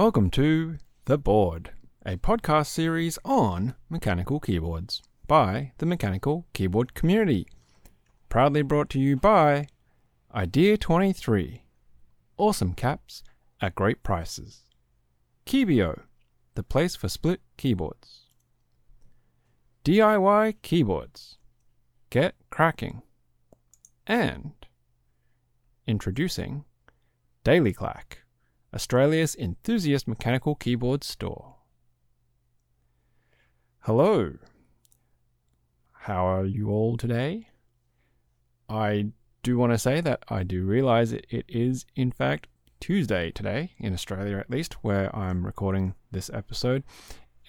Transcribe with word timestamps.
Welcome 0.00 0.30
to 0.30 0.78
The 1.04 1.18
Board, 1.18 1.72
a 2.06 2.16
podcast 2.16 2.68
series 2.68 3.18
on 3.22 3.74
mechanical 3.90 4.40
keyboards 4.40 5.02
by 5.26 5.72
the 5.76 5.84
mechanical 5.84 6.46
keyboard 6.54 6.94
community. 6.94 7.46
Proudly 8.30 8.62
brought 8.62 8.88
to 8.90 8.98
you 8.98 9.16
by 9.16 9.66
Idea23. 10.34 11.60
Awesome 12.38 12.72
caps 12.72 13.22
at 13.60 13.74
great 13.74 14.02
prices. 14.02 14.62
Keebio, 15.44 16.04
the 16.54 16.62
place 16.62 16.96
for 16.96 17.10
split 17.10 17.42
keyboards. 17.58 18.20
DIY 19.84 20.54
keyboards. 20.62 21.36
Get 22.08 22.36
cracking. 22.48 23.02
And 24.06 24.52
introducing 25.86 26.64
Daily 27.44 27.74
Clack, 27.74 28.22
Australia's 28.72 29.34
enthusiast 29.34 30.06
mechanical 30.06 30.54
keyboard 30.54 31.02
store. 31.02 31.56
Hello. 33.80 34.34
How 35.92 36.24
are 36.24 36.44
you 36.44 36.70
all 36.70 36.96
today? 36.96 37.48
I 38.68 39.06
do 39.42 39.58
want 39.58 39.72
to 39.72 39.78
say 39.78 40.00
that 40.00 40.22
I 40.28 40.44
do 40.44 40.64
realize 40.64 41.12
it, 41.12 41.26
it 41.30 41.46
is, 41.48 41.84
in 41.96 42.12
fact, 42.12 42.46
Tuesday 42.78 43.30
today, 43.32 43.72
in 43.78 43.92
Australia 43.92 44.38
at 44.38 44.50
least, 44.50 44.74
where 44.84 45.14
I'm 45.14 45.44
recording 45.44 45.94
this 46.12 46.30
episode. 46.32 46.84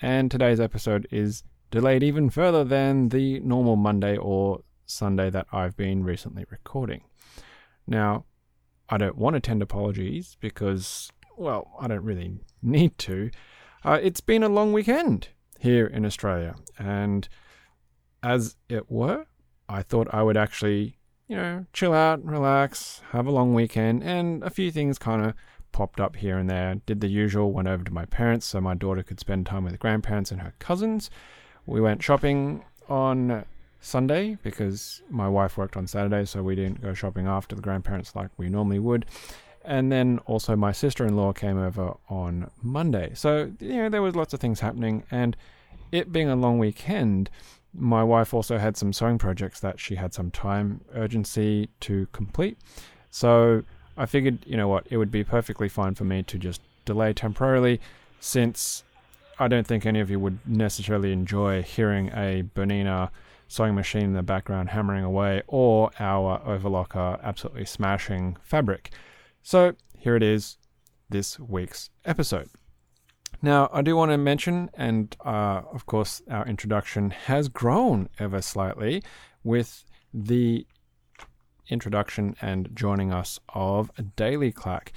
And 0.02 0.32
today's 0.32 0.60
episode 0.60 1.08
is 1.12 1.44
delayed 1.70 2.02
even 2.02 2.30
further 2.30 2.64
than 2.64 3.10
the 3.10 3.40
normal 3.42 3.76
Monday 3.76 4.18
or 4.18 4.64
Sunday 4.88 5.30
that 5.30 5.48
I've 5.52 5.78
been 5.78 6.04
recently 6.04 6.46
recording. 6.50 7.04
Now, 7.86 8.26
I 8.92 8.98
don't 8.98 9.18
want 9.18 9.36
to 9.36 9.40
tend 9.40 9.62
apologies 9.62 10.36
because, 10.42 11.10
well, 11.38 11.72
I 11.80 11.88
don't 11.88 12.04
really 12.04 12.40
need 12.62 12.98
to. 13.00 13.32
Uh, 13.86 13.98
it's 14.04 14.20
been 14.20 14.44
a 14.44 14.50
long 14.50 14.74
weekend 14.74 15.30
here 15.60 15.88
in 15.88 16.06
Australia, 16.06 16.56
and 16.78 17.28
as 18.22 18.58
it 18.68 18.92
were, 18.92 19.26
I 19.70 19.82
thought 19.82 20.14
I 20.14 20.24
would 20.24 20.36
actually, 20.36 20.98
you 21.30 21.38
know, 21.38 21.66
chill 21.72 21.94
out, 21.94 22.24
relax, 22.24 23.02
have 23.12 23.26
a 23.26 23.32
long 23.32 23.54
weekend, 23.54 24.04
and 24.04 24.44
a 24.44 24.50
few 24.50 24.72
things 24.72 25.00
kind 25.00 25.26
of 25.26 25.36
popped 25.72 26.02
up 26.02 26.18
here 26.18 26.38
and 26.38 26.50
there. 26.50 26.76
Did 26.86 27.00
the 27.00 27.08
usual, 27.08 27.54
went 27.54 27.70
over 27.70 27.86
to 27.86 27.94
my 27.94 28.06
parents 28.06 28.46
so 28.46 28.60
my 28.60 28.76
daughter 28.76 29.04
could 29.04 29.22
spend 29.22 29.46
time 29.46 29.64
with 29.64 29.80
grandparents 29.80 30.32
and 30.32 30.42
her 30.42 30.54
cousins. 30.60 31.10
We 31.66 31.80
went 31.80 32.04
shopping 32.04 32.66
on 32.90 33.46
Sunday 33.82 34.38
because 34.44 35.02
my 35.10 35.28
wife 35.28 35.58
worked 35.58 35.76
on 35.76 35.88
Saturday, 35.88 36.26
so 36.26 36.44
we 36.44 36.56
didn't 36.56 36.82
go 36.82 36.94
shopping 36.94 37.28
after 37.28 37.56
the 37.56 37.62
grandparents 37.62 38.16
like 38.16 38.30
we 38.38 38.48
normally 38.48 38.80
would. 38.80 39.06
And 39.66 39.92
then 39.92 40.20
also 40.26 40.56
my 40.56 40.72
sister 40.72 41.06
in 41.06 41.16
law 41.16 41.34
came 41.34 41.58
over 41.58 41.96
on 42.10 42.50
Monday. 42.62 43.12
So, 43.16 43.52
you 43.60 43.78
know, 43.78 43.90
there 43.90 44.02
was 44.02 44.16
lots 44.16 44.34
of 44.34 44.40
things 44.40 44.60
happening. 44.60 45.04
And 45.12 45.36
it 45.92 46.12
being 46.12 46.30
a 46.30 46.36
long 46.36 46.58
weekend, 46.58 47.30
my 47.74 48.04
wife 48.04 48.34
also 48.34 48.58
had 48.58 48.78
some 48.78 48.94
sewing 48.94 49.18
projects 49.18 49.60
that 49.60 49.80
she 49.80 49.96
had 49.96 50.14
some 50.14 50.32
time 50.32 50.82
urgency 50.94 51.70
to 51.82 52.08
complete. 52.12 52.58
So 53.10 53.64
I 53.98 54.06
figured, 54.06 54.40
you 54.46 54.58
know 54.58 54.68
what, 54.68 54.88
it 54.90 54.98
would 54.98 55.12
be 55.12 55.24
perfectly 55.24 55.70
fine 55.70 55.96
for 55.96 56.06
me 56.06 56.24
to 56.24 56.38
just 56.38 56.62
delay 56.86 57.14
temporarily 57.14 57.80
since 58.20 58.84
I 59.40 59.48
don't 59.48 59.66
think 59.66 59.86
any 59.86 60.00
of 60.00 60.10
you 60.10 60.20
would 60.20 60.40
necessarily 60.46 61.12
enjoy 61.12 61.62
hearing 61.64 62.10
a 62.10 62.44
Bernina 62.56 63.10
sewing 63.52 63.76
machine 63.76 64.04
in 64.04 64.14
the 64.14 64.24
background 64.24 64.70
hammering 64.70 65.04
away 65.04 65.44
or 65.46 65.92
our 66.00 66.40
overlocker 66.40 67.22
absolutely 67.22 67.66
smashing 67.66 68.38
fabric. 68.42 68.92
So 69.44 69.76
here 69.98 70.16
it 70.16 70.24
is, 70.24 70.58
this 71.10 71.38
week's 71.38 71.90
episode. 72.06 72.50
Now, 73.42 73.70
I 73.74 73.82
do 73.82 73.98
want 73.98 74.12
to 74.12 74.18
mention, 74.18 74.70
and 74.74 75.14
uh, 75.26 75.64
of 75.74 75.86
course, 75.86 76.22
our 76.30 76.48
introduction 76.48 77.10
has 77.10 77.50
grown 77.50 78.08
ever 78.20 78.42
slightly 78.42 79.04
with 79.44 79.84
the 80.14 80.66
introduction 81.68 82.38
and 82.42 82.70
joining 82.74 83.12
us 83.12 83.38
of 83.50 83.92
Daily 84.16 84.54
Clack. 84.54 84.94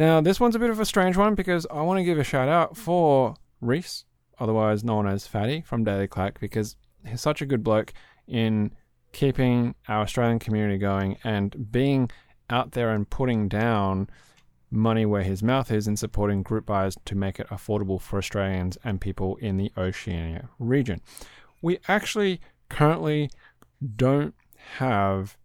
Now, 0.00 0.20
this 0.20 0.40
one's 0.40 0.56
a 0.56 0.58
bit 0.58 0.70
of 0.70 0.80
a 0.80 0.84
strange 0.84 1.16
one 1.16 1.36
because 1.36 1.64
I 1.70 1.82
want 1.82 1.98
to 1.98 2.04
give 2.04 2.18
a 2.18 2.24
shout 2.24 2.48
out 2.48 2.76
for 2.76 3.34
Reese, 3.60 4.04
otherwise 4.40 4.82
known 4.82 5.06
as 5.06 5.28
Fatty 5.28 5.60
from 5.60 5.84
Daily 5.84 6.08
Clack, 6.08 6.40
because 6.40 6.74
he's 7.08 7.20
such 7.20 7.42
a 7.42 7.46
good 7.46 7.62
bloke 7.64 7.92
in 8.26 8.72
keeping 9.12 9.74
our 9.88 10.02
Australian 10.02 10.38
community 10.38 10.78
going 10.78 11.16
and 11.24 11.70
being 11.72 12.10
out 12.50 12.72
there 12.72 12.90
and 12.90 13.08
putting 13.08 13.48
down 13.48 14.08
money 14.70 15.06
where 15.06 15.22
his 15.22 15.42
mouth 15.42 15.70
is 15.70 15.88
in 15.88 15.96
supporting 15.96 16.42
group 16.42 16.66
buys 16.66 16.96
to 17.04 17.14
make 17.14 17.40
it 17.40 17.48
affordable 17.48 18.00
for 18.00 18.18
Australians 18.18 18.76
and 18.84 19.00
people 19.00 19.36
in 19.36 19.56
the 19.56 19.72
Oceania 19.76 20.48
region. 20.58 21.00
We 21.62 21.78
actually 21.88 22.40
currently 22.68 23.30
don't 23.96 24.34
have 24.76 25.36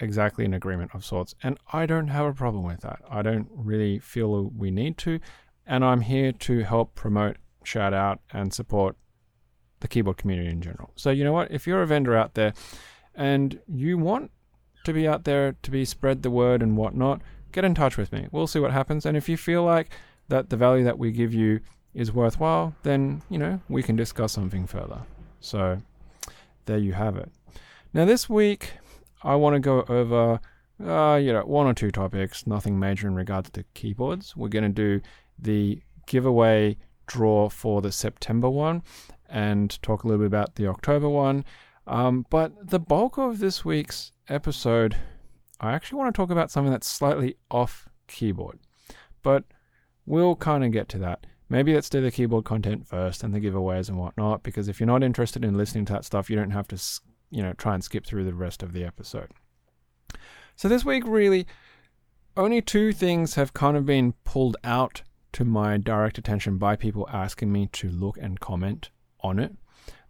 exactly 0.00 0.44
an 0.44 0.54
agreement 0.54 0.90
of 0.94 1.04
sorts, 1.04 1.34
and 1.42 1.58
I 1.72 1.86
don't 1.86 2.08
have 2.08 2.26
a 2.26 2.32
problem 2.32 2.64
with 2.64 2.80
that. 2.80 3.00
I 3.08 3.22
don't 3.22 3.48
really 3.52 3.98
feel 3.98 4.50
we 4.56 4.70
need 4.70 4.98
to, 4.98 5.20
and 5.66 5.84
I'm 5.84 6.00
here 6.00 6.32
to 6.32 6.60
help 6.60 6.94
promote, 6.94 7.36
shout 7.62 7.94
out, 7.94 8.20
and 8.32 8.52
support 8.52 8.96
the 9.80 9.88
keyboard 9.88 10.16
community 10.16 10.48
in 10.48 10.60
general. 10.60 10.90
So, 10.96 11.10
you 11.10 11.24
know 11.24 11.32
what? 11.32 11.50
If 11.50 11.66
you're 11.66 11.82
a 11.82 11.86
vendor 11.86 12.16
out 12.16 12.34
there 12.34 12.52
and 13.14 13.58
you 13.66 13.98
want 13.98 14.30
to 14.84 14.92
be 14.92 15.06
out 15.08 15.24
there 15.24 15.56
to 15.62 15.70
be 15.70 15.84
spread 15.84 16.22
the 16.22 16.30
word 16.30 16.62
and 16.62 16.76
whatnot, 16.76 17.20
get 17.52 17.64
in 17.64 17.74
touch 17.74 17.96
with 17.96 18.12
me. 18.12 18.28
We'll 18.30 18.46
see 18.46 18.60
what 18.60 18.72
happens. 18.72 19.04
And 19.04 19.16
if 19.16 19.28
you 19.28 19.36
feel 19.36 19.62
like 19.64 19.90
that 20.28 20.50
the 20.50 20.56
value 20.56 20.84
that 20.84 20.98
we 20.98 21.10
give 21.12 21.34
you 21.34 21.60
is 21.94 22.12
worthwhile, 22.12 22.74
then, 22.82 23.22
you 23.28 23.38
know, 23.38 23.60
we 23.68 23.82
can 23.82 23.96
discuss 23.96 24.32
something 24.32 24.66
further. 24.66 25.00
So, 25.40 25.78
there 26.66 26.78
you 26.78 26.92
have 26.92 27.16
it. 27.16 27.30
Now, 27.92 28.04
this 28.04 28.28
week, 28.28 28.74
I 29.22 29.34
want 29.34 29.54
to 29.54 29.60
go 29.60 29.84
over, 29.88 30.40
uh, 30.84 31.16
you 31.16 31.32
know, 31.32 31.42
one 31.44 31.66
or 31.66 31.74
two 31.74 31.90
topics, 31.90 32.46
nothing 32.46 32.78
major 32.78 33.08
in 33.08 33.14
regards 33.14 33.50
to 33.50 33.64
keyboards. 33.74 34.36
We're 34.36 34.48
going 34.48 34.64
to 34.64 34.68
do 34.68 35.00
the 35.38 35.82
giveaway 36.06 36.76
draw 37.06 37.48
for 37.48 37.82
the 37.82 37.90
September 37.90 38.48
one 38.48 38.82
and 39.30 39.80
talk 39.82 40.04
a 40.04 40.06
little 40.06 40.20
bit 40.20 40.26
about 40.26 40.56
the 40.56 40.66
October 40.66 41.08
one. 41.08 41.44
Um, 41.86 42.26
but 42.30 42.70
the 42.70 42.78
bulk 42.78 43.18
of 43.18 43.38
this 43.38 43.64
week's 43.64 44.12
episode, 44.28 44.96
I 45.60 45.72
actually 45.72 45.98
want 45.98 46.14
to 46.14 46.16
talk 46.16 46.30
about 46.30 46.50
something 46.50 46.70
that's 46.70 46.88
slightly 46.88 47.36
off 47.50 47.88
keyboard. 48.06 48.58
But 49.22 49.44
we'll 50.06 50.36
kind 50.36 50.64
of 50.64 50.72
get 50.72 50.88
to 50.90 50.98
that. 50.98 51.26
Maybe 51.48 51.74
let's 51.74 51.90
do 51.90 52.00
the 52.00 52.12
keyboard 52.12 52.44
content 52.44 52.86
first 52.86 53.24
and 53.24 53.34
the 53.34 53.40
giveaways 53.40 53.88
and 53.88 53.98
whatnot, 53.98 54.42
because 54.42 54.68
if 54.68 54.78
you're 54.78 54.86
not 54.86 55.02
interested 55.02 55.44
in 55.44 55.56
listening 55.56 55.84
to 55.86 55.92
that 55.94 56.04
stuff, 56.04 56.30
you 56.30 56.36
don't 56.36 56.52
have 56.52 56.68
to, 56.68 56.80
you 57.30 57.42
know, 57.42 57.54
try 57.54 57.74
and 57.74 57.82
skip 57.82 58.06
through 58.06 58.24
the 58.24 58.34
rest 58.34 58.62
of 58.62 58.72
the 58.72 58.84
episode. 58.84 59.32
So 60.54 60.68
this 60.68 60.84
week, 60.84 61.04
really, 61.06 61.46
only 62.36 62.62
two 62.62 62.92
things 62.92 63.34
have 63.34 63.52
kind 63.52 63.76
of 63.76 63.84
been 63.84 64.14
pulled 64.24 64.56
out 64.62 65.02
to 65.32 65.44
my 65.44 65.76
direct 65.76 66.18
attention 66.18 66.58
by 66.58 66.76
people 66.76 67.08
asking 67.12 67.50
me 67.50 67.66
to 67.72 67.88
look 67.88 68.16
and 68.18 68.38
comment 68.38 68.90
on 69.22 69.38
it. 69.38 69.52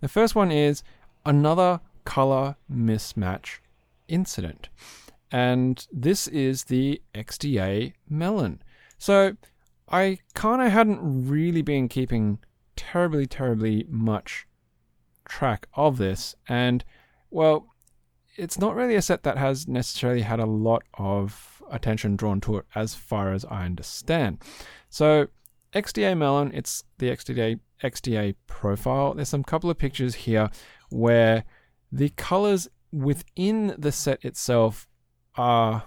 The 0.00 0.08
first 0.08 0.34
one 0.34 0.50
is 0.50 0.82
another 1.24 1.80
color 2.04 2.56
mismatch 2.72 3.58
incident. 4.08 4.68
And 5.30 5.86
this 5.92 6.26
is 6.26 6.64
the 6.64 7.00
XDA 7.14 7.92
melon. 8.08 8.62
So 8.98 9.36
I 9.88 10.18
kind 10.34 10.62
of 10.62 10.72
hadn't 10.72 11.28
really 11.28 11.62
been 11.62 11.88
keeping 11.88 12.38
terribly, 12.76 13.26
terribly 13.26 13.86
much 13.88 14.46
track 15.24 15.66
of 15.74 15.98
this. 15.98 16.34
And 16.48 16.84
well, 17.30 17.66
it's 18.36 18.58
not 18.58 18.74
really 18.74 18.96
a 18.96 19.02
set 19.02 19.22
that 19.22 19.38
has 19.38 19.68
necessarily 19.68 20.22
had 20.22 20.40
a 20.40 20.46
lot 20.46 20.82
of 20.94 21.62
attention 21.70 22.16
drawn 22.16 22.40
to 22.40 22.56
it 22.56 22.66
as 22.74 22.94
far 22.94 23.32
as 23.32 23.44
I 23.44 23.64
understand. 23.64 24.38
So 24.88 25.28
XDA 25.74 26.16
Melon, 26.16 26.50
it's 26.52 26.84
the 26.98 27.10
XDA 27.10 27.60
XDA 27.82 28.34
profile. 28.46 29.14
There's 29.14 29.28
some 29.28 29.44
couple 29.44 29.70
of 29.70 29.78
pictures 29.78 30.14
here 30.14 30.50
where 30.90 31.44
the 31.92 32.10
colors 32.10 32.68
within 32.92 33.74
the 33.78 33.92
set 33.92 34.24
itself 34.24 34.88
are 35.36 35.84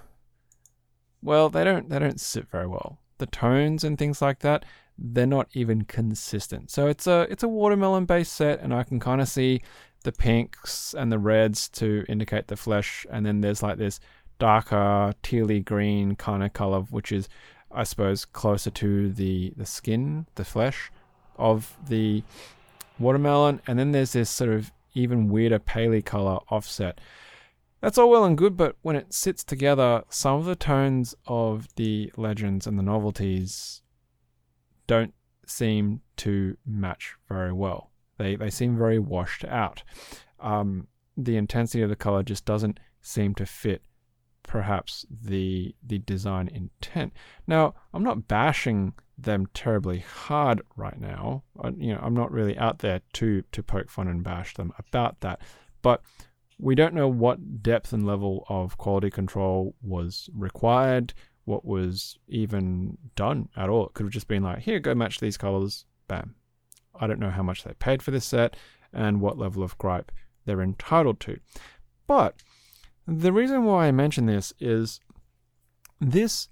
well, 1.21 1.49
they 1.49 1.63
don't 1.63 1.89
they 1.89 1.99
don't 1.99 2.19
sit 2.19 2.47
very 2.49 2.67
well. 2.67 2.99
The 3.17 3.25
tones 3.27 3.83
and 3.83 3.97
things 3.97 4.21
like 4.21 4.39
that, 4.39 4.65
they're 4.97 5.25
not 5.25 5.49
even 5.53 5.83
consistent. 5.83 6.71
So 6.71 6.87
it's 6.87 7.07
a 7.07 7.27
it's 7.29 7.43
a 7.43 7.47
watermelon 7.47 8.05
based 8.05 8.33
set 8.33 8.59
and 8.61 8.73
I 8.73 8.83
can 8.83 8.99
kind 8.99 9.21
of 9.21 9.27
see 9.27 9.61
the 10.03 10.11
pinks 10.11 10.93
and 10.93 11.11
the 11.11 11.19
reds 11.19 11.69
to 11.69 12.03
indicate 12.09 12.47
the 12.47 12.57
flesh 12.57 13.05
and 13.09 13.25
then 13.25 13.41
there's 13.41 13.63
like 13.63 13.77
this 13.77 13.99
darker 14.37 15.13
tealy 15.23 15.63
green 15.63 16.15
kind 16.15 16.43
of 16.43 16.51
color 16.51 16.81
which 16.81 17.11
is 17.13 17.29
I 17.73 17.83
suppose 17.83 18.25
closer 18.25 18.69
to 18.71 19.11
the 19.11 19.53
the 19.57 19.65
skin, 19.65 20.27
the 20.35 20.45
flesh 20.45 20.91
of 21.37 21.77
the 21.87 22.23
watermelon, 22.99 23.61
and 23.67 23.77
then 23.79 23.91
there's 23.91 24.13
this 24.13 24.29
sort 24.29 24.51
of 24.51 24.71
even 24.93 25.29
weirder 25.29 25.59
paley 25.59 26.01
color 26.01 26.39
offset. 26.49 26.99
That's 27.81 27.97
all 27.97 28.09
well 28.09 28.23
and 28.23 28.37
good, 28.37 28.55
but 28.55 28.77
when 28.81 28.95
it 28.95 29.13
sits 29.13 29.43
together, 29.43 30.03
some 30.09 30.39
of 30.39 30.45
the 30.45 30.55
tones 30.55 31.15
of 31.27 31.67
the 31.75 32.13
legends 32.15 32.65
and 32.65 32.79
the 32.79 32.83
novelties 32.83 33.81
don't 34.87 35.13
seem 35.45 36.01
to 36.17 36.55
match 36.65 37.15
very 37.27 37.51
well. 37.51 37.91
They 38.17 38.35
they 38.35 38.49
seem 38.49 38.77
very 38.77 38.99
washed 38.99 39.43
out. 39.45 39.83
Um, 40.39 40.87
the 41.17 41.37
intensity 41.37 41.81
of 41.81 41.89
the 41.89 41.95
color 41.95 42.23
just 42.23 42.45
doesn't 42.45 42.79
seem 43.01 43.35
to 43.35 43.45
fit 43.45 43.81
perhaps 44.43 45.05
the 45.09 45.75
the 45.85 45.99
design 45.99 46.47
intent. 46.47 47.13
Now, 47.47 47.73
I'm 47.93 48.03
not 48.03 48.27
bashing 48.27 48.93
them 49.17 49.47
terribly 49.53 49.99
hard 49.99 50.61
right 50.75 50.99
now. 50.99 51.43
I, 51.61 51.69
you 51.69 51.93
know, 51.93 51.99
I'm 52.01 52.13
not 52.13 52.31
really 52.31 52.57
out 52.57 52.79
there 52.79 53.01
to 53.13 53.43
to 53.51 53.63
poke 53.63 53.89
fun 53.89 54.07
and 54.07 54.23
bash 54.23 54.53
them 54.55 54.73
about 54.77 55.21
that. 55.21 55.41
But 55.81 56.01
we 56.59 56.75
don't 56.75 56.93
know 56.93 57.07
what 57.07 57.63
depth 57.63 57.93
and 57.93 58.05
level 58.05 58.45
of 58.47 58.77
quality 58.77 59.09
control 59.09 59.75
was 59.81 60.29
required, 60.33 61.13
what 61.45 61.65
was 61.65 62.17
even 62.27 62.97
done 63.15 63.49
at 63.55 63.69
all. 63.69 63.87
It 63.87 63.93
could 63.93 64.05
have 64.05 64.13
just 64.13 64.27
been 64.27 64.43
like, 64.43 64.59
here, 64.59 64.79
go 64.79 64.95
match 64.95 65.19
these 65.19 65.37
colors, 65.37 65.85
bam. 66.07 66.35
I 66.99 67.07
don't 67.07 67.19
know 67.19 67.31
how 67.31 67.43
much 67.43 67.63
they 67.63 67.73
paid 67.73 68.01
for 68.01 68.11
this 68.11 68.25
set 68.25 68.55
and 68.93 69.19
what 69.19 69.37
level 69.37 69.63
of 69.63 69.77
gripe 69.77 70.11
they're 70.45 70.61
entitled 70.61 71.19
to. 71.21 71.39
But 72.07 72.35
the 73.07 73.33
reason 73.33 73.65
why 73.65 73.87
I 73.87 73.91
mention 73.91 74.25
this 74.25 74.53
is 74.59 74.99
this 75.99 76.49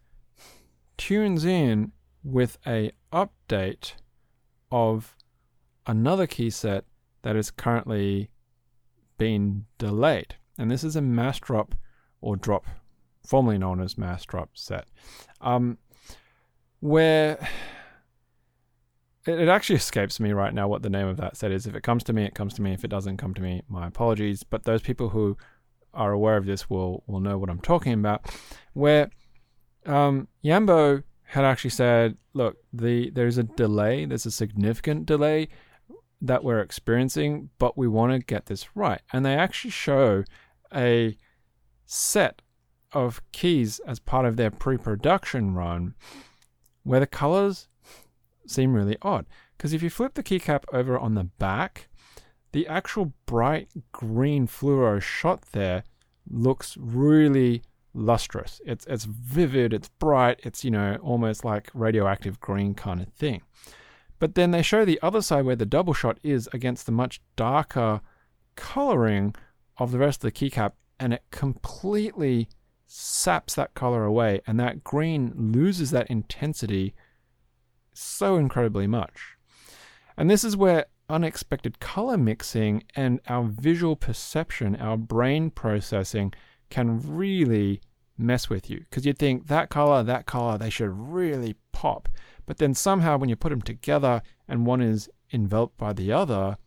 tunes 0.98 1.46
in 1.46 1.92
with 2.24 2.58
a 2.68 2.92
update 3.12 3.94
of 4.72 5.16
another 5.86 6.28
key 6.28 6.50
set 6.50 6.86
that 7.24 7.36
is 7.36 7.52
currently 7.52 8.30
being 9.18 9.66
delayed. 9.78 10.36
And 10.58 10.70
this 10.70 10.84
is 10.84 10.96
a 10.96 11.02
mass 11.02 11.40
drop 11.40 11.76
or 12.22 12.36
drop, 12.36 12.66
formerly 13.26 13.58
known 13.58 13.82
as 13.82 13.98
mass 13.98 14.26
drop 14.26 14.50
set, 14.54 14.88
um, 15.40 15.78
where 16.80 17.34
it, 19.26 19.40
it 19.40 19.50
actually 19.50 19.76
escapes 19.78 20.20
me 20.20 20.32
right 20.32 20.54
now 20.54 20.68
what 20.68 20.82
the 20.82 20.90
name 20.90 21.08
of 21.08 21.18
that 21.18 21.38
set 21.38 21.52
is. 21.52 21.66
If 21.66 21.76
it 21.76 21.84
comes 21.84 22.04
to 22.06 22.14
me, 22.14 22.24
it 22.26 22.36
comes 22.36 22.54
to 22.56 22.62
me. 22.62 22.74
If 22.74 22.84
it 22.84 22.90
doesn't 22.90 23.18
come 23.18 23.34
to 23.34 23.42
me, 23.42 23.62
my 23.68 23.88
apologies. 23.88 24.44
But 24.44 24.64
those 24.64 24.82
people 24.82 25.10
who 25.10 25.38
are 25.94 26.12
aware 26.12 26.38
of 26.38 26.46
this 26.46 26.70
will 26.70 27.04
will 27.08 27.20
know 27.20 27.38
what 27.38 27.50
I'm 27.50 27.60
talking 27.60 27.94
about. 27.94 28.26
Where 28.74 29.10
um, 29.86 30.28
Yambo 30.44 31.04
had 31.24 31.46
actually 31.46 31.72
said, 31.72 32.18
"Look, 32.34 32.58
the 32.74 33.10
there's 33.10 33.38
a 33.38 33.44
delay. 33.44 34.06
There's 34.06 34.26
a 34.26 34.32
significant 34.32 35.06
delay 35.06 35.50
that 36.22 36.44
we're 36.44 36.62
experiencing, 36.62 37.50
but 37.58 37.78
we 37.78 37.88
want 37.88 38.14
to 38.14 38.20
get 38.20 38.46
this 38.46 38.76
right." 38.76 39.02
And 39.12 39.26
they 39.26 39.36
actually 39.36 39.72
show 39.72 40.24
a 40.74 41.18
set 41.86 42.42
of 42.94 43.22
keys 43.32 43.80
as 43.88 44.00
part 44.00 44.26
of 44.26 44.36
their 44.36 44.52
pre-production 44.52 45.54
run, 45.54 45.96
where 46.84 47.00
the 47.00 47.08
colors 47.08 47.68
seem 48.46 48.74
really 48.74 48.98
odd. 49.02 49.26
Because 49.58 49.74
if 49.74 49.84
you 49.84 49.90
flip 49.90 50.16
the 50.16 50.24
keycap 50.24 50.64
over 50.74 50.98
on 50.98 51.16
the 51.16 51.26
back, 51.26 51.88
the 52.52 52.68
actual 52.68 53.14
bright 53.26 53.70
green 53.92 54.48
fluoro 54.48 55.02
shot 55.02 55.44
there 55.52 55.84
looks 56.30 56.78
really 56.78 57.64
lustrous. 57.94 58.62
It's 58.66 58.86
it's 58.86 59.06
vivid, 59.06 59.74
it's 59.74 59.90
bright, 60.00 60.40
it's 60.44 60.64
you 60.64 60.72
know 60.72 60.98
almost 61.02 61.46
like 61.46 61.70
radioactive 61.74 62.40
green 62.40 62.74
kind 62.74 63.02
of 63.02 63.10
thing. 63.10 63.42
But 64.20 64.36
then 64.36 64.52
they 64.52 64.62
show 64.62 64.86
the 64.86 65.00
other 65.02 65.22
side 65.22 65.46
where 65.46 65.56
the 65.56 65.66
double 65.66 65.94
shot 65.94 66.20
is 66.24 66.48
against 66.54 66.86
the 66.86 66.92
much 66.92 67.22
darker 67.36 68.02
coloring 68.56 69.34
of 69.78 69.92
the 69.92 69.98
rest 69.98 70.24
of 70.24 70.32
the 70.32 70.50
keycap 70.50 70.74
and 71.00 71.14
it 71.14 71.24
completely 71.32 72.48
saps 72.86 73.56
that 73.56 73.74
color 73.74 74.04
away 74.04 74.42
and 74.46 74.60
that 74.60 74.84
green 74.84 75.34
loses 75.36 75.90
that 75.90 76.08
intensity 76.08 76.94
so 77.94 78.38
incredibly 78.38 78.86
much. 78.86 79.38
And 80.16 80.30
this 80.30 80.44
is 80.44 80.56
where 80.56 80.86
unexpected 81.12 81.80
color 81.80 82.18
mixing 82.18 82.84
and 82.96 83.20
our 83.28 83.44
visual 83.44 83.96
perception, 83.96 84.76
our 84.78 84.98
brain 84.98 85.50
processing 85.50 86.34
can 86.70 87.00
really 87.06 87.82
mess 88.18 88.50
with 88.50 88.70
you 88.70 88.80
because 88.80 89.06
you'd 89.06 89.18
think 89.18 89.48
that 89.48 89.70
color, 89.70 90.04
that 90.04 90.26
color, 90.26 90.58
they 90.58 90.70
should 90.70 90.90
really 90.90 91.56
pop. 91.72 92.08
But 92.46 92.58
then 92.58 92.74
somehow 92.74 93.18
when 93.18 93.30
you 93.30 93.36
put 93.36 93.50
them 93.50 93.62
together 93.62 94.22
and 94.48 94.66
one 94.66 94.82
is 94.82 95.10
enveloped 95.34 95.78
by 95.78 95.94
the 95.94 96.12
other, 96.12 96.58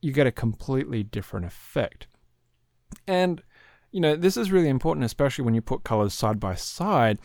you 0.00 0.12
get 0.12 0.26
a 0.26 0.32
completely 0.32 1.02
different 1.02 1.46
effect. 1.46 2.06
And, 3.06 3.42
you 3.90 4.00
know, 4.00 4.16
this 4.16 4.36
is 4.36 4.52
really 4.52 4.68
important, 4.68 5.04
especially 5.04 5.44
when 5.44 5.54
you 5.54 5.62
put 5.62 5.84
colors 5.84 6.14
side 6.14 6.38
by 6.40 6.54
side. 6.54 7.18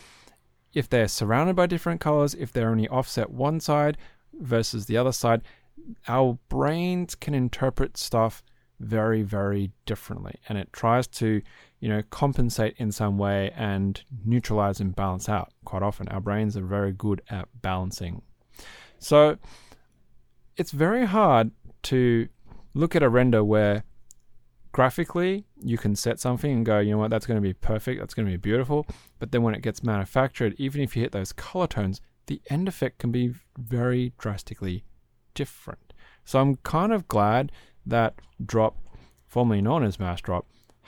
If 0.74 0.90
they're 0.90 1.08
surrounded 1.08 1.56
by 1.56 1.68
different 1.68 2.00
colors, 2.02 2.34
if 2.34 2.52
they're 2.52 2.70
only 2.70 2.88
offset 2.88 3.30
one 3.30 3.60
side 3.60 3.98
versus 4.34 4.86
the 4.86 4.98
other 4.98 5.12
side, 5.12 5.42
our 6.08 6.38
brains 6.50 7.16
can 7.16 7.34
interpret 7.34 7.98
stuff 7.98 8.44
very, 8.80 9.22
very 9.22 9.72
differently. 9.86 10.40
And 10.50 10.58
it 10.58 10.74
tries 10.74 11.08
to, 11.08 11.42
you 11.80 11.90
know, 11.90 12.02
compensate 12.10 12.76
in 12.78 12.92
some 12.92 13.18
way 13.18 13.52
and 13.56 14.04
neutralize 14.26 14.80
and 14.80 14.96
balance 14.96 15.30
out. 15.30 15.54
Quite 15.66 15.84
often, 15.84 16.08
our 16.10 16.22
brains 16.22 16.58
are 16.58 16.66
very 16.66 16.92
good 16.92 17.22
at 17.30 17.48
balancing. 17.62 18.22
So 19.00 19.38
it's 20.58 20.72
very 20.72 21.06
hard 21.06 21.52
to 21.84 22.28
look 22.74 22.96
at 22.96 23.04
a 23.04 23.10
render 23.10 23.44
where 23.44 23.84
graphically 24.72 25.46
you 25.62 25.78
can 25.78 25.96
set 25.96 26.20
something 26.20 26.52
and 26.52 26.66
go, 26.66 26.80
you 26.80 26.92
know 26.92 26.98
what, 26.98 27.10
that's 27.10 27.26
going 27.26 27.38
to 27.38 27.42
be 27.42 27.54
perfect, 27.54 28.00
that's 28.00 28.14
going 28.14 28.26
to 28.26 28.32
be 28.32 28.38
beautiful. 28.38 28.86
But 29.20 29.32
then 29.32 29.44
when 29.44 29.56
it 29.56 29.62
gets 29.62 29.84
manufactured, 29.84 30.56
even 30.58 30.82
if 30.82 30.96
you 30.96 31.02
hit 31.02 31.12
those 31.12 31.34
color 31.34 31.68
tones, 31.68 32.02
the 32.28 32.42
end 32.50 32.68
effect 32.68 33.00
can 33.00 33.12
be 33.12 33.34
very 33.58 34.14
drastically 34.18 34.86
different. 35.34 35.94
So 36.26 36.40
I'm 36.40 36.56
kind 36.58 36.94
of 36.94 37.08
glad 37.08 37.52
that 37.86 38.16
Drop, 38.44 38.78
formerly 39.28 39.62
known 39.62 39.84
as 39.84 40.00
Mass 40.00 40.22
Drop, 40.22 40.46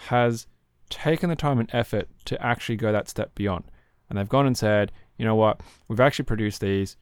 has 0.08 0.48
taken 0.90 1.30
the 1.30 1.36
time 1.36 1.60
and 1.60 1.70
effort 1.74 2.08
to 2.26 2.42
actually 2.44 2.76
go 2.76 2.92
that 2.92 3.10
step 3.10 3.34
beyond. 3.36 3.66
And 4.10 4.18
they've 4.18 4.30
gone 4.30 4.46
and 4.46 4.58
said, 4.58 4.92
you 5.18 5.26
know 5.26 5.36
what, 5.36 5.62
we've 5.88 6.00
actually 6.00 6.26
produced 6.26 6.62
these, 6.62 6.98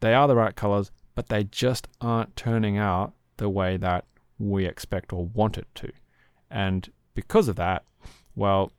they 0.00 0.14
are 0.14 0.28
the 0.28 0.36
right 0.36 0.54
colors, 0.54 0.90
but 1.14 1.28
they 1.28 1.44
just 1.44 1.88
aren't 2.00 2.36
turning 2.36 2.76
out 2.78 3.12
the 3.36 3.48
way 3.48 3.76
that 3.76 4.04
we 4.38 4.66
expect 4.66 5.12
or 5.12 5.26
want 5.26 5.58
it 5.58 5.66
to. 5.76 5.90
And 6.50 6.90
because 7.14 7.48
of 7.48 7.56
that, 7.56 7.84
well, 8.36 8.72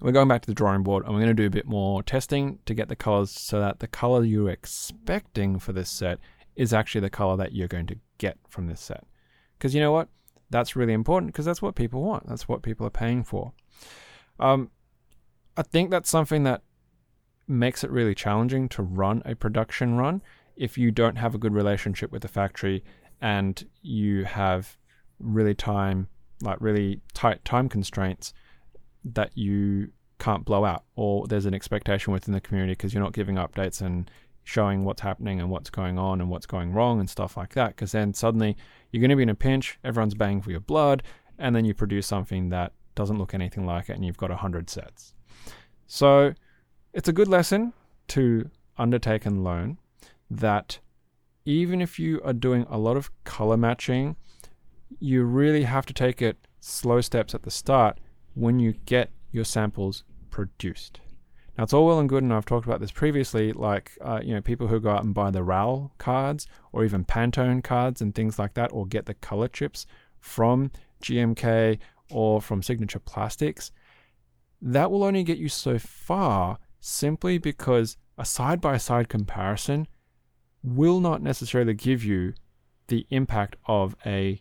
we're 0.00 0.12
going 0.12 0.28
back 0.28 0.42
to 0.42 0.46
the 0.46 0.54
drawing 0.54 0.82
board 0.82 1.04
and 1.04 1.14
we're 1.14 1.20
going 1.20 1.34
to 1.34 1.42
do 1.42 1.46
a 1.46 1.50
bit 1.50 1.66
more 1.66 2.02
testing 2.02 2.58
to 2.66 2.74
get 2.74 2.88
the 2.88 2.96
colors 2.96 3.30
so 3.30 3.60
that 3.60 3.80
the 3.80 3.86
color 3.86 4.24
you're 4.24 4.50
expecting 4.50 5.58
for 5.58 5.72
this 5.72 5.90
set 5.90 6.18
is 6.56 6.72
actually 6.72 7.02
the 7.02 7.10
color 7.10 7.36
that 7.36 7.52
you're 7.52 7.68
going 7.68 7.86
to 7.86 7.96
get 8.18 8.38
from 8.48 8.66
this 8.66 8.80
set. 8.80 9.04
Because 9.58 9.74
you 9.74 9.80
know 9.80 9.92
what? 9.92 10.08
That's 10.50 10.76
really 10.76 10.92
important 10.92 11.32
because 11.32 11.44
that's 11.44 11.62
what 11.62 11.74
people 11.74 12.02
want. 12.02 12.28
That's 12.28 12.48
what 12.48 12.62
people 12.62 12.86
are 12.86 12.90
paying 12.90 13.24
for. 13.24 13.52
Um, 14.38 14.70
I 15.56 15.62
think 15.62 15.90
that's 15.90 16.10
something 16.10 16.44
that 16.44 16.62
makes 17.48 17.84
it 17.84 17.90
really 17.90 18.14
challenging 18.14 18.68
to 18.68 18.82
run 18.82 19.22
a 19.24 19.34
production 19.34 19.96
run 19.96 20.22
if 20.56 20.76
you 20.78 20.90
don't 20.90 21.16
have 21.16 21.34
a 21.34 21.38
good 21.38 21.52
relationship 21.52 22.10
with 22.10 22.22
the 22.22 22.28
factory 22.28 22.82
and 23.20 23.66
you 23.82 24.24
have 24.24 24.76
really 25.18 25.54
time, 25.54 26.08
like 26.42 26.58
really 26.60 27.00
tight 27.14 27.44
time 27.44 27.68
constraints 27.68 28.32
that 29.04 29.36
you 29.36 29.90
can't 30.18 30.44
blow 30.44 30.64
out, 30.64 30.84
or 30.96 31.26
there's 31.26 31.46
an 31.46 31.54
expectation 31.54 32.12
within 32.12 32.32
the 32.32 32.40
community 32.40 32.72
because 32.72 32.92
you're 32.92 33.02
not 33.02 33.12
giving 33.12 33.36
updates 33.36 33.80
and 33.80 34.10
showing 34.46 34.84
what's 34.84 35.02
happening 35.02 35.40
and 35.40 35.50
what's 35.50 35.70
going 35.70 35.98
on 35.98 36.20
and 36.20 36.30
what's 36.30 36.46
going 36.46 36.72
wrong 36.72 37.00
and 37.00 37.10
stuff 37.10 37.36
like 37.36 37.52
that. 37.54 37.70
Because 37.70 37.90
then 37.90 38.14
suddenly 38.14 38.56
you're 38.92 39.00
going 39.00 39.10
to 39.10 39.16
be 39.16 39.24
in 39.24 39.28
a 39.28 39.34
pinch, 39.34 39.76
everyone's 39.82 40.14
banging 40.14 40.40
for 40.40 40.52
your 40.52 40.60
blood, 40.60 41.02
and 41.36 41.54
then 41.54 41.64
you 41.64 41.74
produce 41.74 42.06
something 42.06 42.48
that 42.50 42.72
doesn't 42.94 43.18
look 43.18 43.34
anything 43.34 43.66
like 43.66 43.90
it 43.90 43.94
and 43.94 44.04
you've 44.04 44.16
got 44.16 44.30
100 44.30 44.70
sets. 44.70 45.14
So 45.88 46.32
it's 46.94 47.08
a 47.08 47.12
good 47.12 47.26
lesson 47.26 47.72
to 48.08 48.48
undertake 48.78 49.26
and 49.26 49.42
learn 49.42 49.78
that 50.30 50.78
even 51.44 51.82
if 51.82 51.98
you 51.98 52.20
are 52.24 52.32
doing 52.32 52.66
a 52.70 52.78
lot 52.78 52.96
of 52.96 53.10
color 53.24 53.56
matching, 53.56 54.14
you 55.00 55.24
really 55.24 55.64
have 55.64 55.86
to 55.86 55.92
take 55.92 56.22
it 56.22 56.46
slow 56.60 57.00
steps 57.00 57.34
at 57.34 57.42
the 57.42 57.50
start 57.50 57.98
when 58.34 58.60
you 58.60 58.74
get 58.84 59.10
your 59.32 59.44
samples 59.44 60.04
produced. 60.30 61.00
Now 61.56 61.64
it's 61.64 61.72
all 61.72 61.86
well 61.86 61.98
and 61.98 62.08
good, 62.08 62.22
and 62.22 62.32
I've 62.32 62.44
talked 62.44 62.66
about 62.66 62.80
this 62.80 62.90
previously. 62.90 63.52
Like 63.52 63.96
uh, 64.00 64.20
you 64.22 64.34
know, 64.34 64.42
people 64.42 64.66
who 64.66 64.78
go 64.78 64.90
out 64.90 65.04
and 65.04 65.14
buy 65.14 65.30
the 65.30 65.42
RAL 65.42 65.92
cards 65.98 66.46
or 66.72 66.84
even 66.84 67.04
Pantone 67.04 67.64
cards 67.64 68.02
and 68.02 68.14
things 68.14 68.38
like 68.38 68.54
that, 68.54 68.72
or 68.72 68.86
get 68.86 69.06
the 69.06 69.14
color 69.14 69.48
chips 69.48 69.86
from 70.18 70.70
GMK 71.02 71.78
or 72.10 72.40
from 72.40 72.62
Signature 72.62 72.98
Plastics. 72.98 73.72
That 74.60 74.90
will 74.90 75.04
only 75.04 75.22
get 75.22 75.38
you 75.38 75.48
so 75.48 75.78
far, 75.78 76.58
simply 76.80 77.38
because 77.38 77.96
a 78.18 78.24
side 78.24 78.60
by 78.60 78.76
side 78.76 79.08
comparison 79.08 79.86
will 80.62 81.00
not 81.00 81.22
necessarily 81.22 81.74
give 81.74 82.04
you 82.04 82.34
the 82.88 83.06
impact 83.10 83.56
of 83.66 83.94
a 84.04 84.40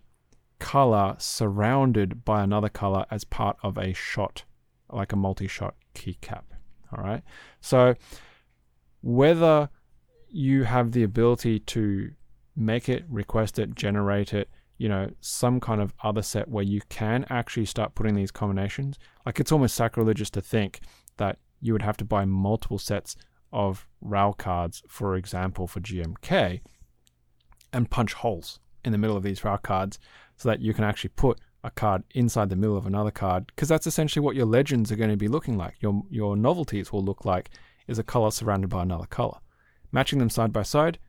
color 0.60 1.16
surrounded 1.18 2.26
by 2.26 2.44
another 2.44 2.70
color 2.70 3.06
as 3.12 3.24
part 3.24 3.58
of 3.64 3.78
a 3.78 3.94
shot, 3.94 4.44
like 4.90 5.12
a 5.12 5.16
multi 5.16 5.48
shot 5.48 5.76
keycap. 5.94 6.55
All 6.98 7.04
right. 7.04 7.24
So 7.62 7.96
whether 9.02 9.70
you 10.30 10.64
have 10.64 10.92
the 10.92 11.04
ability 11.04 11.60
to 11.60 12.12
make 12.56 12.90
it, 12.90 13.06
request 13.10 13.60
it, 13.60 13.76
generate 13.76 14.34
it, 14.34 14.50
you 14.78 14.90
know, 14.90 15.10
some 15.22 15.60
kind 15.60 15.82
of 15.82 15.94
other 16.04 16.22
set 16.22 16.50
where 16.50 16.64
you 16.64 16.82
can 16.90 17.26
actually 17.30 17.66
start 17.66 17.96
putting 17.96 18.16
these 18.16 18.32
combinations. 18.32 18.98
Like 19.26 19.40
it's 19.40 19.52
almost 19.52 19.76
sacrilegious 19.76 20.30
to 20.32 20.42
think 20.42 20.82
that 21.18 21.38
you 21.62 21.74
would 21.74 21.82
have 21.82 21.98
to 21.98 22.06
buy 22.06 22.26
multiple 22.26 22.78
sets 22.78 23.16
of 23.54 23.88
RAL 24.02 24.34
cards, 24.34 24.84
for 24.88 25.16
example, 25.16 25.68
for 25.68 25.80
GMK, 25.80 26.62
and 27.72 27.90
punch 27.90 28.14
holes 28.14 28.60
in 28.84 28.92
the 28.92 28.98
middle 28.98 29.18
of 29.18 29.24
these 29.24 29.44
RAL 29.44 29.58
cards 29.58 29.98
so 30.36 30.50
that 30.50 30.62
you 30.62 30.74
can 30.74 30.84
actually 30.84 31.12
put 31.16 31.40
a 31.66 31.72
card 31.72 32.04
inside 32.14 32.50
the 32.50 32.56
middle 32.56 32.78
of 32.78 32.86
another 32.86 33.12
card 33.12 33.48
because 33.48 33.68
that's 33.68 33.88
essentially 33.88 34.24
what 34.24 34.36
your 34.36 34.46
legends 34.46 34.92
are 34.92 34.96
going 34.96 35.10
to 35.10 35.18
be 35.18 35.28
looking 35.28 35.58
like. 35.58 35.76
Your 35.80 36.04
your 36.10 36.38
novelties 36.38 36.92
will 36.92 37.04
look 37.04 37.26
like 37.26 37.50
is 37.88 38.00
a 38.00 38.04
color 38.04 38.32
surrounded 38.32 38.70
by 38.70 38.84
another 38.84 39.08
color. 39.08 39.40
Matching 39.92 40.20
them 40.20 40.30
side 40.30 40.54
by 40.54 40.64
side, 40.64 41.00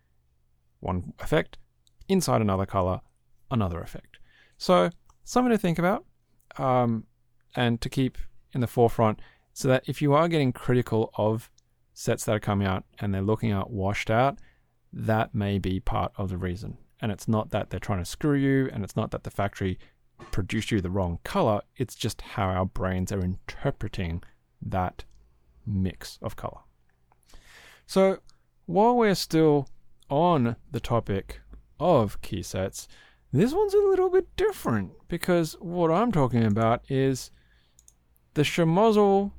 one 0.80 1.12
effect, 1.20 1.58
inside 2.08 2.40
another 2.40 2.66
color, 2.66 3.00
another 3.50 3.80
effect. 3.80 4.18
So 4.56 4.90
something 5.25 5.52
to 5.52 5.58
think 5.58 5.78
about 5.78 6.06
um, 6.56 7.04
and 7.54 7.80
to 7.82 7.88
keep 7.88 8.16
in 8.52 8.60
the 8.60 8.66
forefront 8.66 9.20
so 9.52 9.68
that 9.68 9.84
if 9.86 10.00
you 10.00 10.14
are 10.14 10.28
getting 10.28 10.52
critical 10.52 11.10
of 11.16 11.50
sets 11.92 12.25
that 12.25 12.36
are 12.36 12.40
coming 12.40 12.66
out 12.66 12.84
and 12.98 13.12
they're 13.12 13.22
looking 13.22 13.52
out 13.52 13.70
washed 13.70 14.10
out, 14.10 14.38
that 14.92 15.34
may 15.34 15.58
be 15.58 15.80
part 15.80 16.12
of 16.16 16.30
the 16.30 16.38
reason. 16.38 16.78
And 17.00 17.12
it's 17.12 17.28
not 17.28 17.50
that 17.50 17.68
they're 17.68 17.80
trying 17.80 17.98
to 17.98 18.04
screw 18.06 18.34
you, 18.34 18.70
and 18.72 18.82
it's 18.82 18.96
not 18.96 19.10
that 19.10 19.25
the 19.25 19.30
factory 19.30 19.78
produced 20.30 20.70
you 20.70 20.80
the 20.80 20.90
wrong 20.90 21.18
color, 21.25 21.61
it's 21.76 21.94
just 21.94 22.20
how 22.20 22.49
our 22.49 22.66
brains 22.66 23.12
are 23.12 23.20
interpreting 23.20 24.23
that 24.61 25.04
mix 25.66 26.18
of 26.23 26.37
color. 26.37 26.61
So, 27.87 28.18
while 28.66 28.96
we're 28.96 29.14
still 29.14 29.68
on 30.11 30.56
the 30.70 30.80
topic 30.80 31.40
of 31.78 32.20
key 32.23 32.42
sets, 32.42 32.88
this 33.32 33.52
one's 33.52 33.75
a 33.75 33.78
little 33.78 34.11
bit 34.11 34.35
different 34.37 34.92
because 35.08 35.54
what 35.61 35.90
I'm 35.90 36.11
talking 36.11 36.44
about 36.44 36.82
is 36.90 37.30
the 38.35 38.42
schmozzle 38.42 39.32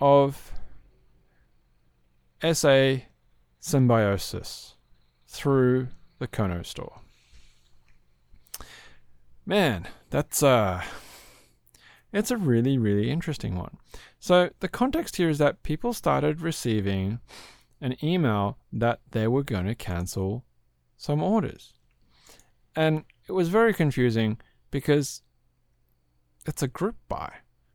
of 0.00 0.52
SA 2.42 2.96
symbiosis 3.60 4.74
through 5.28 5.88
the 6.18 6.28
Kono 6.28 6.64
store. 6.64 7.01
Man, 9.44 9.88
that's 10.10 10.42
uh 10.42 10.82
it's 12.12 12.30
a 12.30 12.36
really 12.36 12.78
really 12.78 13.10
interesting 13.10 13.56
one. 13.56 13.78
So 14.20 14.50
the 14.60 14.68
context 14.68 15.16
here 15.16 15.28
is 15.28 15.38
that 15.38 15.62
people 15.62 15.92
started 15.92 16.40
receiving 16.40 17.18
an 17.80 17.96
email 18.04 18.58
that 18.72 19.00
they 19.10 19.26
were 19.26 19.42
going 19.42 19.66
to 19.66 19.74
cancel 19.74 20.44
some 20.96 21.22
orders. 21.22 21.74
And 22.76 23.04
it 23.28 23.32
was 23.32 23.48
very 23.48 23.74
confusing 23.74 24.38
because 24.70 25.22
it's 26.46 26.62
a 26.62 26.68
group 26.68 26.96
buy. 27.08 27.32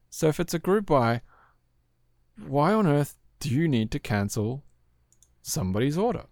So 0.09 0.27
if 0.27 0.39
it's 0.39 0.53
a 0.53 0.59
group 0.59 0.85
buy, 0.85 1.21
why 2.47 2.73
on 2.73 2.87
earth 2.87 3.17
do 3.39 3.49
you 3.49 3.67
need 3.67 3.91
to 3.91 3.99
cancel 3.99 4.63
somebody's 5.41 5.97
order? 5.97 6.23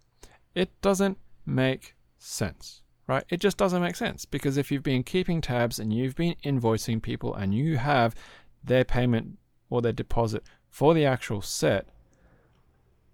It 0.54 0.80
doesn't 0.80 1.18
make 1.44 1.94
sense, 2.18 2.82
right? 3.06 3.24
It 3.28 3.40
just 3.40 3.56
doesn't 3.56 3.82
make 3.82 3.96
sense 3.96 4.24
because 4.24 4.56
if 4.56 4.70
you've 4.70 4.82
been 4.82 5.02
keeping 5.02 5.40
tabs 5.40 5.78
and 5.78 5.92
you've 5.92 6.16
been 6.16 6.34
invoicing 6.44 7.00
people 7.00 7.34
and 7.34 7.54
you 7.54 7.78
have 7.78 8.14
their 8.62 8.84
payment 8.84 9.38
or 9.70 9.80
their 9.80 9.92
deposit 9.92 10.42
for 10.68 10.94
the 10.94 11.04
actual 11.04 11.40
set, 11.40 11.86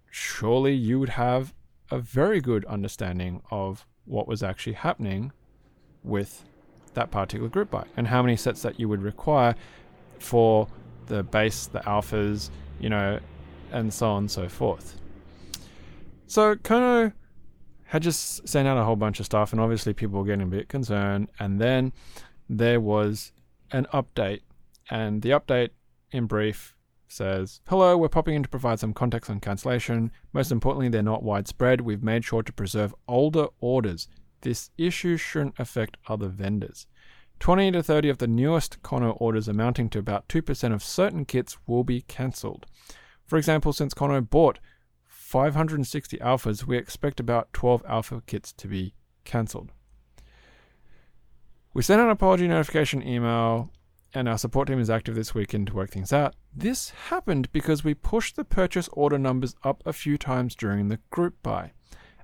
surely 0.09 0.73
you 0.73 0.99
would 0.99 1.09
have 1.09 1.53
a 1.91 1.99
very 1.99 2.41
good 2.41 2.65
understanding 2.65 3.41
of 3.51 3.85
what 4.05 4.27
was 4.27 4.41
actually 4.43 4.73
happening 4.73 5.31
with 6.03 6.45
that 6.93 7.11
particular 7.11 7.49
group 7.49 7.71
buy 7.71 7.85
and 7.97 8.07
how 8.07 8.21
many 8.21 8.35
sets 8.35 8.61
that 8.61 8.79
you 8.79 8.87
would 8.89 9.01
require 9.01 9.55
for 10.19 10.67
the 11.07 11.23
base, 11.23 11.67
the 11.67 11.79
alphas, 11.79 12.49
you 12.79 12.89
know, 12.89 13.19
and 13.71 13.93
so 13.93 14.07
on 14.07 14.23
and 14.23 14.31
so 14.31 14.47
forth. 14.47 14.99
So 16.27 16.55
Kono 16.55 17.13
had 17.93 18.01
just 18.01 18.47
sent 18.47 18.67
out 18.67 18.75
a 18.75 18.83
whole 18.83 18.95
bunch 18.95 19.19
of 19.19 19.27
stuff, 19.27 19.51
and 19.51 19.61
obviously 19.61 19.93
people 19.93 20.17
were 20.17 20.25
getting 20.25 20.41
a 20.41 20.47
bit 20.47 20.67
concerned. 20.67 21.29
And 21.39 21.61
then 21.61 21.93
there 22.49 22.81
was 22.81 23.31
an 23.71 23.85
update, 23.93 24.41
and 24.89 25.21
the 25.21 25.29
update, 25.29 25.69
in 26.11 26.25
brief, 26.25 26.75
says, 27.07 27.61
Hello, 27.67 27.95
we're 27.95 28.09
popping 28.09 28.33
in 28.33 28.41
to 28.41 28.49
provide 28.49 28.79
some 28.79 28.93
context 28.93 29.29
on 29.29 29.39
cancellation. 29.39 30.09
Most 30.33 30.51
importantly, 30.51 30.89
they're 30.89 31.03
not 31.03 31.21
widespread. 31.21 31.81
We've 31.81 32.01
made 32.01 32.25
sure 32.25 32.41
to 32.41 32.51
preserve 32.51 32.95
older 33.07 33.45
orders 33.59 34.07
this 34.41 34.71
issue 34.75 35.15
shouldn't 35.15 35.59
affect 35.59 35.97
other 36.07 36.29
vendors. 36.29 36.87
20 37.41 37.73
to 37.73 37.83
30 37.83 38.09
of 38.09 38.17
the 38.17 38.27
newest 38.27 38.81
Kono 38.81 39.15
orders 39.21 39.47
amounting 39.47 39.87
to 39.91 39.99
about 39.99 40.27
2% 40.29 40.73
of 40.73 40.83
certain 40.83 41.25
kits 41.25 41.59
will 41.67 41.83
be 41.83 42.01
cancelled. 42.01 42.65
For 43.27 43.37
example, 43.37 43.71
since 43.71 43.93
Kono 43.93 44.27
bought 44.27 44.59
560 45.33 46.19
alphas, 46.19 46.67
we 46.67 46.77
expect 46.77 47.19
about 47.19 47.51
12 47.53 47.83
alpha 47.87 48.21
kits 48.27 48.53
to 48.53 48.67
be 48.67 48.93
cancelled. 49.23 49.71
We 51.73 51.81
sent 51.81 52.03
an 52.03 52.09
apology 52.11 52.47
notification 52.47 53.01
email, 53.01 53.71
and 54.13 54.29
our 54.29 54.37
support 54.37 54.67
team 54.67 54.79
is 54.79 54.91
active 54.91 55.15
this 55.15 55.33
weekend 55.33 55.65
to 55.65 55.73
work 55.73 55.89
things 55.89 56.13
out. 56.13 56.35
This 56.55 56.91
happened 57.09 57.51
because 57.51 57.83
we 57.83 57.95
pushed 57.95 58.35
the 58.35 58.43
purchase 58.43 58.87
order 58.93 59.17
numbers 59.17 59.55
up 59.63 59.81
a 59.87 59.91
few 59.91 60.19
times 60.19 60.53
during 60.53 60.89
the 60.89 60.99
group 61.09 61.41
buy. 61.41 61.71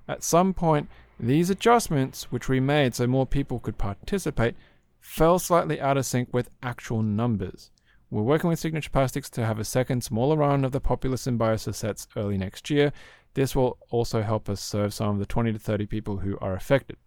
At 0.08 0.24
some 0.24 0.54
point, 0.54 0.88
these 1.20 1.50
adjustments, 1.50 2.32
which 2.32 2.48
we 2.48 2.60
made 2.60 2.94
so 2.94 3.08
more 3.08 3.26
people 3.26 3.58
could 3.58 3.80
participate, 3.80 4.54
fell 5.00 5.40
slightly 5.40 5.82
out 5.82 5.98
of 5.98 6.06
sync 6.06 6.32
with 6.32 6.52
actual 6.62 7.02
numbers. 7.02 7.72
We're 8.12 8.24
working 8.24 8.50
with 8.50 8.58
Signature 8.58 8.90
Plastics 8.90 9.30
to 9.32 9.46
have 9.46 9.60
a 9.60 9.64
second, 9.64 10.04
smaller 10.04 10.38
run 10.38 10.66
of 10.66 10.72
the 10.72 10.82
popular 10.82 11.16
Symbiosis 11.16 11.78
sets 11.78 12.08
early 12.16 12.40
next 12.40 12.72
year. 12.72 12.92
This 13.36 13.56
will 13.56 13.78
also 13.92 14.24
help 14.24 14.50
us 14.50 14.62
serve 14.62 14.96
some 14.96 15.10
of 15.10 15.20
the 15.20 15.28
20 15.28 15.54
to 15.54 15.60
30 15.60 15.86
people 15.86 16.18
who 16.18 16.36
are 16.40 16.56
affected. 16.56 16.98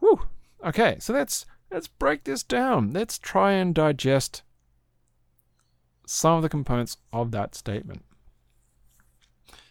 Whew. 0.00 0.28
Okay, 0.64 0.98
so 1.00 1.14
let's 1.14 1.46
let's 1.70 1.88
break 1.88 2.24
this 2.24 2.42
down. 2.42 2.92
Let's 2.92 3.18
try 3.18 3.52
and 3.52 3.74
digest 3.74 4.42
some 6.06 6.36
of 6.36 6.42
the 6.42 6.48
components 6.50 6.98
of 7.12 7.30
that 7.30 7.54
statement. 7.54 8.04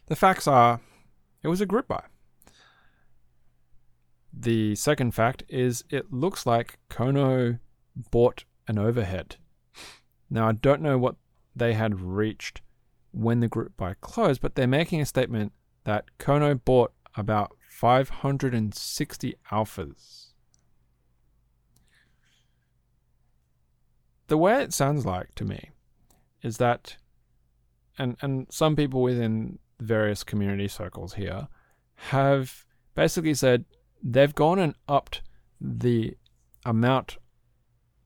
The 0.08 0.16
facts 0.16 0.48
are 0.48 0.80
it 1.44 1.50
was 1.50 1.62
a 1.62 1.68
group 1.68 1.88
buy. 1.88 2.04
The 4.34 4.76
second 4.76 5.12
fact 5.12 5.44
is 5.48 5.84
it 5.92 6.12
looks 6.12 6.48
like 6.48 6.80
Kono 6.90 7.60
bought 8.10 8.44
an 8.68 8.80
overhead. 8.80 9.38
Now, 10.36 10.50
I 10.50 10.52
don't 10.52 10.82
know 10.82 10.98
what 10.98 11.16
they 11.56 11.76
had 11.76 12.02
reached 12.02 12.62
when 13.14 13.40
the 13.40 13.48
group 13.48 13.78
buy 13.78 13.96
closed, 14.02 14.42
but 14.42 14.56
they're 14.56 14.68
making 14.68 15.00
a 15.00 15.06
statement 15.06 15.54
that 15.86 16.10
Kono 16.20 16.60
bought 16.62 16.92
about 17.16 17.56
560 17.70 19.36
alphas. 19.50 20.34
The 24.28 24.38
way 24.38 24.62
it 24.62 24.74
sounds 24.74 25.06
like 25.06 25.34
to 25.36 25.46
me 25.46 25.70
is 26.42 26.58
that, 26.58 26.98
and, 27.98 28.18
and 28.22 28.48
some 28.50 28.76
people 28.76 29.02
within 29.02 29.60
various 29.80 30.26
community 30.26 30.68
circles 30.68 31.14
here 31.14 31.48
have 32.12 32.66
basically 32.94 33.36
said 33.36 33.64
they've 34.04 34.36
gone 34.36 34.60
and 34.60 34.76
upped 34.90 35.22
the 35.62 36.18
amount 36.66 37.20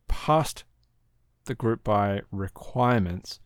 past 0.08 0.64
the 1.50 1.56
group 1.56 1.84
buy 1.84 2.22
requirements 2.32 3.42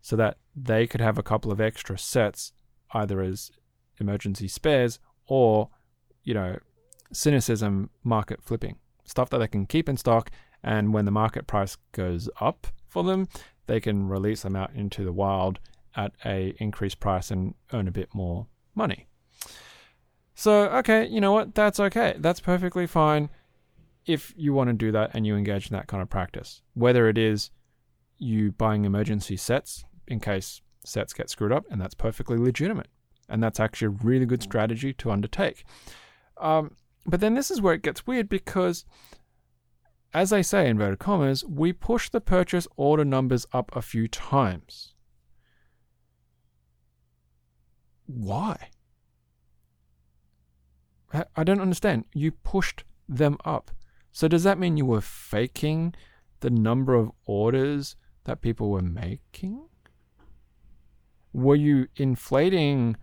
so 0.00 0.16
that 0.16 0.38
they 0.56 0.86
could 0.86 1.02
have 1.02 1.18
a 1.18 1.22
couple 1.22 1.52
of 1.52 1.60
extra 1.60 1.98
sets 1.98 2.52
either 2.92 3.20
as 3.20 3.50
emergency 4.00 4.48
spares 4.48 4.98
or 5.26 5.68
you 6.22 6.32
know 6.32 6.56
cynicism 7.12 7.90
market 8.02 8.42
flipping 8.42 8.76
stuff 9.04 9.28
that 9.28 9.38
they 9.38 9.48
can 9.48 9.66
keep 9.66 9.88
in 9.88 9.96
stock 9.96 10.30
and 10.62 10.94
when 10.94 11.04
the 11.04 11.10
market 11.10 11.46
price 11.46 11.76
goes 11.92 12.30
up 12.40 12.68
for 12.86 13.02
them 13.02 13.28
they 13.66 13.80
can 13.80 14.08
release 14.08 14.42
them 14.42 14.56
out 14.56 14.72
into 14.74 15.04
the 15.04 15.12
wild 15.12 15.58
at 15.96 16.12
a 16.24 16.54
increased 16.58 17.00
price 17.00 17.30
and 17.30 17.54
earn 17.72 17.88
a 17.88 17.92
bit 17.92 18.08
more 18.14 18.46
money 18.74 19.08
so, 20.34 20.66
okay, 20.66 21.04
you 21.04 21.20
know 21.20 21.32
what? 21.32 21.56
That's 21.56 21.80
okay. 21.80 22.14
That's 22.16 22.38
perfectly 22.38 22.86
fine 22.86 23.28
if 24.08 24.32
you 24.36 24.54
want 24.54 24.68
to 24.68 24.74
do 24.74 24.90
that 24.90 25.10
and 25.12 25.26
you 25.26 25.36
engage 25.36 25.68
in 25.68 25.74
that 25.74 25.86
kind 25.86 26.02
of 26.02 26.08
practice. 26.08 26.62
Whether 26.74 27.08
it 27.08 27.18
is 27.18 27.50
you 28.16 28.50
buying 28.52 28.84
emergency 28.84 29.36
sets 29.36 29.84
in 30.08 30.18
case 30.18 30.62
sets 30.84 31.12
get 31.12 31.28
screwed 31.28 31.52
up, 31.52 31.66
and 31.70 31.80
that's 31.80 31.94
perfectly 31.94 32.38
legitimate. 32.38 32.88
And 33.28 33.42
that's 33.42 33.60
actually 33.60 33.86
a 33.86 34.02
really 34.02 34.24
good 34.24 34.42
strategy 34.42 34.94
to 34.94 35.10
undertake. 35.10 35.64
Um, 36.38 36.76
but 37.04 37.20
then 37.20 37.34
this 37.34 37.50
is 37.50 37.60
where 37.60 37.74
it 37.74 37.82
gets 37.82 38.06
weird 38.06 38.28
because, 38.28 38.86
as 40.14 40.32
I 40.32 40.40
say, 40.40 40.68
inverted 40.68 40.98
commas, 40.98 41.44
we 41.44 41.74
push 41.74 42.08
the 42.08 42.22
purchase 42.22 42.66
order 42.76 43.04
numbers 43.04 43.46
up 43.52 43.70
a 43.76 43.82
few 43.82 44.08
times. 44.08 44.94
Why? 48.06 48.70
I 51.36 51.44
don't 51.44 51.60
understand. 51.60 52.04
You 52.14 52.32
pushed 52.32 52.84
them 53.06 53.36
up. 53.44 53.70
So 54.12 54.28
does 54.28 54.44
that 54.44 54.58
mean 54.58 54.76
you 54.76 54.86
were 54.86 55.00
faking 55.00 55.94
the 56.40 56.50
number 56.50 56.94
of 56.94 57.10
orders 57.24 57.96
that 58.24 58.40
people 58.40 58.70
were 58.70 58.82
making? 58.82 59.68
Were 61.32 61.56
you 61.56 61.88
inflating 61.96 62.96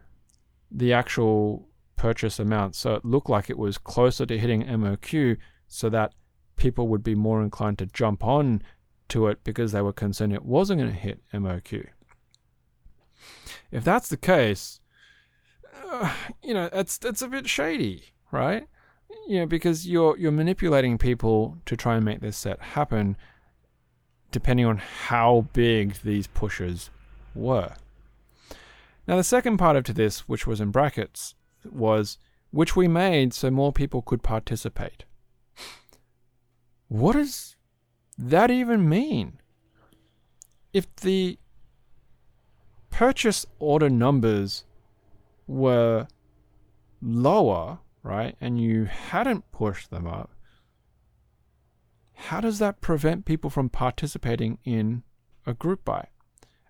the 0.72 0.94
actual 0.94 1.70
purchase 1.96 2.40
amount 2.40 2.76
so 2.76 2.96
it 2.96 3.06
looked 3.06 3.30
like 3.30 3.50
it 3.50 3.58
was 3.58 3.78
closer 3.78 4.26
to 4.26 4.38
hitting 4.38 4.64
MOQ 4.64 5.38
so 5.68 5.90
that 5.90 6.14
people 6.56 6.88
would 6.88 7.04
be 7.04 7.16
more 7.16 7.42
inclined 7.42 7.78
to 7.80 7.86
jump 7.86 8.24
on 8.24 8.62
to 9.08 9.28
it 9.28 9.44
because 9.44 9.72
they 9.72 9.82
were 9.82 9.94
concerned 9.94 10.34
it 10.34 10.46
wasn't 10.46 10.80
going 10.80 10.92
to 10.92 11.00
hit 11.00 11.22
MOQ? 11.34 11.88
If 13.72 13.84
that's 13.84 14.10
the 14.10 14.18
case, 14.18 14.80
uh, 15.92 16.14
you 16.44 16.54
know, 16.54 16.70
it's 16.72 17.00
it's 17.04 17.22
a 17.22 17.28
bit 17.28 17.48
shady, 17.48 18.14
right? 18.32 18.68
You 19.28 19.40
know, 19.40 19.46
because 19.46 19.88
you're 19.88 20.18
you're 20.18 20.32
manipulating 20.32 20.98
people 20.98 21.58
to 21.66 21.76
try 21.76 21.96
and 21.96 22.06
make 22.06 22.22
this 22.22 22.38
set 22.38 22.62
happen, 22.62 23.18
depending 24.32 24.66
on 24.66 24.78
how 24.78 25.48
big 25.54 25.96
these 26.04 26.28
pushes 26.28 26.90
were. 27.34 27.74
Now, 29.08 29.18
the 29.18 29.24
second 29.24 29.58
part 29.58 29.76
of 29.76 29.84
to 29.86 29.94
this, 29.94 30.28
which 30.28 30.48
was 30.48 30.60
in 30.60 30.72
brackets, 30.72 31.36
was 31.64 32.18
which 32.52 32.76
we 32.76 32.88
made 32.88 33.34
so 33.34 33.52
more 33.52 33.74
people 33.74 34.02
could 34.02 34.24
participate. 34.24 35.06
What 36.88 37.14
does 37.14 37.56
that 38.18 38.50
even 38.50 38.88
mean? 38.88 39.40
If 40.72 40.94
the 40.98 41.38
purchase 42.90 43.46
order 43.60 43.90
numbers 43.90 44.66
were 45.48 46.08
lower, 47.02 47.80
right, 48.06 48.36
and 48.40 48.62
you 48.62 48.86
hadn't 48.86 49.52
pushed 49.52 49.90
them 49.90 50.08
up, 50.08 50.32
how 52.14 52.40
does 52.40 52.60
that 52.60 52.80
prevent 52.80 53.26
people 53.26 53.50
from 53.50 53.70
participating 53.70 54.60
in 54.64 55.04
a 55.46 55.54
group 55.54 55.84
buy? 55.84 56.08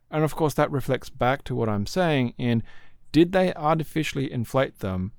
And 0.09 0.23
of 0.23 0.35
course, 0.35 0.53
that 0.55 0.71
reflects 0.71 1.09
back 1.09 1.43
to 1.45 1.55
what 1.55 1.69
I'm 1.69 1.85
saying 1.85 2.33
in 2.37 2.63
did 3.11 3.31
they 3.31 3.53
artificially 3.53 4.31
inflate 4.31 4.79
them 4.79 5.11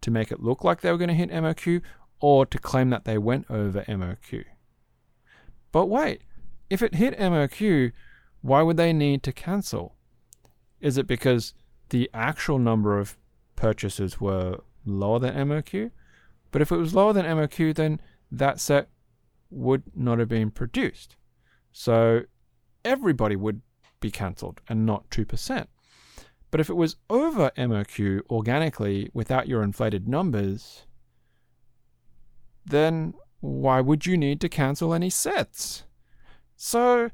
to 0.00 0.10
make 0.10 0.32
it 0.32 0.42
look 0.42 0.64
like 0.64 0.80
they 0.80 0.90
were 0.90 0.98
going 0.98 1.08
to 1.08 1.14
hit 1.14 1.30
MOQ 1.30 1.82
or 2.20 2.46
to 2.46 2.58
claim 2.58 2.90
that 2.90 3.04
they 3.04 3.18
went 3.18 3.50
over 3.50 3.82
MOQ? 3.82 4.44
But 5.70 5.86
wait, 5.86 6.22
if 6.70 6.82
it 6.82 6.94
hit 6.94 7.18
MOQ, 7.18 7.92
why 8.42 8.62
would 8.62 8.76
they 8.76 8.92
need 8.92 9.22
to 9.24 9.32
cancel? 9.32 9.94
Is 10.80 10.98
it 10.98 11.06
because 11.06 11.54
the 11.90 12.10
actual 12.12 12.58
number 12.58 12.98
of 12.98 13.16
purchases 13.56 14.20
were 14.20 14.60
lower 14.84 15.18
than 15.18 15.34
MOQ? 15.34 15.90
But 16.50 16.62
if 16.62 16.70
it 16.70 16.76
was 16.76 16.94
lower 16.94 17.12
than 17.12 17.26
MOQ, 17.26 17.74
then 17.74 18.00
that 18.30 18.60
set 18.60 18.88
would 19.50 19.82
not 19.94 20.18
have 20.18 20.28
been 20.28 20.50
produced. 20.50 21.16
So 21.72 22.22
everybody 22.84 23.36
would 23.36 23.62
be 24.00 24.10
cancelled 24.10 24.60
and 24.68 24.86
not 24.86 25.10
2%. 25.10 25.66
But 26.50 26.60
if 26.60 26.70
it 26.70 26.74
was 26.74 26.96
over 27.10 27.50
MOQ 27.56 28.20
organically 28.30 29.10
without 29.12 29.48
your 29.48 29.62
inflated 29.62 30.06
numbers, 30.06 30.86
then 32.64 33.14
why 33.40 33.80
would 33.80 34.06
you 34.06 34.16
need 34.16 34.40
to 34.40 34.48
cancel 34.48 34.94
any 34.94 35.10
sets? 35.10 35.84
So 36.56 37.10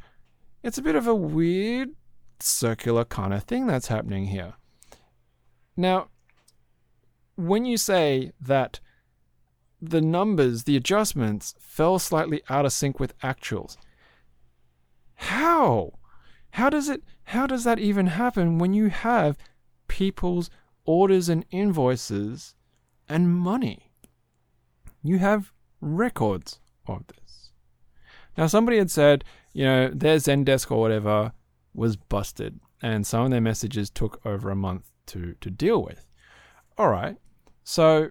it's 0.63 0.79
a 0.79 0.83
bit 0.83 0.95
of 0.95 1.07
a 1.07 1.15
weird 1.15 1.91
circular 2.39 3.05
kind 3.05 3.33
of 3.33 3.45
thing 3.45 3.67
that's 3.67 3.89
happening 3.89 4.27
here. 4.27 4.55
Now, 5.77 6.09
when 7.47 7.65
you 7.65 7.77
say 7.77 8.33
that 8.41 8.81
the 9.81 10.01
numbers, 10.01 10.65
the 10.65 10.77
adjustments, 10.77 11.55
fell 11.59 11.99
slightly 11.99 12.43
out 12.49 12.67
of 12.67 12.73
sync 12.73 13.01
with 13.01 13.19
actuals, 13.21 13.77
how? 15.15 15.93
How 16.53 16.71
does 16.71 16.89
it 16.89 17.03
how 17.25 17.47
does 17.47 17.65
that 17.65 17.79
even 17.79 18.09
happen 18.09 18.59
when 18.59 18.73
you 18.73 18.89
have 18.89 19.39
people's 19.87 20.51
orders 20.85 21.29
and 21.29 21.45
invoices 21.51 22.55
and 23.09 23.33
money? 23.33 23.93
You 25.03 25.19
have 25.19 25.53
records 25.81 26.59
of 26.87 27.07
this. 27.07 27.53
Now 28.37 28.47
somebody 28.47 28.79
had 28.79 28.91
said, 28.91 29.25
you 29.53 29.65
know, 29.65 29.91
their 29.91 30.17
Zendesk 30.17 30.71
or 30.71 30.81
whatever 30.81 31.33
was 31.75 31.97
busted 31.97 32.59
and 32.83 33.07
some 33.07 33.27
of 33.27 33.31
their 33.31 33.41
messages 33.41 33.91
took 33.91 34.25
over 34.25 34.51
a 34.51 34.57
month 34.57 34.91
to 35.07 35.35
to 35.41 35.51
deal 35.51 35.83
with. 35.83 36.07
All 36.79 36.89
right. 36.89 37.17
So 37.71 38.11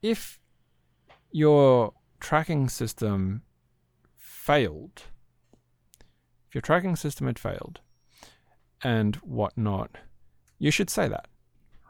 if 0.00 0.40
your 1.30 1.92
tracking 2.20 2.70
system 2.70 3.42
failed 4.16 5.02
if 6.48 6.54
your 6.54 6.62
tracking 6.62 6.96
system 6.96 7.26
had 7.26 7.38
failed 7.38 7.80
and 8.82 9.16
whatnot, 9.16 9.98
you 10.58 10.70
should 10.70 10.88
say 10.88 11.06
that, 11.06 11.28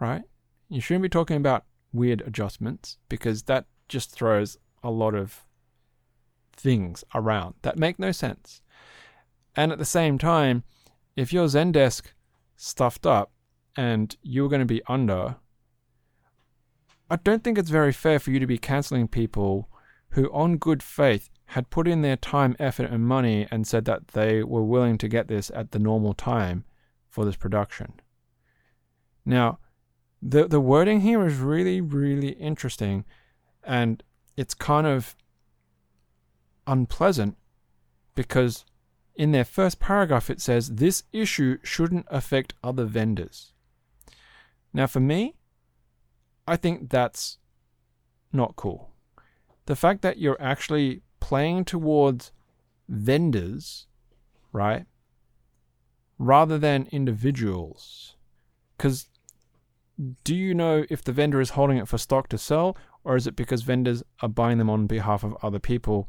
right? 0.01 0.23
You 0.69 0.81
shouldn't 0.81 1.05
be 1.05 1.09
talking 1.09 1.37
about 1.37 1.67
weird 1.93 2.23
adjustments 2.23 2.99
because 3.09 3.45
that 3.45 3.67
just 3.89 4.11
throws 4.11 4.59
a 4.83 4.91
lot 4.91 5.15
of 5.15 5.45
things 6.53 7.05
around 7.15 7.55
that 7.63 7.79
make 7.79 8.01
no 8.01 8.11
sense. 8.11 8.61
And 9.55 9.71
at 9.71 9.79
the 9.79 9.85
same 9.85 10.19
time, 10.19 10.65
if 11.15 11.33
your 11.33 11.47
Zendesk 11.47 12.07
stuffed 12.57 13.07
up 13.07 13.31
and 13.77 14.17
you're 14.23 14.49
going 14.49 14.61
to 14.61 14.67
be 14.67 14.83
under, 14.89 15.37
I 17.11 17.17
don't 17.17 17.45
think 17.45 17.59
it's 17.59 17.71
very 17.71 17.93
fair 17.93 18.19
for 18.19 18.31
you 18.31 18.41
to 18.41 18.47
be 18.47 18.59
canceling 18.59 19.09
people 19.09 19.69
who, 20.11 20.33
on 20.33 20.57
good 20.57 20.83
faith, 20.83 21.29
had 21.51 21.71
put 21.71 21.87
in 21.87 22.03
their 22.03 22.17
time, 22.17 22.57
effort, 22.59 22.91
and 22.91 23.07
money 23.07 23.47
and 23.51 23.67
said 23.67 23.85
that 23.85 24.09
they 24.09 24.43
were 24.43 24.65
willing 24.65 24.99
to 24.99 25.09
get 25.09 25.29
this 25.29 25.51
at 25.55 25.71
the 25.71 25.79
normal 25.79 26.15
time 26.15 26.65
for 27.09 27.25
this 27.25 27.37
production. 27.37 28.01
Now, 29.25 29.59
the 30.21 30.49
the 30.49 30.61
wording 30.61 31.01
here 31.03 31.27
is 31.27 31.39
really, 31.39 31.81
really 31.81 32.31
interesting, 32.31 33.05
and 33.63 34.03
it's 34.37 34.55
kind 34.55 34.87
of 34.87 35.15
unpleasant 36.67 37.37
because 38.15 38.65
in 39.15 39.33
their 39.33 39.45
first 39.45 39.79
paragraph 39.79 40.31
it 40.31 40.41
says 40.41 40.77
this 40.77 41.05
issue 41.13 41.59
shouldn't 41.63 42.07
affect 42.11 42.55
other 42.63 42.85
vendors. 42.85 43.53
Now, 44.77 44.87
for 44.87 45.01
me, 45.01 45.37
I 46.47 46.57
think 46.57 46.91
that's 46.91 47.39
not 48.31 48.57
cool. 48.57 48.91
The 49.65 49.75
fact 49.75 50.03
that 50.03 50.19
you're 50.19 50.37
actually 50.39 51.01
playing 51.19 51.65
towards 51.65 52.31
vendors, 52.87 53.87
right? 54.53 54.85
Rather 56.19 56.59
than 56.59 56.89
individuals. 56.93 58.17
Because 58.77 59.09
do 60.25 60.37
you 60.37 60.53
know 60.53 60.85
if 60.91 61.03
the 61.03 61.11
vendor 61.11 61.41
is 61.41 61.51
holding 61.57 61.79
it 61.79 61.89
for 61.89 61.97
stock 61.97 62.29
to 62.29 62.37
sell, 62.37 62.77
or 63.03 63.17
is 63.17 63.27
it 63.27 63.35
because 63.35 63.63
vendors 63.63 64.03
are 64.21 64.29
buying 64.29 64.59
them 64.59 64.69
on 64.69 64.87
behalf 64.87 65.25
of 65.25 65.39
other 65.43 65.59
people 65.59 66.07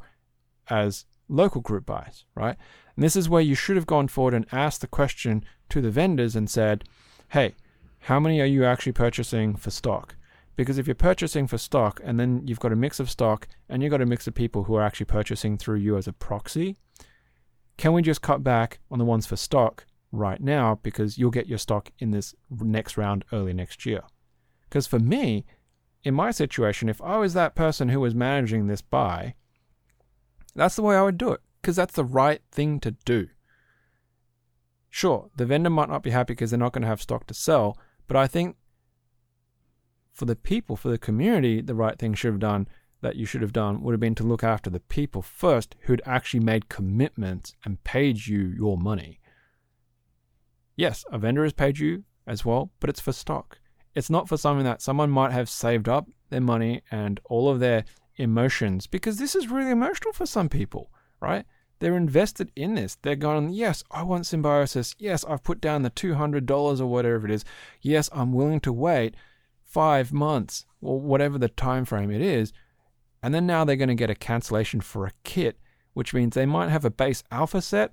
as 0.68 1.06
local 1.26 1.62
group 1.62 1.86
buys, 1.86 2.26
right? 2.34 2.58
And 2.94 3.02
this 3.02 3.16
is 3.16 3.30
where 3.30 3.40
you 3.40 3.54
should 3.54 3.76
have 3.76 3.86
gone 3.86 4.08
forward 4.08 4.34
and 4.34 4.46
asked 4.52 4.82
the 4.82 4.88
question 4.88 5.42
to 5.70 5.80
the 5.80 5.90
vendors 5.90 6.36
and 6.36 6.50
said, 6.50 6.84
hey, 7.30 7.54
how 8.00 8.20
many 8.20 8.40
are 8.40 8.46
you 8.46 8.64
actually 8.64 8.92
purchasing 8.92 9.56
for 9.56 9.70
stock? 9.70 10.16
Because 10.56 10.78
if 10.78 10.86
you're 10.86 10.94
purchasing 10.94 11.46
for 11.46 11.58
stock 11.58 12.00
and 12.04 12.18
then 12.18 12.42
you've 12.46 12.60
got 12.60 12.72
a 12.72 12.76
mix 12.76 12.98
of 12.98 13.10
stock 13.10 13.46
and 13.68 13.82
you've 13.82 13.92
got 13.92 14.02
a 14.02 14.06
mix 14.06 14.26
of 14.26 14.34
people 14.34 14.64
who 14.64 14.74
are 14.74 14.82
actually 14.82 15.06
purchasing 15.06 15.56
through 15.56 15.78
you 15.78 15.96
as 15.96 16.08
a 16.08 16.12
proxy, 16.12 16.76
can 17.76 17.92
we 17.92 18.02
just 18.02 18.22
cut 18.22 18.42
back 18.42 18.80
on 18.90 18.98
the 18.98 19.04
ones 19.04 19.24
for 19.24 19.36
stock 19.36 19.86
right 20.10 20.40
now 20.40 20.80
because 20.82 21.16
you'll 21.16 21.30
get 21.30 21.46
your 21.46 21.58
stock 21.58 21.90
in 22.00 22.10
this 22.10 22.34
next 22.50 22.96
round 22.96 23.24
early 23.32 23.52
next 23.52 23.86
year? 23.86 24.02
Because 24.68 24.86
for 24.86 24.98
me, 24.98 25.44
in 26.02 26.14
my 26.14 26.30
situation, 26.30 26.88
if 26.88 27.00
I 27.02 27.18
was 27.18 27.34
that 27.34 27.54
person 27.54 27.88
who 27.88 28.00
was 28.00 28.14
managing 28.14 28.66
this 28.66 28.82
buy, 28.82 29.34
that's 30.54 30.76
the 30.76 30.82
way 30.82 30.96
I 30.96 31.02
would 31.02 31.18
do 31.18 31.30
it 31.30 31.40
because 31.62 31.76
that's 31.76 31.94
the 31.94 32.04
right 32.04 32.40
thing 32.50 32.80
to 32.80 32.90
do. 32.90 33.28
Sure, 34.90 35.30
the 35.36 35.46
vendor 35.46 35.70
might 35.70 35.88
not 35.88 36.02
be 36.02 36.10
happy 36.10 36.32
because 36.32 36.50
they're 36.50 36.58
not 36.58 36.72
going 36.72 36.82
to 36.82 36.88
have 36.88 37.02
stock 37.02 37.26
to 37.26 37.34
sell, 37.34 37.78
but 38.08 38.16
I 38.16 38.26
think 38.26 38.56
for 40.12 40.24
the 40.24 40.34
people, 40.34 40.76
for 40.76 40.88
the 40.88 40.98
community, 40.98 41.60
the 41.60 41.76
right 41.76 41.96
thing 41.96 42.14
should 42.14 42.32
have 42.32 42.40
done 42.40 42.66
that 43.00 43.14
you 43.14 43.24
should 43.24 43.42
have 43.42 43.52
done 43.52 43.82
would 43.82 43.92
have 43.92 44.00
been 44.00 44.16
to 44.16 44.24
look 44.24 44.42
after 44.42 44.68
the 44.68 44.80
people 44.80 45.22
first 45.22 45.76
who'd 45.82 46.02
actually 46.04 46.40
made 46.40 46.68
commitments 46.68 47.54
and 47.64 47.84
paid 47.84 48.26
you 48.26 48.40
your 48.40 48.76
money. 48.76 49.20
Yes, 50.74 51.04
a 51.12 51.18
vendor 51.18 51.44
has 51.44 51.52
paid 51.52 51.78
you 51.78 52.04
as 52.26 52.44
well, 52.44 52.72
but 52.80 52.90
it's 52.90 53.00
for 53.00 53.12
stock. 53.12 53.60
It's 53.94 54.10
not 54.10 54.28
for 54.28 54.36
something 54.36 54.64
that 54.64 54.82
someone 54.82 55.10
might 55.10 55.32
have 55.32 55.48
saved 55.48 55.88
up 55.88 56.08
their 56.30 56.40
money 56.40 56.82
and 56.90 57.20
all 57.26 57.48
of 57.48 57.60
their 57.60 57.84
emotions 58.16 58.86
because 58.86 59.18
this 59.18 59.34
is 59.34 59.48
really 59.48 59.70
emotional 59.70 60.12
for 60.12 60.26
some 60.26 60.48
people, 60.48 60.90
right? 61.20 61.44
They're 61.80 61.96
invested 61.96 62.50
in 62.56 62.74
this. 62.74 62.96
They're 63.02 63.16
going, 63.16 63.50
yes, 63.50 63.84
I 63.90 64.02
want 64.02 64.26
symbiosis. 64.26 64.94
Yes, 64.98 65.24
I've 65.24 65.44
put 65.44 65.60
down 65.60 65.82
the 65.82 65.90
$200 65.90 66.80
or 66.80 66.86
whatever 66.86 67.26
it 67.26 67.30
is. 67.30 67.44
Yes, 67.80 68.10
I'm 68.12 68.32
willing 68.32 68.60
to 68.60 68.72
wait 68.72 69.14
five 69.62 70.12
months, 70.12 70.64
or 70.80 70.98
whatever 71.00 71.38
the 71.38 71.48
time 71.48 71.84
frame 71.84 72.10
it 72.10 72.22
is, 72.22 72.52
and 73.22 73.34
then 73.34 73.46
now 73.46 73.64
they're 73.64 73.76
going 73.76 73.88
to 73.88 73.94
get 73.94 74.10
a 74.10 74.14
cancellation 74.14 74.80
for 74.80 75.06
a 75.06 75.12
kit, 75.24 75.58
which 75.92 76.14
means 76.14 76.34
they 76.34 76.46
might 76.46 76.70
have 76.70 76.84
a 76.84 76.90
base 76.90 77.22
alpha 77.30 77.60
set, 77.60 77.92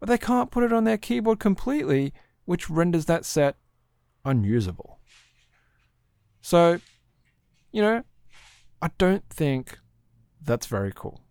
but 0.00 0.08
they 0.08 0.18
can't 0.18 0.50
put 0.50 0.64
it 0.64 0.72
on 0.72 0.84
their 0.84 0.98
keyboard 0.98 1.38
completely, 1.38 2.12
which 2.44 2.68
renders 2.68 3.04
that 3.06 3.24
set 3.24 3.56
unusable. 4.24 4.98
So, 6.40 6.80
you 7.70 7.82
know, 7.82 8.02
I 8.80 8.90
don't 8.98 9.28
think 9.30 9.78
that's 10.44 10.66
very 10.66 10.92
cool. 10.94 11.21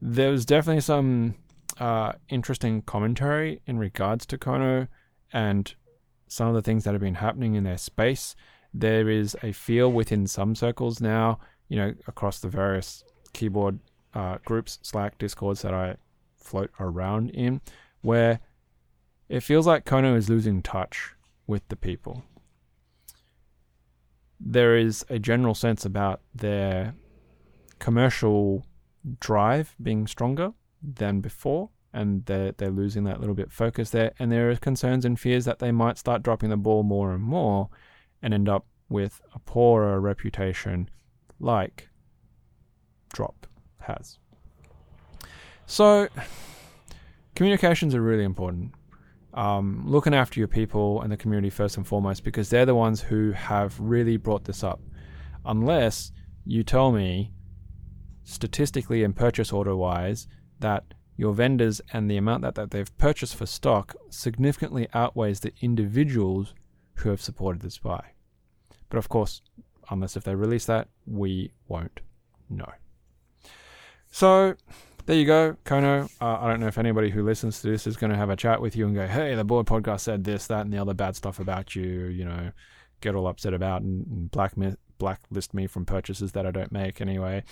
There's 0.00 0.44
definitely 0.46 0.80
some 0.80 1.34
uh, 1.78 2.12
interesting 2.28 2.82
commentary 2.82 3.60
in 3.66 3.78
regards 3.78 4.26
to 4.26 4.38
Kono 4.38 4.88
and 5.32 5.74
some 6.26 6.48
of 6.48 6.54
the 6.54 6.62
things 6.62 6.84
that 6.84 6.92
have 6.92 7.00
been 7.00 7.16
happening 7.16 7.54
in 7.54 7.64
their 7.64 7.78
space. 7.78 8.34
There 8.72 9.08
is 9.08 9.36
a 9.42 9.52
feel 9.52 9.90
within 9.90 10.26
some 10.26 10.54
circles 10.54 11.00
now, 11.00 11.38
you 11.68 11.76
know, 11.76 11.94
across 12.06 12.38
the 12.38 12.48
various 12.48 13.04
keyboard 13.32 13.80
uh, 14.14 14.38
groups, 14.44 14.78
Slack, 14.82 15.18
Discords 15.18 15.62
that 15.62 15.74
I 15.74 15.96
float 16.36 16.70
around 16.80 17.30
in, 17.30 17.60
where 18.00 18.40
it 19.28 19.40
feels 19.40 19.66
like 19.66 19.84
Kono 19.84 20.16
is 20.16 20.28
losing 20.28 20.62
touch 20.62 21.14
with 21.46 21.66
the 21.68 21.76
people. 21.76 22.24
There 24.38 24.76
is 24.76 25.04
a 25.10 25.18
general 25.18 25.54
sense 25.54 25.84
about 25.84 26.20
their 26.34 26.94
commercial 27.78 28.64
drive 29.18 29.74
being 29.82 30.06
stronger 30.06 30.52
than 30.82 31.20
before, 31.20 31.70
and 31.92 32.24
they're, 32.26 32.52
they're 32.52 32.70
losing 32.70 33.04
that 33.04 33.20
little 33.20 33.34
bit 33.34 33.52
focus 33.52 33.90
there. 33.90 34.12
And 34.18 34.30
there 34.30 34.50
are 34.50 34.56
concerns 34.56 35.04
and 35.04 35.18
fears 35.18 35.44
that 35.44 35.58
they 35.58 35.72
might 35.72 35.98
start 35.98 36.22
dropping 36.22 36.50
the 36.50 36.56
ball 36.56 36.82
more 36.82 37.12
and 37.12 37.22
more 37.22 37.68
and 38.22 38.34
end 38.34 38.48
up 38.48 38.66
with 38.88 39.20
a 39.34 39.38
poorer 39.38 40.00
reputation 40.00 40.88
like 41.38 41.88
Drop 43.12 43.46
has. 43.78 44.18
So, 45.66 46.08
communications 47.34 47.94
are 47.94 48.02
really 48.02 48.24
important. 48.24 48.72
Um, 49.32 49.84
looking 49.86 50.12
after 50.14 50.40
your 50.40 50.48
people 50.48 51.02
and 51.02 51.12
the 51.12 51.16
community 51.16 51.50
first 51.50 51.76
and 51.76 51.86
foremost 51.86 52.24
because 52.24 52.50
they're 52.50 52.66
the 52.66 52.74
ones 52.74 53.00
who 53.00 53.30
have 53.32 53.78
really 53.78 54.16
brought 54.16 54.44
this 54.44 54.64
up. 54.64 54.80
Unless 55.44 56.12
you 56.44 56.64
tell 56.64 56.90
me, 56.90 57.32
statistically 58.30 59.02
and 59.02 59.14
purchase 59.14 59.52
order 59.52 59.76
wise, 59.76 60.26
that 60.60 60.94
your 61.16 61.34
vendors 61.34 61.80
and 61.92 62.10
the 62.10 62.16
amount 62.16 62.42
that, 62.42 62.54
that 62.54 62.70
they've 62.70 62.96
purchased 62.96 63.36
for 63.36 63.46
stock 63.46 63.94
significantly 64.08 64.88
outweighs 64.94 65.40
the 65.40 65.52
individuals 65.60 66.54
who 66.94 67.10
have 67.10 67.20
supported 67.20 67.60
this 67.62 67.78
buy. 67.78 68.02
But 68.88 68.98
of 68.98 69.08
course, 69.08 69.42
unless 69.90 70.16
if 70.16 70.24
they 70.24 70.34
release 70.34 70.66
that, 70.66 70.88
we 71.06 71.52
won't 71.68 72.00
know. 72.48 72.72
So 74.10 74.54
there 75.06 75.16
you 75.16 75.26
go, 75.26 75.56
Kono. 75.64 76.10
Uh, 76.20 76.38
I 76.40 76.48
don't 76.48 76.60
know 76.60 76.66
if 76.66 76.78
anybody 76.78 77.10
who 77.10 77.22
listens 77.22 77.60
to 77.60 77.70
this 77.70 77.86
is 77.86 77.96
going 77.96 78.10
to 78.10 78.16
have 78.16 78.30
a 78.30 78.36
chat 78.36 78.60
with 78.60 78.76
you 78.76 78.86
and 78.86 78.94
go, 78.94 79.06
"Hey, 79.06 79.34
the 79.34 79.44
board 79.44 79.66
podcast 79.66 80.00
said 80.00 80.24
this, 80.24 80.46
that, 80.48 80.62
and 80.62 80.72
the 80.72 80.78
other 80.78 80.94
bad 80.94 81.16
stuff 81.16 81.38
about 81.38 81.74
you." 81.76 82.06
You 82.06 82.24
know, 82.24 82.52
get 83.00 83.14
all 83.14 83.26
upset 83.26 83.54
about 83.54 83.82
and, 83.82 84.06
and 84.06 84.30
black 84.30 84.56
blacklist 85.00 85.52
me 85.52 85.66
from 85.66 85.84
purchases 85.84 86.30
that 86.32 86.46
I 86.46 86.52
don't 86.52 86.70
make 86.70 87.00
anyway. 87.00 87.42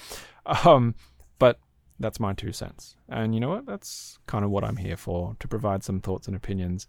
Um, 0.65 0.95
but 1.41 1.59
that's 1.99 2.21
my 2.21 2.33
two 2.33 2.53
cents. 2.53 2.97
And 3.09 3.35
you 3.35 3.41
know 3.41 3.49
what? 3.49 3.67
That's 3.67 4.19
kind 4.27 4.45
of 4.45 4.51
what 4.51 4.65
I'm 4.65 4.77
here 4.77 4.97
for 4.97 5.37
to 5.41 5.49
provide 5.49 5.83
some 5.83 6.01
thoughts 6.01 6.29
and 6.29 6.37
opinions 6.37 6.87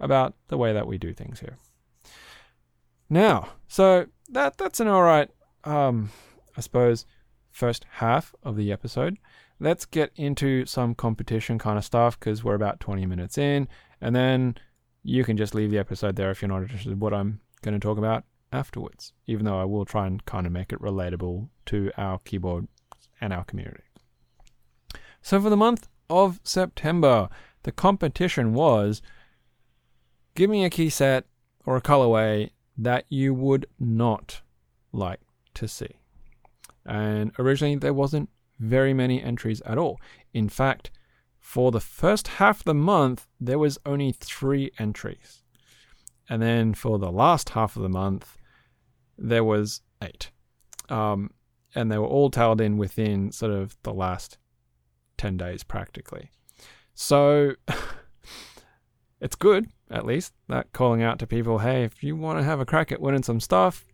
about 0.00 0.34
the 0.48 0.56
way 0.56 0.72
that 0.72 0.86
we 0.86 0.96
do 0.96 1.12
things 1.12 1.40
here. 1.40 1.58
Now, 3.08 3.50
so 3.68 4.06
that 4.30 4.56
that's 4.56 4.80
an 4.80 4.88
all 4.88 5.02
right, 5.02 5.28
um, 5.64 6.10
I 6.56 6.60
suppose, 6.60 7.06
first 7.50 7.84
half 7.90 8.34
of 8.42 8.56
the 8.56 8.72
episode. 8.72 9.18
Let's 9.60 9.86
get 9.86 10.10
into 10.16 10.66
some 10.66 10.94
competition 10.94 11.58
kind 11.58 11.78
of 11.78 11.84
stuff 11.84 12.18
because 12.18 12.44
we're 12.44 12.54
about 12.54 12.80
20 12.80 13.06
minutes 13.06 13.38
in, 13.38 13.68
and 14.00 14.14
then 14.14 14.56
you 15.02 15.24
can 15.24 15.36
just 15.36 15.54
leave 15.54 15.70
the 15.70 15.78
episode 15.78 16.16
there 16.16 16.30
if 16.30 16.42
you're 16.42 16.48
not 16.48 16.62
interested 16.62 16.92
in 16.92 16.98
what 16.98 17.14
I'm 17.14 17.40
going 17.62 17.78
to 17.78 17.80
talk 17.80 17.96
about 17.96 18.24
afterwards. 18.56 19.12
Even 19.26 19.44
though 19.44 19.60
I 19.60 19.64
will 19.64 19.84
try 19.84 20.06
and 20.06 20.24
kind 20.24 20.46
of 20.46 20.52
make 20.52 20.72
it 20.72 20.80
relatable 20.80 21.48
to 21.66 21.90
our 21.96 22.18
keyboard 22.20 22.68
and 23.20 23.32
our 23.32 23.44
community. 23.44 23.84
So 25.22 25.40
for 25.40 25.50
the 25.50 25.56
month 25.56 25.88
of 26.08 26.40
September, 26.42 27.28
the 27.64 27.72
competition 27.72 28.54
was 28.54 29.02
give 30.34 30.50
me 30.50 30.64
a 30.64 30.70
key 30.70 30.90
set 30.90 31.24
or 31.64 31.76
a 31.76 31.82
colorway 31.82 32.50
that 32.78 33.04
you 33.08 33.34
would 33.34 33.66
not 33.78 34.42
like 34.92 35.20
to 35.54 35.66
see. 35.66 35.96
And 36.84 37.32
originally, 37.38 37.76
there 37.76 37.94
wasn't 37.94 38.28
very 38.58 38.94
many 38.94 39.22
entries 39.22 39.60
at 39.62 39.78
all. 39.78 40.00
In 40.32 40.48
fact, 40.48 40.90
for 41.40 41.70
the 41.70 41.80
first 41.80 42.28
half 42.28 42.60
of 42.60 42.64
the 42.64 42.74
month, 42.74 43.26
there 43.40 43.58
was 43.58 43.78
only 43.84 44.12
three 44.12 44.70
entries. 44.78 45.42
And 46.28 46.42
then 46.42 46.74
for 46.74 46.98
the 46.98 47.12
last 47.12 47.50
half 47.50 47.76
of 47.76 47.82
the 47.82 47.88
month, 47.88 48.36
there 49.18 49.44
was 49.44 49.80
eight. 50.02 50.30
Um, 50.88 51.30
and 51.74 51.90
they 51.90 51.98
were 51.98 52.06
all 52.06 52.30
tallied 52.30 52.60
in 52.60 52.78
within 52.78 53.32
sort 53.32 53.52
of 53.52 53.76
the 53.82 53.92
last 53.92 54.38
10 55.18 55.36
days 55.36 55.62
practically. 55.62 56.30
So 56.94 57.52
it's 59.20 59.36
good, 59.36 59.68
at 59.90 60.06
least, 60.06 60.32
that 60.48 60.72
calling 60.72 61.02
out 61.02 61.18
to 61.18 61.26
people 61.26 61.58
hey, 61.58 61.84
if 61.84 62.02
you 62.02 62.16
want 62.16 62.38
to 62.38 62.44
have 62.44 62.60
a 62.60 62.66
crack 62.66 62.92
at 62.92 63.00
winning 63.00 63.22
some 63.22 63.40
stuff, 63.40 63.84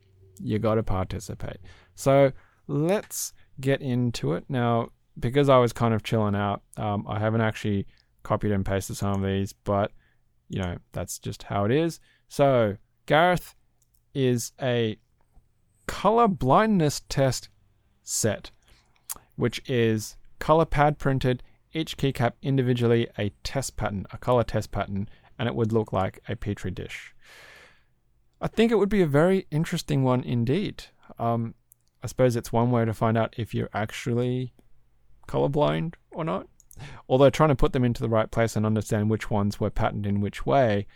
you 0.40 0.58
got 0.58 0.76
to 0.76 0.82
participate. 0.82 1.58
So 1.94 2.32
let's 2.66 3.32
get 3.60 3.80
into 3.80 4.32
it. 4.34 4.44
Now, 4.48 4.90
because 5.18 5.48
I 5.48 5.58
was 5.58 5.72
kind 5.72 5.94
of 5.94 6.02
chilling 6.02 6.34
out, 6.34 6.62
um, 6.76 7.04
I 7.08 7.18
haven't 7.18 7.42
actually 7.42 7.86
copied 8.22 8.52
and 8.52 8.64
pasted 8.64 8.96
some 8.96 9.14
of 9.14 9.22
these, 9.22 9.52
but 9.52 9.92
you 10.48 10.60
know, 10.60 10.76
that's 10.92 11.18
just 11.18 11.44
how 11.44 11.64
it 11.64 11.70
is. 11.70 11.98
So, 12.28 12.76
Gareth 13.06 13.54
is 14.14 14.52
a 14.60 14.98
color 15.86 16.28
blindness 16.28 17.02
test 17.08 17.48
set, 18.02 18.50
which 19.36 19.62
is 19.68 20.16
color 20.38 20.64
pad 20.64 20.98
printed, 20.98 21.42
each 21.72 21.96
keycap 21.96 22.32
individually 22.42 23.08
a 23.18 23.30
test 23.44 23.76
pattern, 23.76 24.06
a 24.12 24.18
color 24.18 24.44
test 24.44 24.70
pattern, 24.72 25.08
and 25.38 25.48
it 25.48 25.54
would 25.54 25.72
look 25.72 25.92
like 25.92 26.20
a 26.28 26.36
petri 26.36 26.70
dish. 26.70 27.14
I 28.40 28.48
think 28.48 28.72
it 28.72 28.76
would 28.76 28.88
be 28.88 29.02
a 29.02 29.06
very 29.06 29.46
interesting 29.50 30.02
one 30.02 30.22
indeed. 30.22 30.84
Um, 31.18 31.54
I 32.02 32.08
suppose 32.08 32.34
it's 32.34 32.52
one 32.52 32.70
way 32.70 32.84
to 32.84 32.92
find 32.92 33.16
out 33.16 33.34
if 33.38 33.54
you're 33.54 33.70
actually 33.72 34.52
colorblind 35.28 35.94
or 36.10 36.24
not. 36.24 36.48
Although 37.08 37.30
trying 37.30 37.50
to 37.50 37.54
put 37.54 37.72
them 37.72 37.84
into 37.84 38.02
the 38.02 38.08
right 38.08 38.30
place 38.30 38.56
and 38.56 38.66
understand 38.66 39.10
which 39.10 39.30
ones 39.30 39.60
were 39.60 39.70
patterned 39.70 40.06
in 40.06 40.20
which 40.20 40.44
way, 40.44 40.86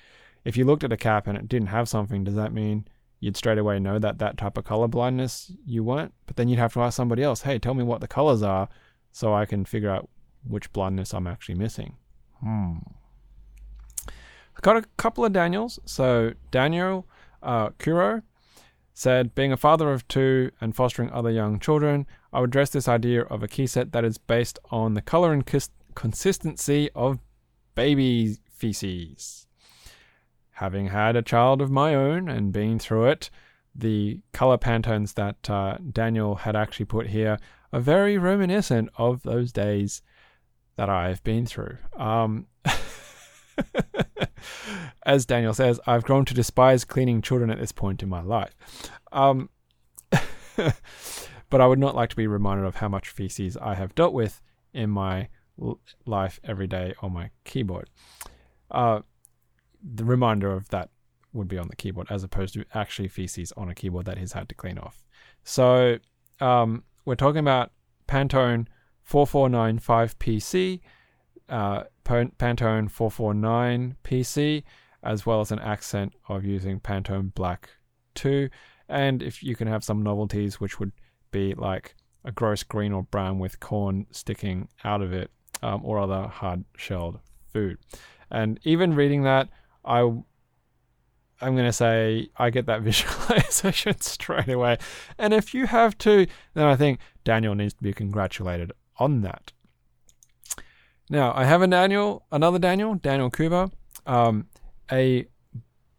if 0.44 0.56
you 0.56 0.64
looked 0.64 0.84
at 0.84 0.92
a 0.92 0.96
cap 0.96 1.26
and 1.26 1.36
it 1.38 1.48
didn't 1.48 1.68
have 1.68 1.88
something, 1.88 2.24
does 2.24 2.34
that 2.34 2.52
mean 2.52 2.88
you'd 3.20 3.36
straight 3.36 3.58
away 3.58 3.78
know 3.78 3.98
that 3.98 4.18
that 4.18 4.36
type 4.36 4.58
of 4.58 4.64
color 4.64 4.88
blindness 4.88 5.52
you 5.64 5.82
weren't? 5.84 6.12
But 6.26 6.36
then 6.36 6.48
you'd 6.48 6.58
have 6.58 6.74
to 6.74 6.80
ask 6.80 6.96
somebody 6.96 7.22
else, 7.22 7.42
hey, 7.42 7.58
tell 7.58 7.74
me 7.74 7.82
what 7.82 8.00
the 8.00 8.08
colors 8.08 8.42
are 8.42 8.68
so 9.12 9.34
I 9.34 9.46
can 9.46 9.64
figure 9.64 9.90
out 9.90 10.08
which 10.46 10.72
blindness 10.72 11.14
I'm 11.14 11.26
actually 11.26 11.56
missing. 11.56 11.96
Hmm. 12.40 12.78
I 14.08 14.60
got 14.62 14.76
a 14.76 14.84
couple 14.96 15.24
of 15.24 15.32
Daniels. 15.32 15.78
So 15.84 16.32
Daniel 16.50 17.06
uh, 17.42 17.70
Kuro 17.78 18.22
said, 18.94 19.34
Being 19.34 19.52
a 19.52 19.56
father 19.56 19.92
of 19.92 20.06
two 20.08 20.50
and 20.60 20.74
fostering 20.74 21.10
other 21.10 21.30
young 21.30 21.58
children, 21.58 22.06
I 22.32 22.40
would 22.40 22.50
address 22.50 22.70
this 22.70 22.88
idea 22.88 23.22
of 23.22 23.42
a 23.42 23.48
key 23.48 23.66
set 23.66 23.92
that 23.92 24.04
is 24.04 24.18
based 24.18 24.58
on 24.70 24.94
the 24.94 25.02
color 25.02 25.32
and 25.32 25.44
kis- 25.44 25.70
consistency 25.94 26.90
of 26.94 27.18
baby 27.74 28.36
feces. 28.50 29.45
Having 30.56 30.86
had 30.86 31.16
a 31.16 31.22
child 31.22 31.60
of 31.60 31.70
my 31.70 31.94
own 31.94 32.30
and 32.30 32.50
been 32.50 32.78
through 32.78 33.08
it, 33.08 33.28
the 33.74 34.20
color 34.32 34.56
pantones 34.56 35.12
that 35.12 35.50
uh, 35.50 35.76
Daniel 35.92 36.36
had 36.36 36.56
actually 36.56 36.86
put 36.86 37.08
here 37.08 37.38
are 37.74 37.80
very 37.80 38.16
reminiscent 38.16 38.88
of 38.96 39.22
those 39.22 39.52
days 39.52 40.00
that 40.76 40.88
I've 40.88 41.22
been 41.22 41.44
through. 41.44 41.76
Um, 41.94 42.46
as 45.04 45.26
Daniel 45.26 45.52
says, 45.52 45.78
I've 45.86 46.04
grown 46.04 46.24
to 46.24 46.32
despise 46.32 46.86
cleaning 46.86 47.20
children 47.20 47.50
at 47.50 47.58
this 47.58 47.72
point 47.72 48.02
in 48.02 48.08
my 48.08 48.22
life. 48.22 48.56
Um, 49.12 49.50
but 50.56 51.60
I 51.60 51.66
would 51.66 51.78
not 51.78 51.94
like 51.94 52.08
to 52.08 52.16
be 52.16 52.26
reminded 52.26 52.64
of 52.64 52.76
how 52.76 52.88
much 52.88 53.10
feces 53.10 53.58
I 53.58 53.74
have 53.74 53.94
dealt 53.94 54.14
with 54.14 54.40
in 54.72 54.88
my 54.88 55.28
life 56.06 56.40
every 56.42 56.66
day 56.66 56.94
on 57.02 57.12
my 57.12 57.28
keyboard. 57.44 57.90
Uh, 58.70 59.00
the 59.94 60.04
reminder 60.04 60.52
of 60.52 60.68
that 60.70 60.90
would 61.32 61.48
be 61.48 61.58
on 61.58 61.68
the 61.68 61.76
keyboard 61.76 62.06
as 62.10 62.24
opposed 62.24 62.54
to 62.54 62.64
actually 62.74 63.08
feces 63.08 63.52
on 63.56 63.68
a 63.68 63.74
keyboard 63.74 64.06
that 64.06 64.18
he's 64.18 64.32
had 64.32 64.48
to 64.48 64.54
clean 64.54 64.78
off. 64.78 65.04
So 65.44 65.98
um, 66.40 66.84
we're 67.04 67.14
talking 67.14 67.40
about 67.40 67.72
Pantone 68.08 68.66
4495 69.04 70.18
PC 70.18 70.80
uh, 71.48 71.84
Pantone 72.04 72.90
449 72.90 73.96
PC, 74.04 74.62
as 75.02 75.26
well 75.26 75.40
as 75.40 75.52
an 75.52 75.58
accent 75.60 76.12
of 76.28 76.44
using 76.44 76.80
Pantone 76.80 77.34
Black 77.34 77.70
too. 78.14 78.48
And 78.88 79.22
if 79.22 79.42
you 79.42 79.56
can 79.56 79.68
have 79.68 79.84
some 79.84 80.02
novelties, 80.02 80.60
which 80.60 80.78
would 80.78 80.92
be 81.30 81.54
like 81.54 81.94
a 82.24 82.32
gross 82.32 82.62
green 82.62 82.92
or 82.92 83.02
brown 83.04 83.38
with 83.38 83.60
corn 83.60 84.06
sticking 84.10 84.68
out 84.84 85.02
of 85.02 85.12
it, 85.12 85.30
um, 85.62 85.80
or 85.84 85.98
other 85.98 86.28
hard 86.28 86.64
shelled 86.76 87.18
food. 87.52 87.78
And 88.30 88.60
even 88.64 88.94
reading 88.94 89.22
that, 89.22 89.48
I 89.86 90.00
I'm 91.40 91.54
going 91.54 91.66
to 91.66 91.72
say 91.72 92.30
I 92.36 92.50
get 92.50 92.66
that 92.66 92.82
visualization 92.82 94.00
straight 94.00 94.48
away. 94.48 94.78
And 95.18 95.34
if 95.34 95.54
you 95.54 95.66
have 95.66 95.96
to, 95.98 96.26
then 96.54 96.64
I 96.64 96.76
think 96.76 97.00
Daniel 97.24 97.54
needs 97.54 97.74
to 97.74 97.82
be 97.82 97.92
congratulated 97.92 98.72
on 98.98 99.20
that. 99.22 99.52
Now, 101.08 101.32
I 101.36 101.44
have 101.44 101.62
a 101.62 101.66
Daniel, 101.66 102.24
another 102.32 102.58
Daniel, 102.58 102.94
Daniel 102.94 103.30
Kuba, 103.30 103.70
um, 104.06 104.46
a 104.90 105.26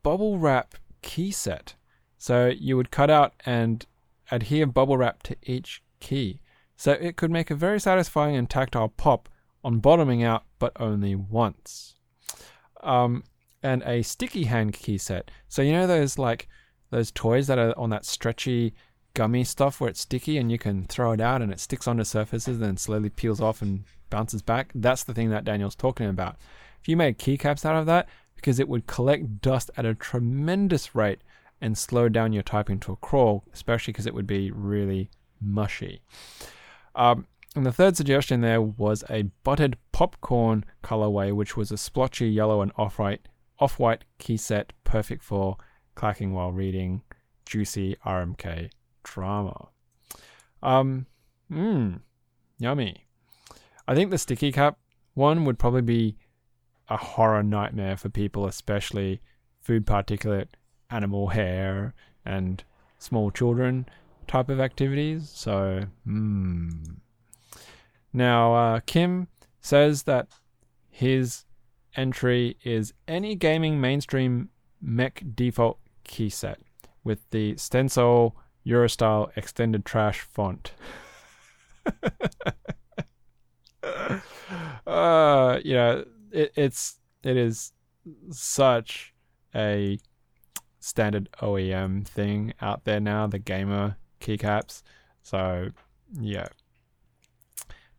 bubble 0.03 0.37
wrap 0.37 0.75
key 1.01 1.31
set. 1.31 1.75
So 2.17 2.47
you 2.47 2.75
would 2.75 2.91
cut 2.91 3.09
out 3.09 3.33
and 3.45 3.85
adhere 4.31 4.65
bubble 4.65 4.97
wrap 4.97 5.23
to 5.23 5.37
each 5.43 5.81
key. 5.99 6.41
So 6.75 6.91
it 6.91 7.15
could 7.15 7.31
make 7.31 7.49
a 7.49 7.55
very 7.55 7.79
satisfying 7.79 8.35
and 8.35 8.49
tactile 8.49 8.89
pop 8.89 9.29
on 9.63 9.79
bottoming 9.79 10.23
out, 10.23 10.43
but 10.59 10.73
only 10.79 11.15
once. 11.15 11.95
Um, 12.83 13.23
and 13.63 13.83
a 13.83 14.01
sticky 14.01 14.45
hand 14.45 14.73
key 14.73 14.97
set. 14.97 15.31
So 15.47 15.61
you 15.61 15.71
know 15.71 15.87
those 15.87 16.17
like 16.17 16.47
those 16.89 17.11
toys 17.11 17.47
that 17.47 17.57
are 17.57 17.77
on 17.77 17.89
that 17.89 18.05
stretchy 18.05 18.73
gummy 19.13 19.43
stuff 19.43 19.81
where 19.81 19.89
it's 19.89 20.01
sticky 20.01 20.37
and 20.37 20.51
you 20.51 20.57
can 20.57 20.85
throw 20.85 21.11
it 21.11 21.19
out 21.19 21.41
and 21.41 21.51
it 21.51 21.59
sticks 21.59 21.87
onto 21.87 22.03
surfaces 22.03 22.57
and 22.57 22.63
then 22.63 22.77
slowly 22.77 23.09
peels 23.09 23.41
off 23.41 23.61
and 23.61 23.83
bounces 24.09 24.41
back. 24.41 24.71
That's 24.75 25.03
the 25.03 25.13
thing 25.13 25.29
that 25.31 25.43
Daniel's 25.43 25.75
talking 25.75 26.07
about. 26.07 26.37
If 26.79 26.87
you 26.87 26.95
made 26.95 27.17
keycaps 27.17 27.65
out 27.65 27.75
of 27.75 27.87
that, 27.87 28.07
because 28.35 28.59
it 28.59 28.69
would 28.69 28.85
collect 28.85 29.41
dust 29.41 29.71
at 29.75 29.85
a 29.85 29.95
tremendous 29.95 30.93
rate 30.93 31.21
and 31.59 31.75
slow 31.75 32.07
down 32.07 32.33
your 32.33 32.43
typing 32.43 32.79
to 32.81 32.91
a 32.91 32.97
crawl, 32.97 33.43
especially 33.51 33.91
because 33.91 34.05
it 34.05 34.13
would 34.13 34.27
be 34.27 34.51
really 34.51 35.09
mushy. 35.41 36.01
Um, 36.93 37.25
and 37.55 37.65
the 37.65 37.71
third 37.71 37.97
suggestion 37.97 38.41
there 38.41 38.61
was 38.61 39.03
a 39.09 39.23
buttered 39.43 39.77
popcorn 39.91 40.63
colorway, 40.83 41.33
which 41.33 41.57
was 41.57 41.71
a 41.71 41.77
splotchy 41.77 42.29
yellow 42.29 42.61
and 42.61 42.71
off-white 42.77 43.27
off-white 43.59 44.03
key 44.19 44.37
set, 44.37 44.73
perfect 44.83 45.23
for 45.23 45.57
clacking 45.95 46.33
while 46.33 46.51
reading 46.51 47.01
juicy 47.45 47.95
RMK 48.05 48.69
drama. 49.03 49.69
Um, 50.61 51.05
mmm, 51.51 52.01
yummy. 52.59 53.05
I 53.87 53.95
think 53.95 54.11
the 54.11 54.17
sticky 54.17 54.51
cap 54.51 54.77
one 55.13 55.45
would 55.45 55.57
probably 55.57 55.81
be 55.81 56.17
a 56.89 56.97
horror 56.97 57.43
nightmare 57.43 57.97
for 57.97 58.09
people, 58.09 58.45
especially 58.45 59.21
food 59.61 59.85
particulate, 59.85 60.49
animal 60.89 61.29
hair, 61.29 61.93
and 62.25 62.63
small 62.99 63.31
children 63.31 63.87
type 64.27 64.49
of 64.49 64.59
activities. 64.59 65.29
So, 65.29 65.85
hmm. 66.05 66.69
Now, 68.13 68.53
uh, 68.53 68.79
Kim 68.85 69.27
says 69.61 70.03
that 70.03 70.27
his 70.89 71.45
entry 71.97 72.57
is 72.63 72.93
any 73.07 73.35
gaming 73.35 73.81
mainstream 73.81 74.49
mech 74.81 75.23
default 75.35 75.79
key 76.03 76.29
set 76.29 76.59
with 77.03 77.29
the 77.31 77.57
stencil 77.57 78.35
Eurostile 78.65 79.29
extended 79.35 79.85
trash 79.85 80.19
font. 80.21 80.73
uh, 84.85 85.59
you 85.63 85.73
know, 85.73 86.05
it, 86.31 86.51
it's 86.55 86.99
it 87.23 87.37
is 87.37 87.71
such 88.29 89.13
a 89.55 89.97
standard 90.79 91.29
OEM 91.41 92.05
thing 92.05 92.53
out 92.61 92.83
there 92.85 92.99
now, 92.99 93.27
the 93.27 93.39
gamer 93.39 93.97
keycaps. 94.19 94.83
So 95.23 95.69
yeah. 96.19 96.47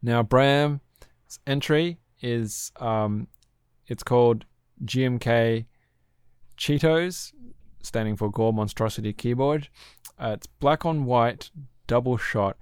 Now 0.03 0.23
Bram's 0.23 0.81
entry 1.47 1.99
is 2.21 2.73
um 2.79 3.27
it's 3.89 4.03
called 4.03 4.45
GMK 4.85 5.67
Cheetos, 6.57 7.33
standing 7.83 8.17
for 8.17 8.31
Gore 8.31 8.53
Monstrosity 8.53 9.13
Keyboard. 9.13 9.69
Uh, 10.19 10.33
it's 10.35 10.47
black 10.47 10.85
on 10.85 11.05
white, 11.05 11.51
double 11.87 12.17
shot, 12.17 12.57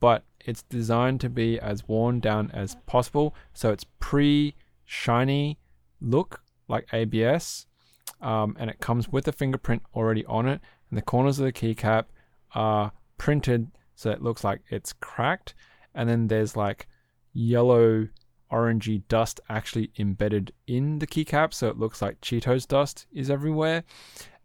but 0.00 0.24
it's 0.40 0.62
designed 0.64 1.20
to 1.22 1.30
be 1.30 1.58
as 1.58 1.88
worn 1.88 2.20
down 2.20 2.50
as 2.52 2.76
possible. 2.86 3.34
So 3.52 3.70
it's 3.70 3.84
pre 4.00 4.54
shiny 4.84 5.58
look 6.00 6.42
like 6.68 6.92
ABS, 6.92 7.66
um, 8.20 8.56
and 8.58 8.68
it 8.68 8.80
comes 8.80 9.08
with 9.08 9.26
a 9.28 9.32
fingerprint 9.32 9.82
already 9.94 10.24
on 10.26 10.46
it. 10.46 10.60
And 10.90 10.98
the 10.98 11.02
corners 11.02 11.38
of 11.38 11.46
the 11.46 11.52
keycap 11.52 12.06
are 12.54 12.92
printed 13.16 13.70
so 13.94 14.10
it 14.10 14.22
looks 14.22 14.44
like 14.44 14.62
it's 14.68 14.92
cracked. 14.92 15.54
And 15.94 16.08
then 16.08 16.28
there's 16.28 16.56
like 16.56 16.88
yellow 17.32 18.08
orangey 18.50 19.02
dust 19.08 19.40
actually 19.48 19.90
embedded 19.98 20.52
in 20.66 20.98
the 20.98 21.06
keycap, 21.06 21.52
so 21.52 21.68
it 21.68 21.78
looks 21.78 22.00
like 22.02 22.20
Cheetos 22.20 22.66
dust 22.66 23.06
is 23.12 23.30
everywhere. 23.30 23.84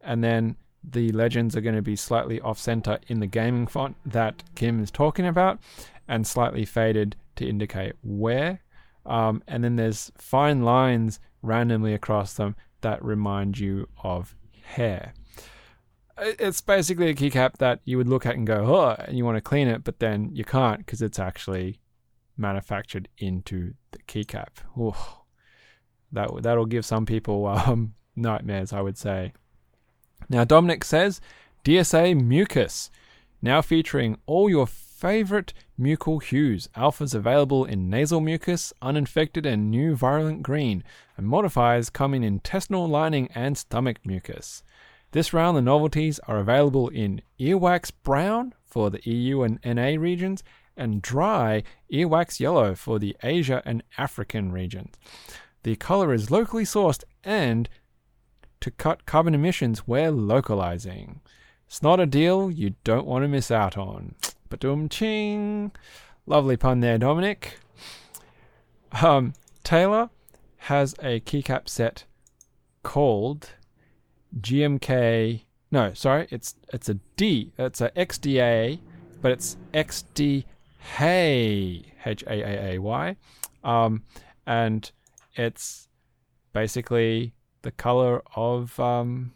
And 0.01 0.23
then 0.23 0.55
the 0.83 1.11
legends 1.11 1.55
are 1.55 1.61
going 1.61 1.75
to 1.75 1.81
be 1.81 1.95
slightly 1.95 2.39
off 2.41 2.57
center 2.57 2.99
in 3.07 3.19
the 3.19 3.27
gaming 3.27 3.67
font 3.67 3.95
that 4.05 4.43
Kim 4.55 4.81
is 4.81 4.91
talking 4.91 5.25
about, 5.25 5.59
and 6.07 6.25
slightly 6.25 6.65
faded 6.65 7.15
to 7.35 7.47
indicate 7.47 7.93
where. 8.03 8.61
Um, 9.05 9.43
and 9.47 9.63
then 9.63 9.75
there's 9.75 10.11
fine 10.17 10.63
lines 10.63 11.19
randomly 11.41 11.93
across 11.93 12.33
them 12.33 12.55
that 12.81 13.03
remind 13.03 13.59
you 13.59 13.87
of 14.03 14.35
hair. 14.63 15.13
It's 16.17 16.61
basically 16.61 17.09
a 17.09 17.15
keycap 17.15 17.57
that 17.57 17.79
you 17.85 17.97
would 17.97 18.09
look 18.09 18.25
at 18.25 18.35
and 18.35 18.45
go, 18.45 18.65
oh, 18.65 19.03
and 19.05 19.17
you 19.17 19.23
want 19.23 19.37
to 19.37 19.41
clean 19.41 19.67
it, 19.67 19.83
but 19.83 19.99
then 19.99 20.31
you 20.33 20.43
can't 20.43 20.79
because 20.79 21.01
it's 21.01 21.19
actually 21.19 21.79
manufactured 22.37 23.07
into 23.17 23.73
the 23.91 23.99
keycap. 23.99 24.49
Ooh, 24.77 24.93
that 26.11 26.29
that'll 26.41 26.65
give 26.65 26.85
some 26.85 27.05
people 27.05 27.45
um, 27.47 27.93
nightmares, 28.15 28.73
I 28.73 28.81
would 28.81 28.97
say. 28.97 29.33
Now 30.29 30.43
Dominic 30.43 30.83
says 30.83 31.21
DSA 31.63 32.21
Mucus, 32.21 32.91
now 33.41 33.61
featuring 33.61 34.17
all 34.25 34.49
your 34.49 34.67
favorite 34.67 35.53
mucal 35.79 36.21
hues. 36.21 36.67
Alphas 36.75 37.15
available 37.15 37.63
in 37.63 37.89
nasal 37.89 38.19
mucus, 38.19 38.73
uninfected, 38.81 39.45
and 39.45 39.71
new 39.71 39.95
virulent 39.95 40.43
green, 40.43 40.83
and 41.15 41.25
modifiers 41.25 41.89
come 41.89 42.13
in 42.13 42.23
intestinal 42.23 42.87
lining 42.87 43.29
and 43.33 43.57
stomach 43.57 43.97
mucus. 44.05 44.61
This 45.11 45.33
round, 45.33 45.57
the 45.57 45.61
novelties 45.61 46.19
are 46.27 46.37
available 46.37 46.89
in 46.89 47.21
earwax 47.39 47.91
brown 48.03 48.53
for 48.65 48.89
the 48.89 49.01
EU 49.09 49.41
and 49.41 49.59
NA 49.65 49.99
regions 49.99 50.43
and 50.77 51.01
dry 51.01 51.63
earwax 51.91 52.39
yellow 52.39 52.75
for 52.75 52.99
the 52.99 53.15
Asia 53.23 53.61
and 53.65 53.83
African 53.97 54.51
regions. 54.51 54.95
The 55.63 55.75
color 55.75 56.13
is 56.13 56.31
locally 56.31 56.63
sourced 56.63 57.03
and 57.23 57.69
to 58.61 58.71
cut 58.71 59.05
carbon 59.05 59.33
emissions, 59.33 59.87
we're 59.87 60.11
localizing. 60.11 61.21
It's 61.67 61.81
not 61.81 61.99
a 61.99 62.05
deal 62.05 62.51
you 62.51 62.75
don't 62.83 63.05
want 63.07 63.23
to 63.23 63.27
miss 63.27 63.51
out 63.51 63.77
on. 63.77 64.15
But 64.49 64.61
doom 64.61 64.89
ching. 64.89 65.71
Lovely 66.25 66.57
pun 66.57 66.79
there, 66.79 66.97
Dominic. 66.97 67.59
Um, 68.91 69.33
Taylor 69.63 70.09
has 70.57 70.95
a 71.03 71.19
keycap 71.19 71.69
set 71.69 72.05
called 72.81 73.51
GMK. 74.41 75.41
No, 75.69 75.93
sorry, 75.93 76.27
it's 76.31 76.55
it's 76.73 76.89
a 76.89 76.95
D. 77.15 77.53
It's 77.59 77.79
a 77.79 77.91
XDA, 77.91 78.79
but 79.21 79.31
it's 79.31 79.55
XD 79.71 80.45
Hey, 80.79 81.93
H 82.05 82.23
A 82.23 82.33
A 82.33 82.73
A 82.73 82.79
Y. 82.79 83.15
Um, 83.63 84.03
and 84.47 84.91
it's 85.35 85.87
basically 86.53 87.33
the 87.61 87.71
color 87.71 88.23
of 88.35 88.79
um, 88.79 89.33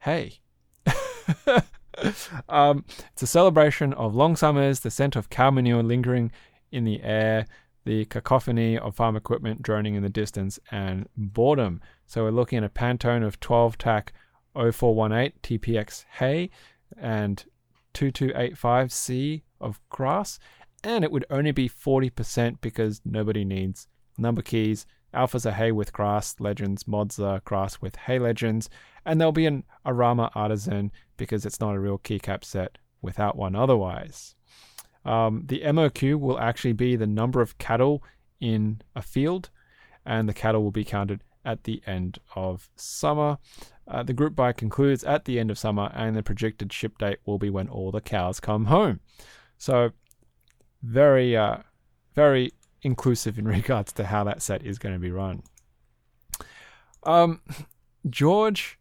hay. 0.00 0.40
um, 2.48 2.84
it's 3.12 3.22
a 3.22 3.26
celebration 3.26 3.92
of 3.94 4.14
long 4.14 4.36
summers, 4.36 4.80
the 4.80 4.90
scent 4.90 5.16
of 5.16 5.30
cow 5.30 5.50
manure 5.50 5.82
lingering 5.82 6.30
in 6.70 6.84
the 6.84 7.02
air, 7.02 7.46
the 7.84 8.04
cacophony 8.06 8.78
of 8.78 8.94
farm 8.94 9.16
equipment 9.16 9.62
droning 9.62 9.94
in 9.94 10.02
the 10.02 10.08
distance, 10.08 10.58
and 10.70 11.08
boredom. 11.16 11.80
So 12.06 12.24
we're 12.24 12.30
looking 12.30 12.58
at 12.58 12.64
a 12.64 12.68
Pantone 12.68 13.24
of 13.24 13.40
12 13.40 13.78
TAC 13.78 14.12
0418 14.54 15.32
TPX 15.42 16.04
hay 16.18 16.50
and 16.98 17.44
2285C 17.94 19.42
of 19.60 19.80
grass, 19.88 20.38
and 20.82 21.04
it 21.04 21.12
would 21.12 21.26
only 21.30 21.52
be 21.52 21.68
40% 21.68 22.60
because 22.60 23.00
nobody 23.04 23.44
needs 23.44 23.88
number 24.16 24.42
keys. 24.42 24.86
Alphas 25.14 25.44
are 25.44 25.54
hay 25.54 25.72
with 25.72 25.92
grass 25.92 26.36
legends, 26.38 26.86
mods 26.86 27.18
are 27.18 27.40
grass 27.44 27.80
with 27.80 27.96
hay 27.96 28.18
legends, 28.18 28.70
and 29.04 29.20
there'll 29.20 29.32
be 29.32 29.46
an 29.46 29.64
Arama 29.84 30.30
artisan 30.34 30.92
because 31.16 31.44
it's 31.44 31.60
not 31.60 31.74
a 31.74 31.80
real 31.80 31.98
keycap 31.98 32.44
set 32.44 32.78
without 33.02 33.36
one 33.36 33.56
otherwise. 33.56 34.36
Um, 35.04 35.44
the 35.46 35.62
MOQ 35.62 36.20
will 36.20 36.38
actually 36.38 36.74
be 36.74 36.94
the 36.96 37.06
number 37.06 37.40
of 37.40 37.58
cattle 37.58 38.02
in 38.40 38.82
a 38.94 39.02
field, 39.02 39.50
and 40.06 40.28
the 40.28 40.34
cattle 40.34 40.62
will 40.62 40.70
be 40.70 40.84
counted 40.84 41.22
at 41.44 41.64
the 41.64 41.82
end 41.86 42.18
of 42.36 42.68
summer. 42.76 43.38
Uh, 43.90 44.02
the 44.04 44.12
group 44.12 44.36
buy 44.36 44.52
concludes 44.52 45.02
at 45.02 45.24
the 45.24 45.40
end 45.40 45.50
of 45.50 45.58
summer, 45.58 45.90
and 45.94 46.14
the 46.14 46.22
projected 46.22 46.72
ship 46.72 46.96
date 46.98 47.18
will 47.26 47.38
be 47.38 47.50
when 47.50 47.68
all 47.68 47.90
the 47.90 48.00
cows 48.00 48.38
come 48.38 48.66
home. 48.66 49.00
So, 49.58 49.90
very, 50.82 51.36
uh, 51.36 51.58
very 52.14 52.52
inclusive 52.82 53.38
in 53.38 53.46
regards 53.58 53.92
to 53.94 54.04
how 54.04 54.24
that 54.24 54.42
set 54.42 54.64
is 54.64 54.78
going 54.78 54.94
to 54.94 55.00
be 55.00 55.10
run. 55.10 55.42
Um, 57.02 57.40
George 58.08 58.78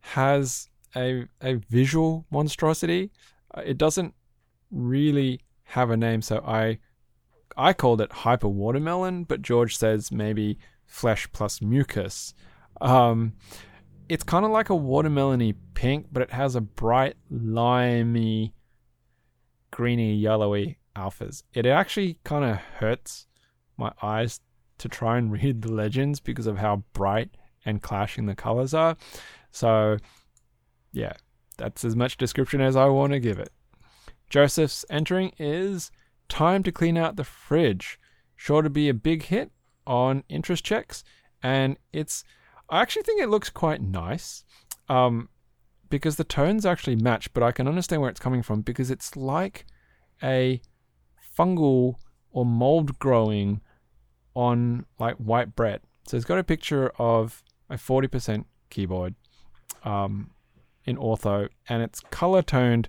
has 0.00 0.68
a 0.94 1.26
a 1.40 1.54
visual 1.70 2.26
monstrosity. 2.30 3.10
Uh, 3.54 3.62
it 3.64 3.78
doesn't 3.78 4.14
really 4.70 5.40
have 5.64 5.90
a 5.90 5.96
name, 5.96 6.22
so 6.22 6.42
I 6.46 6.78
I 7.56 7.72
called 7.72 8.00
it 8.00 8.12
hyper 8.12 8.48
watermelon, 8.48 9.24
but 9.24 9.42
George 9.42 9.76
says 9.76 10.12
maybe 10.12 10.58
flesh 10.86 11.28
plus 11.32 11.60
mucus. 11.60 12.34
Um, 12.80 13.34
it's 14.12 14.24
kind 14.24 14.44
of 14.44 14.50
like 14.50 14.68
a 14.68 14.74
watermelony 14.74 15.54
pink, 15.72 16.08
but 16.12 16.22
it 16.22 16.32
has 16.32 16.54
a 16.54 16.60
bright 16.60 17.16
limey, 17.30 18.52
greeny, 19.70 20.14
yellowy 20.14 20.76
alphas. 20.94 21.44
It 21.54 21.64
actually 21.64 22.18
kind 22.22 22.44
of 22.44 22.56
hurts 22.56 23.26
my 23.78 23.90
eyes 24.02 24.40
to 24.76 24.88
try 24.90 25.16
and 25.16 25.32
read 25.42 25.62
the 25.62 25.72
legends 25.72 26.20
because 26.20 26.46
of 26.46 26.58
how 26.58 26.84
bright 26.92 27.30
and 27.64 27.80
clashing 27.80 28.26
the 28.26 28.34
colors 28.34 28.74
are. 28.74 28.98
So, 29.50 29.96
yeah, 30.92 31.14
that's 31.56 31.82
as 31.82 31.96
much 31.96 32.18
description 32.18 32.60
as 32.60 32.76
I 32.76 32.88
want 32.88 33.14
to 33.14 33.18
give 33.18 33.38
it. 33.38 33.50
Joseph's 34.28 34.84
entering 34.90 35.32
is 35.38 35.90
time 36.28 36.62
to 36.64 36.70
clean 36.70 36.98
out 36.98 37.16
the 37.16 37.24
fridge. 37.24 37.98
Sure 38.36 38.60
to 38.60 38.68
be 38.68 38.90
a 38.90 38.94
big 38.94 39.22
hit 39.22 39.52
on 39.86 40.22
interest 40.28 40.64
checks, 40.64 41.02
and 41.42 41.78
it's 41.94 42.24
I 42.72 42.80
actually 42.80 43.02
think 43.02 43.20
it 43.20 43.28
looks 43.28 43.50
quite 43.50 43.82
nice. 43.82 44.44
Um, 44.88 45.28
because 45.90 46.16
the 46.16 46.24
tones 46.24 46.64
actually 46.64 46.96
match, 46.96 47.32
but 47.34 47.42
I 47.42 47.52
can 47.52 47.68
understand 47.68 48.00
where 48.00 48.10
it's 48.10 48.18
coming 48.18 48.42
from 48.42 48.62
because 48.62 48.90
it's 48.90 49.14
like 49.14 49.66
a 50.22 50.62
fungal 51.38 51.96
or 52.30 52.46
mold 52.46 52.98
growing 52.98 53.60
on 54.34 54.86
like 54.98 55.16
white 55.16 55.54
bread. 55.54 55.82
So 56.06 56.16
it's 56.16 56.24
got 56.24 56.38
a 56.38 56.44
picture 56.44 56.90
of 56.98 57.42
a 57.68 57.74
40% 57.74 58.46
keyboard 58.70 59.16
um, 59.84 60.30
in 60.86 60.96
ortho, 60.96 61.50
and 61.68 61.82
it's 61.82 62.00
color 62.00 62.40
toned 62.40 62.88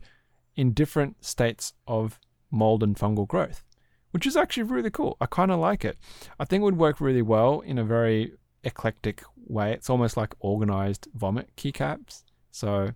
in 0.56 0.72
different 0.72 1.26
states 1.26 1.74
of 1.86 2.22
mold 2.50 2.84
and 2.84 2.96
fungal 2.96 3.28
growth, 3.28 3.66
which 4.12 4.26
is 4.26 4.38
actually 4.38 4.64
really 4.64 4.90
cool. 4.90 5.18
I 5.20 5.26
kind 5.26 5.52
of 5.52 5.60
like 5.60 5.84
it. 5.84 5.98
I 6.40 6.46
think 6.46 6.62
it 6.62 6.66
would 6.66 6.78
work 6.78 7.02
really 7.02 7.22
well 7.22 7.60
in 7.60 7.78
a 7.78 7.84
very 7.84 8.32
eclectic 8.64 9.24
way. 9.48 9.74
It's 9.74 9.90
almost 9.90 10.18
like 10.18 10.34
organized 10.40 11.08
vomit 11.14 11.50
keycaps. 11.56 12.24
So 12.52 12.92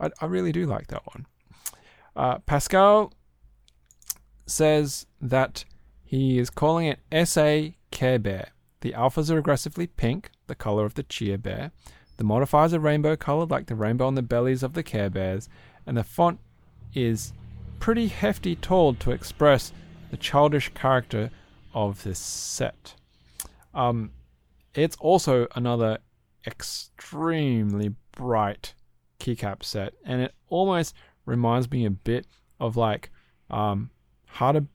I, 0.00 0.10
I 0.20 0.26
really 0.26 0.52
do 0.52 0.66
like 0.66 0.88
that 0.88 1.02
one. 1.06 1.26
Uh, 2.16 2.38
Pascal 2.40 3.12
says 4.46 5.06
that 5.20 5.64
he 6.04 6.38
is 6.38 6.50
calling 6.50 6.86
it 6.86 7.28
SA 7.28 7.74
Care 7.90 8.18
Bear. 8.18 8.48
The 8.80 8.92
alphas 8.92 9.30
are 9.30 9.38
aggressively 9.38 9.86
pink, 9.86 10.30
the 10.46 10.54
color 10.54 10.84
of 10.84 10.94
the 10.94 11.02
Cheer 11.02 11.38
Bear. 11.38 11.72
The 12.16 12.24
modifiers 12.24 12.74
are 12.74 12.78
rainbow 12.78 13.16
colored, 13.16 13.50
like 13.50 13.66
the 13.66 13.74
rainbow 13.74 14.06
on 14.06 14.14
the 14.14 14.22
bellies 14.22 14.62
of 14.62 14.74
the 14.74 14.82
Care 14.82 15.10
Bears, 15.10 15.48
and 15.86 15.96
the 15.96 16.04
font 16.04 16.38
is 16.94 17.32
pretty 17.80 18.06
hefty 18.06 18.54
tall 18.54 18.94
to 18.94 19.10
express 19.10 19.72
the 20.10 20.16
childish 20.16 20.70
character 20.74 21.30
of 21.72 22.02
this 22.04 22.18
set. 22.18 22.94
Um, 23.74 24.12
it's 24.74 24.96
also 24.96 25.46
another 25.54 25.98
extremely 26.46 27.94
bright 28.12 28.74
keycap 29.18 29.62
set, 29.62 29.94
and 30.04 30.20
it 30.20 30.34
almost 30.48 30.94
reminds 31.26 31.70
me 31.70 31.84
a 31.84 31.90
bit 31.90 32.26
of 32.60 32.76
like 32.76 33.10
um, 33.50 33.90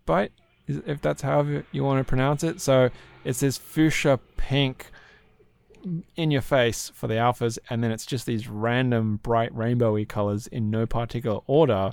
Bite, 0.05 0.31
if 0.67 1.01
that's 1.01 1.21
how 1.21 1.45
you 1.71 1.83
want 1.83 1.99
to 1.99 2.09
pronounce 2.09 2.43
it. 2.43 2.61
So 2.61 2.89
it's 3.23 3.41
this 3.41 3.57
fuchsia 3.57 4.19
pink 4.37 4.91
in 6.15 6.31
your 6.31 6.41
face 6.41 6.91
for 6.93 7.07
the 7.07 7.15
alphas, 7.15 7.57
and 7.69 7.83
then 7.83 7.91
it's 7.91 8.05
just 8.05 8.25
these 8.25 8.47
random 8.47 9.17
bright 9.17 9.53
rainbowy 9.53 10.07
colors 10.07 10.47
in 10.47 10.69
no 10.69 10.85
particular 10.85 11.39
order 11.47 11.91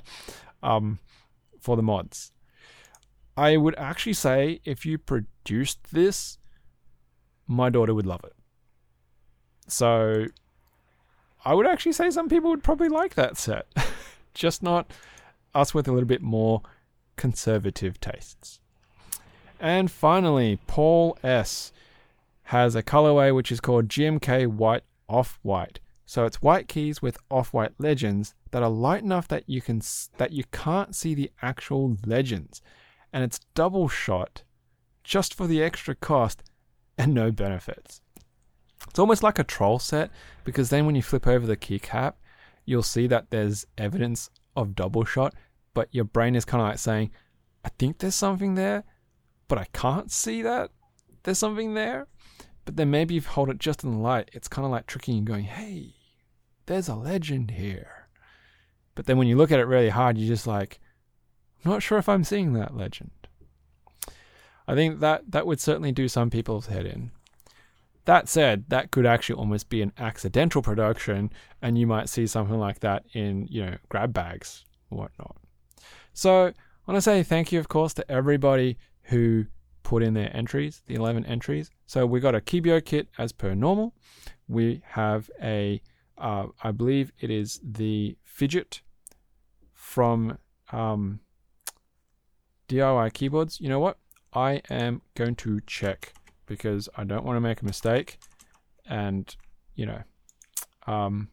um, 0.63 0.99
for 1.59 1.75
the 1.75 1.83
mods. 1.83 2.31
I 3.35 3.57
would 3.57 3.75
actually 3.77 4.13
say 4.13 4.61
if 4.65 4.85
you 4.85 4.97
produced 4.97 5.91
this 5.91 6.37
my 7.47 7.69
daughter 7.69 7.93
would 7.93 8.05
love 8.05 8.23
it. 8.23 8.33
So 9.67 10.25
I 11.43 11.53
would 11.53 11.67
actually 11.67 11.93
say 11.93 12.09
some 12.09 12.29
people 12.29 12.49
would 12.49 12.63
probably 12.63 12.89
like 12.89 13.15
that 13.15 13.37
set. 13.37 13.67
Just 14.33 14.61
not 14.61 14.91
us 15.53 15.73
with 15.73 15.87
a 15.87 15.91
little 15.91 16.07
bit 16.07 16.21
more 16.21 16.61
conservative 17.15 17.99
tastes. 17.99 18.59
And 19.59 19.89
finally, 19.89 20.59
Paul 20.67 21.17
S 21.23 21.71
has 22.43 22.75
a 22.75 22.83
colorway 22.83 23.33
which 23.33 23.51
is 23.51 23.59
called 23.59 23.87
GMK 23.87 24.47
White 24.47 24.83
Off 25.09 25.39
White. 25.41 25.79
So 26.05 26.23
it's 26.23 26.41
white 26.41 26.69
keys 26.69 27.01
with 27.01 27.17
off-white 27.29 27.73
legends 27.79 28.33
that 28.51 28.63
are 28.63 28.69
light 28.69 29.03
enough 29.03 29.27
that 29.27 29.43
you 29.45 29.61
can 29.61 29.81
that 30.15 30.31
you 30.31 30.45
can't 30.53 30.95
see 30.95 31.13
the 31.13 31.29
actual 31.41 31.97
legends, 32.05 32.61
and 33.11 33.25
it's 33.25 33.41
double 33.53 33.89
shot 33.89 34.43
just 35.03 35.33
for 35.33 35.47
the 35.47 35.61
extra 35.61 35.95
cost 35.95 36.43
and 36.97 37.13
no 37.13 37.31
benefits. 37.31 38.01
It's 38.89 38.99
almost 38.99 39.23
like 39.23 39.39
a 39.39 39.43
troll 39.43 39.79
set 39.79 40.11
because 40.43 40.69
then 40.69 40.85
when 40.85 40.95
you 40.95 41.01
flip 41.01 41.27
over 41.27 41.45
the 41.45 41.57
keycap, 41.57 42.13
you'll 42.65 42.83
see 42.83 43.07
that 43.07 43.29
there's 43.29 43.65
evidence 43.77 44.29
of 44.55 44.75
double 44.75 45.05
shot, 45.05 45.33
but 45.73 45.87
your 45.91 46.05
brain 46.05 46.35
is 46.35 46.45
kind 46.45 46.61
of 46.61 46.67
like 46.69 46.79
saying, 46.79 47.11
I 47.63 47.69
think 47.77 47.97
there's 47.97 48.15
something 48.15 48.55
there, 48.55 48.83
but 49.47 49.57
I 49.57 49.65
can't 49.73 50.11
see 50.11 50.41
that 50.41 50.71
there's 51.23 51.37
something 51.37 51.73
there. 51.73 52.07
But 52.65 52.75
then 52.75 52.91
maybe 52.91 53.17
if 53.17 53.25
you 53.25 53.29
hold 53.29 53.49
it 53.49 53.59
just 53.59 53.83
in 53.83 53.91
the 53.91 53.97
light, 53.97 54.29
it's 54.33 54.47
kind 54.47 54.65
of 54.65 54.71
like 54.71 54.87
tricking 54.87 55.15
you, 55.15 55.21
going, 55.21 55.45
hey, 55.45 55.95
there's 56.65 56.89
a 56.89 56.95
legend 56.95 57.51
here. 57.51 58.07
But 58.95 59.05
then 59.05 59.17
when 59.17 59.27
you 59.27 59.37
look 59.37 59.51
at 59.51 59.59
it 59.59 59.67
really 59.67 59.89
hard, 59.89 60.17
you're 60.17 60.33
just 60.33 60.47
like, 60.47 60.79
I'm 61.63 61.71
not 61.71 61.83
sure 61.83 61.97
if 61.97 62.09
I'm 62.09 62.23
seeing 62.23 62.53
that 62.53 62.75
legend. 62.75 63.11
I 64.67 64.75
think 64.75 64.99
that 64.99 65.31
that 65.31 65.47
would 65.47 65.59
certainly 65.59 65.91
do 65.91 66.07
some 66.07 66.29
people's 66.29 66.67
head 66.67 66.85
in. 66.85 67.11
That 68.05 68.29
said, 68.29 68.65
that 68.69 68.91
could 68.91 69.05
actually 69.05 69.35
almost 69.35 69.69
be 69.69 69.81
an 69.81 69.91
accidental 69.97 70.61
production, 70.61 71.31
and 71.61 71.77
you 71.77 71.85
might 71.87 72.09
see 72.09 72.25
something 72.25 72.57
like 72.57 72.79
that 72.79 73.03
in, 73.13 73.47
you 73.49 73.65
know, 73.65 73.75
grab 73.89 74.13
bags 74.13 74.65
whatnot. 74.89 75.35
So 76.13 76.47
I 76.47 76.91
want 76.91 76.97
to 76.97 77.01
say 77.01 77.23
thank 77.23 77.51
you, 77.51 77.59
of 77.59 77.67
course, 77.67 77.93
to 77.95 78.11
everybody 78.11 78.77
who 79.03 79.45
put 79.83 80.03
in 80.03 80.13
their 80.13 80.35
entries, 80.35 80.83
the 80.87 80.95
11 80.95 81.25
entries. 81.25 81.69
So 81.85 82.05
we 82.05 82.19
got 82.19 82.35
a 82.35 82.41
Keebio 82.41 82.83
kit 82.83 83.07
as 83.17 83.31
per 83.31 83.53
normal. 83.53 83.93
We 84.47 84.81
have 84.85 85.29
a, 85.41 85.81
uh, 86.17 86.47
I 86.63 86.71
believe 86.71 87.11
it 87.19 87.29
is 87.29 87.59
the 87.63 88.17
fidget 88.23 88.81
from 89.73 90.37
um, 90.71 91.19
DIY 92.67 93.13
keyboards. 93.13 93.59
You 93.61 93.69
know 93.69 93.79
what? 93.79 93.97
I 94.37 94.61
am 94.69 95.01
going 95.15 95.33
to 95.37 95.61
check 95.65 96.13
because 96.45 96.87
I 96.95 97.05
don't 97.05 97.25
want 97.25 97.37
to 97.37 97.41
make 97.41 97.63
a 97.63 97.65
mistake 97.65 98.19
and, 98.85 99.35
you 99.73 99.87
know, 99.87 100.03
um, 100.85 101.29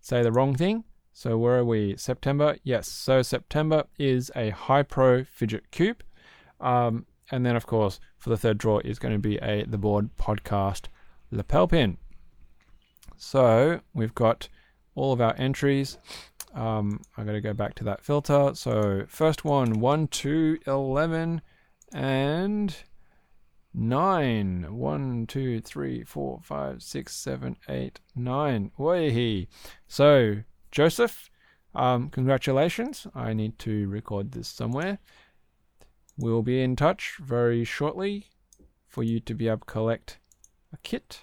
say 0.00 0.22
the 0.22 0.30
wrong 0.30 0.54
thing. 0.54 0.84
So 1.12 1.36
where 1.36 1.58
are 1.58 1.64
we? 1.64 1.96
September? 1.96 2.56
Yes. 2.62 2.86
So 2.86 3.22
September 3.22 3.86
is 3.98 4.30
a 4.36 4.50
high 4.50 4.84
pro 4.84 5.24
Fidget 5.24 5.72
Cube. 5.72 6.04
Um, 6.60 7.06
and 7.32 7.44
then, 7.44 7.56
of 7.56 7.66
course, 7.66 7.98
for 8.16 8.30
the 8.30 8.36
third 8.36 8.58
draw 8.58 8.78
is 8.78 9.00
going 9.00 9.14
to 9.14 9.18
be 9.18 9.38
a 9.38 9.64
The 9.64 9.78
Board 9.78 10.10
Podcast 10.16 10.86
lapel 11.32 11.66
pin. 11.66 11.96
So 13.16 13.80
we've 13.92 14.14
got 14.14 14.48
all 14.94 15.12
of 15.12 15.20
our 15.20 15.34
entries. 15.36 15.98
Um, 16.54 17.00
I'm 17.16 17.24
going 17.24 17.34
to 17.34 17.40
go 17.40 17.54
back 17.54 17.74
to 17.74 17.84
that 17.84 18.04
filter. 18.04 18.52
So 18.54 19.04
first 19.08 19.44
one, 19.44 19.80
1 19.80 20.06
to 20.06 20.58
11 20.64 21.42
and 21.92 22.76
nine. 23.74 24.66
One, 24.70 25.26
two, 25.26 25.60
three, 25.60 26.02
four, 26.04 26.40
five, 26.42 26.82
six, 26.82 27.14
seven, 27.14 27.56
eight, 27.68 28.00
nine. 28.14 28.72
Way. 28.78 29.48
So, 29.86 30.42
Joseph, 30.70 31.30
um, 31.74 32.08
congratulations. 32.10 33.06
I 33.14 33.32
need 33.32 33.58
to 33.60 33.88
record 33.88 34.32
this 34.32 34.48
somewhere. 34.48 34.98
We'll 36.18 36.42
be 36.42 36.62
in 36.62 36.76
touch 36.76 37.16
very 37.20 37.64
shortly 37.64 38.28
for 38.88 39.02
you 39.02 39.20
to 39.20 39.34
be 39.34 39.48
able 39.48 39.58
to 39.58 39.64
collect 39.66 40.18
a 40.72 40.78
kit. 40.78 41.20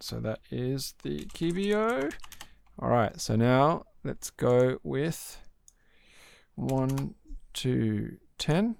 So 0.00 0.20
that 0.20 0.40
is 0.50 0.94
the 1.02 1.26
Keebio. 1.26 2.12
All 2.78 2.88
right, 2.88 3.20
so 3.20 3.36
now 3.36 3.84
let's 4.02 4.30
go 4.30 4.78
with 4.82 5.38
one 6.54 7.14
to 7.54 8.16
10. 8.38 8.76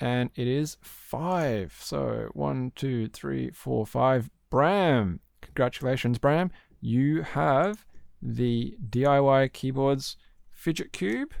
and 0.00 0.30
it 0.34 0.46
is 0.46 0.78
five. 0.80 1.76
So 1.78 2.30
one, 2.32 2.72
two, 2.74 3.08
three, 3.08 3.50
four, 3.50 3.84
five. 3.86 4.30
Bram, 4.48 5.20
congratulations, 5.42 6.18
Bram. 6.18 6.50
You 6.80 7.22
have 7.22 7.84
the 8.22 8.76
DIY 8.88 9.52
keyboards 9.52 10.16
fidget 10.50 10.92
cube 10.92 11.32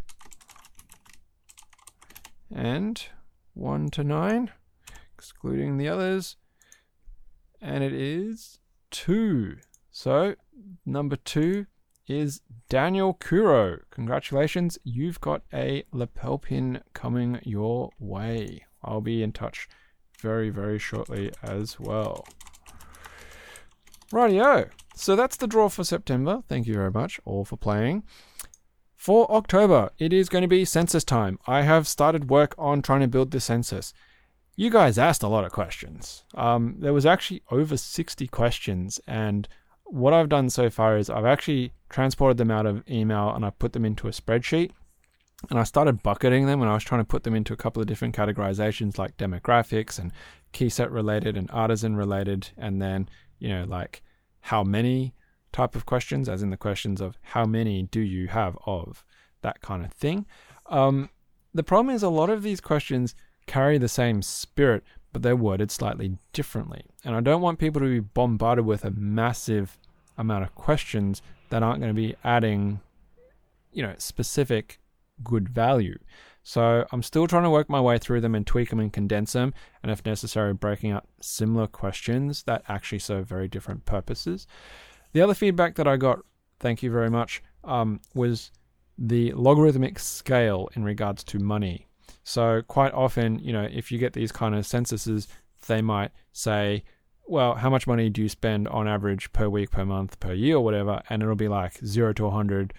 and 2.54 3.02
one 3.54 3.88
to 3.90 4.04
nine, 4.04 4.50
excluding 5.14 5.76
the 5.76 5.88
others, 5.88 6.36
and 7.60 7.82
it 7.82 7.92
is 7.92 8.60
two. 8.90 9.56
So 9.90 10.34
number 10.86 11.16
two 11.16 11.66
is 12.10 12.40
Daniel 12.68 13.14
Kuro. 13.14 13.78
Congratulations, 13.90 14.78
you've 14.82 15.20
got 15.20 15.42
a 15.52 15.84
lapel 15.92 16.38
pin 16.38 16.82
coming 16.92 17.40
your 17.44 17.90
way. 17.98 18.64
I'll 18.82 19.00
be 19.00 19.22
in 19.22 19.32
touch 19.32 19.68
very, 20.20 20.50
very 20.50 20.78
shortly 20.78 21.30
as 21.42 21.78
well. 21.78 22.26
Rightio. 24.12 24.70
So 24.96 25.14
that's 25.14 25.36
the 25.36 25.46
draw 25.46 25.68
for 25.68 25.84
September. 25.84 26.42
Thank 26.48 26.66
you 26.66 26.74
very 26.74 26.90
much 26.90 27.20
all 27.24 27.44
for 27.44 27.56
playing. 27.56 28.02
For 28.96 29.30
October, 29.32 29.90
it 29.98 30.12
is 30.12 30.28
going 30.28 30.42
to 30.42 30.48
be 30.48 30.64
census 30.64 31.04
time. 31.04 31.38
I 31.46 31.62
have 31.62 31.88
started 31.88 32.28
work 32.28 32.54
on 32.58 32.82
trying 32.82 33.00
to 33.00 33.08
build 33.08 33.30
the 33.30 33.40
census. 33.40 33.94
You 34.56 34.68
guys 34.68 34.98
asked 34.98 35.22
a 35.22 35.28
lot 35.28 35.44
of 35.44 35.52
questions. 35.52 36.24
Um, 36.34 36.76
there 36.80 36.92
was 36.92 37.06
actually 37.06 37.42
over 37.50 37.78
60 37.78 38.26
questions, 38.26 39.00
and 39.06 39.48
what 39.90 40.14
I've 40.14 40.28
done 40.28 40.50
so 40.50 40.70
far 40.70 40.96
is 40.96 41.10
I've 41.10 41.26
actually 41.26 41.72
transported 41.88 42.38
them 42.38 42.50
out 42.50 42.66
of 42.66 42.88
email 42.88 43.30
and 43.34 43.44
I 43.44 43.50
put 43.50 43.72
them 43.72 43.84
into 43.84 44.08
a 44.08 44.12
spreadsheet. 44.12 44.70
And 45.48 45.58
I 45.58 45.64
started 45.64 46.02
bucketing 46.02 46.46
them 46.46 46.60
and 46.60 46.70
I 46.70 46.74
was 46.74 46.84
trying 46.84 47.00
to 47.00 47.06
put 47.06 47.24
them 47.24 47.34
into 47.34 47.52
a 47.52 47.56
couple 47.56 47.80
of 47.80 47.88
different 47.88 48.14
categorizations 48.14 48.98
like 48.98 49.16
demographics 49.16 49.98
and 49.98 50.12
key 50.52 50.68
set 50.68 50.90
related 50.90 51.36
and 51.36 51.50
artisan 51.50 51.96
related. 51.96 52.50
And 52.56 52.80
then, 52.80 53.08
you 53.38 53.48
know, 53.48 53.64
like 53.64 54.02
how 54.40 54.62
many 54.62 55.14
type 55.52 55.74
of 55.74 55.86
questions, 55.86 56.28
as 56.28 56.42
in 56.42 56.50
the 56.50 56.56
questions 56.56 57.00
of 57.00 57.18
how 57.22 57.44
many 57.44 57.82
do 57.82 58.00
you 58.00 58.28
have 58.28 58.56
of 58.66 59.04
that 59.42 59.60
kind 59.60 59.84
of 59.84 59.92
thing. 59.92 60.26
Um, 60.66 61.10
the 61.52 61.64
problem 61.64 61.94
is 61.94 62.02
a 62.02 62.10
lot 62.10 62.30
of 62.30 62.42
these 62.42 62.60
questions 62.60 63.14
carry 63.46 63.78
the 63.78 63.88
same 63.88 64.22
spirit, 64.22 64.84
but 65.12 65.22
they're 65.22 65.36
worded 65.36 65.70
slightly 65.70 66.18
differently. 66.32 66.84
And 67.04 67.14
I 67.14 67.20
don't 67.20 67.40
want 67.40 67.58
people 67.58 67.80
to 67.80 67.88
be 67.88 68.00
bombarded 68.00 68.64
with 68.64 68.84
a 68.84 68.90
massive 68.90 69.78
amount 70.16 70.44
of 70.44 70.54
questions 70.54 71.22
that 71.50 71.62
aren't 71.62 71.80
going 71.80 71.94
to 71.94 72.00
be 72.00 72.14
adding, 72.22 72.80
you 73.72 73.82
know, 73.82 73.94
specific 73.98 74.80
good 75.22 75.48
value. 75.48 75.98
So 76.42 76.86
I'm 76.90 77.02
still 77.02 77.26
trying 77.26 77.42
to 77.42 77.50
work 77.50 77.68
my 77.68 77.80
way 77.80 77.98
through 77.98 78.22
them 78.22 78.34
and 78.34 78.46
tweak 78.46 78.70
them 78.70 78.80
and 78.80 78.92
condense 78.92 79.32
them, 79.32 79.52
and 79.82 79.92
if 79.92 80.04
necessary, 80.06 80.54
breaking 80.54 80.90
out 80.90 81.06
similar 81.20 81.66
questions 81.66 82.44
that 82.44 82.62
actually 82.68 83.00
serve 83.00 83.26
very 83.26 83.48
different 83.48 83.84
purposes. 83.84 84.46
The 85.12 85.20
other 85.20 85.34
feedback 85.34 85.74
that 85.74 85.86
I 85.86 85.96
got, 85.96 86.20
thank 86.58 86.82
you 86.82 86.90
very 86.90 87.10
much, 87.10 87.42
um, 87.64 88.00
was 88.14 88.52
the 88.96 89.32
logarithmic 89.32 89.98
scale 89.98 90.68
in 90.74 90.84
regards 90.84 91.24
to 91.24 91.38
money. 91.38 91.88
So 92.30 92.62
quite 92.62 92.94
often, 92.94 93.40
you 93.40 93.52
know, 93.52 93.68
if 93.72 93.90
you 93.90 93.98
get 93.98 94.12
these 94.12 94.30
kind 94.30 94.54
of 94.54 94.64
censuses, 94.64 95.26
they 95.66 95.82
might 95.82 96.12
say, 96.32 96.84
well, 97.26 97.56
how 97.56 97.68
much 97.68 97.88
money 97.88 98.08
do 98.08 98.22
you 98.22 98.28
spend 98.28 98.68
on 98.68 98.86
average 98.86 99.32
per 99.32 99.48
week, 99.48 99.72
per 99.72 99.84
month, 99.84 100.20
per 100.20 100.32
year, 100.32 100.54
or 100.54 100.60
whatever? 100.64 101.02
And 101.10 101.24
it'll 101.24 101.34
be 101.34 101.48
like 101.48 101.84
zero 101.84 102.12
to 102.12 102.24
100, 102.26 102.72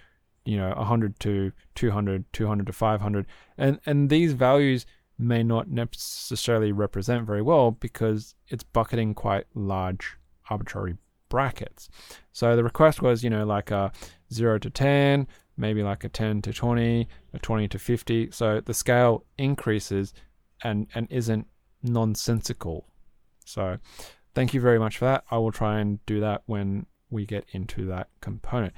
you 0.46 0.56
know, 0.56 0.70
100 0.70 1.20
to 1.20 1.52
200, 1.76 2.32
200 2.32 2.66
to 2.66 2.72
500. 2.72 3.26
And, 3.58 3.82
and 3.86 4.10
these 4.10 4.32
values 4.32 4.86
may 5.20 5.44
not 5.44 5.70
necessarily 5.70 6.72
represent 6.72 7.28
very 7.28 7.42
well 7.42 7.72
because 7.72 8.36
it's 8.48 8.64
bucketing 8.64 9.14
quite 9.14 9.48
large 9.54 10.16
arbitrary 10.50 10.96
brackets. 11.28 11.90
So 12.32 12.56
the 12.56 12.64
request 12.64 13.02
was, 13.02 13.22
you 13.22 13.30
know, 13.30 13.46
like 13.46 13.70
a 13.70 13.92
0 14.32 14.60
to 14.60 14.70
10, 14.70 15.28
maybe 15.58 15.84
like 15.84 16.04
a 16.04 16.10
10 16.10 16.42
to 16.44 16.54
20, 16.54 17.08
a 17.34 17.40
20 17.40 17.68
to 17.68 17.80
50. 17.80 18.32
So 18.32 18.62
the 18.62 18.74
scale 18.74 19.26
increases 19.38 20.14
and, 20.64 20.88
and 20.96 21.08
isn't 21.10 21.48
nonsensical. 21.84 22.88
So 23.46 23.78
thank 24.34 24.54
you 24.54 24.62
very 24.62 24.80
much 24.80 24.98
for 24.98 25.06
that. 25.06 25.24
I 25.32 25.38
will 25.38 25.52
try 25.52 25.80
and 25.80 26.04
do 26.06 26.20
that 26.20 26.44
when 26.46 26.86
we 27.10 27.26
get 27.26 27.46
into 27.52 27.86
that 27.88 28.10
component. 28.22 28.74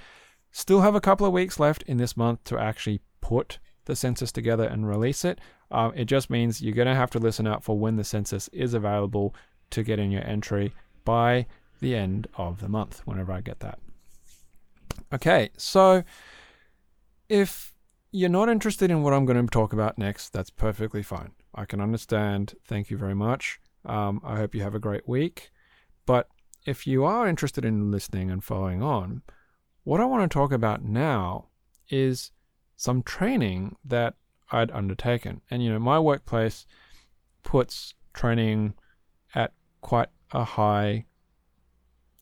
Still 0.52 0.82
have 0.82 0.96
a 0.96 1.02
couple 1.02 1.26
of 1.26 1.34
weeks 1.34 1.60
left 1.60 1.84
in 1.84 1.98
this 1.98 2.18
month 2.18 2.44
to 2.46 2.58
actually 2.58 3.02
put 3.22 3.60
the 3.86 3.96
census 3.96 4.32
together 4.32 4.66
and 4.66 4.88
release 4.88 5.26
it. 5.26 5.40
Um, 5.72 5.92
it 5.96 6.06
just 6.06 6.30
means 6.30 6.62
you're 6.62 6.76
going 6.76 6.88
to 6.88 6.96
have 6.96 7.10
to 7.12 7.20
listen 7.20 7.48
out 7.48 7.64
for 7.64 7.78
when 7.78 7.96
the 7.96 8.04
census 8.04 8.48
is 8.50 8.74
available 8.74 9.34
to 9.72 9.84
get 9.84 10.00
in 10.00 10.12
your 10.12 10.24
entry 10.24 10.74
by 11.04 11.48
the 11.80 11.96
end 11.96 12.28
of 12.38 12.62
the 12.62 12.70
month, 12.70 13.02
whenever 13.06 13.32
I 13.32 13.42
get 13.42 13.60
that. 13.62 13.80
Okay, 15.12 15.50
so 15.58 16.04
if 17.34 17.74
you're 18.12 18.30
not 18.30 18.48
interested 18.48 18.92
in 18.92 19.02
what 19.02 19.12
I'm 19.12 19.26
going 19.26 19.44
to 19.44 19.52
talk 19.52 19.74
about 19.74 19.98
next, 19.98 20.34
that's 20.34 20.52
perfectly 20.52 21.02
fine. 21.02 21.32
I 21.56 21.66
can 21.66 21.82
understand. 21.82 22.54
Thank 22.68 22.92
you 22.92 22.98
very 22.98 23.16
much. 23.16 23.60
Um, 23.86 24.22
I 24.24 24.38
hope 24.38 24.54
you 24.54 24.62
have 24.62 24.76
a 24.76 24.80
great 24.80 25.10
week. 25.10 25.50
But 26.06 26.28
if 26.68 26.86
you 26.86 27.04
are 27.06 27.28
interested 27.28 27.66
in 27.66 27.90
listening 27.90 28.30
and 28.30 28.44
following 28.44 28.84
on, 28.84 29.24
what 29.84 30.00
I 30.00 30.06
want 30.06 30.30
to 30.30 30.34
talk 30.34 30.52
about 30.52 30.84
now 30.84 31.48
is 31.90 32.30
some 32.76 33.02
training 33.02 33.78
that 33.84 34.14
I'd 34.52 34.70
undertaken. 34.70 35.42
And, 35.50 35.64
you 35.64 35.72
know, 35.74 35.80
my 35.80 35.98
workplace 35.98 36.68
puts 37.42 37.96
training 38.14 38.76
at 39.34 39.54
quite 39.82 40.10
a 40.32 40.44
high 40.44 41.06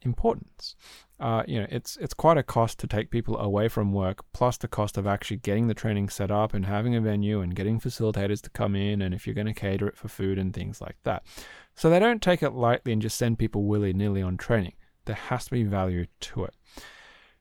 importance. 0.03 0.77
Uh, 1.21 1.43
you 1.47 1.59
know, 1.59 1.67
it's 1.69 1.97
it's 1.97 2.15
quite 2.15 2.37
a 2.37 2.43
cost 2.43 2.79
to 2.79 2.87
take 2.87 3.11
people 3.11 3.37
away 3.37 3.67
from 3.67 3.93
work, 3.93 4.25
plus 4.33 4.57
the 4.57 4.67
cost 4.67 4.97
of 4.97 5.05
actually 5.05 5.37
getting 5.37 5.67
the 5.67 5.75
training 5.75 6.09
set 6.09 6.31
up 6.31 6.51
and 6.51 6.65
having 6.65 6.95
a 6.95 7.01
venue 7.01 7.41
and 7.41 7.55
getting 7.55 7.79
facilitators 7.79 8.41
to 8.41 8.49
come 8.49 8.75
in, 8.75 9.03
and 9.03 9.13
if 9.13 9.27
you're 9.27 9.35
going 9.35 9.45
to 9.45 9.53
cater 9.53 9.87
it 9.87 9.95
for 9.95 10.07
food 10.07 10.39
and 10.39 10.51
things 10.51 10.81
like 10.81 10.97
that. 11.03 11.21
So 11.75 11.89
they 11.89 11.99
don't 11.99 12.23
take 12.23 12.41
it 12.41 12.53
lightly 12.53 12.91
and 12.91 13.01
just 13.03 13.17
send 13.19 13.37
people 13.37 13.65
willy 13.65 13.93
nilly 13.93 14.23
on 14.23 14.35
training. 14.35 14.73
There 15.05 15.15
has 15.15 15.45
to 15.45 15.51
be 15.51 15.63
value 15.63 16.07
to 16.21 16.45
it. 16.45 16.55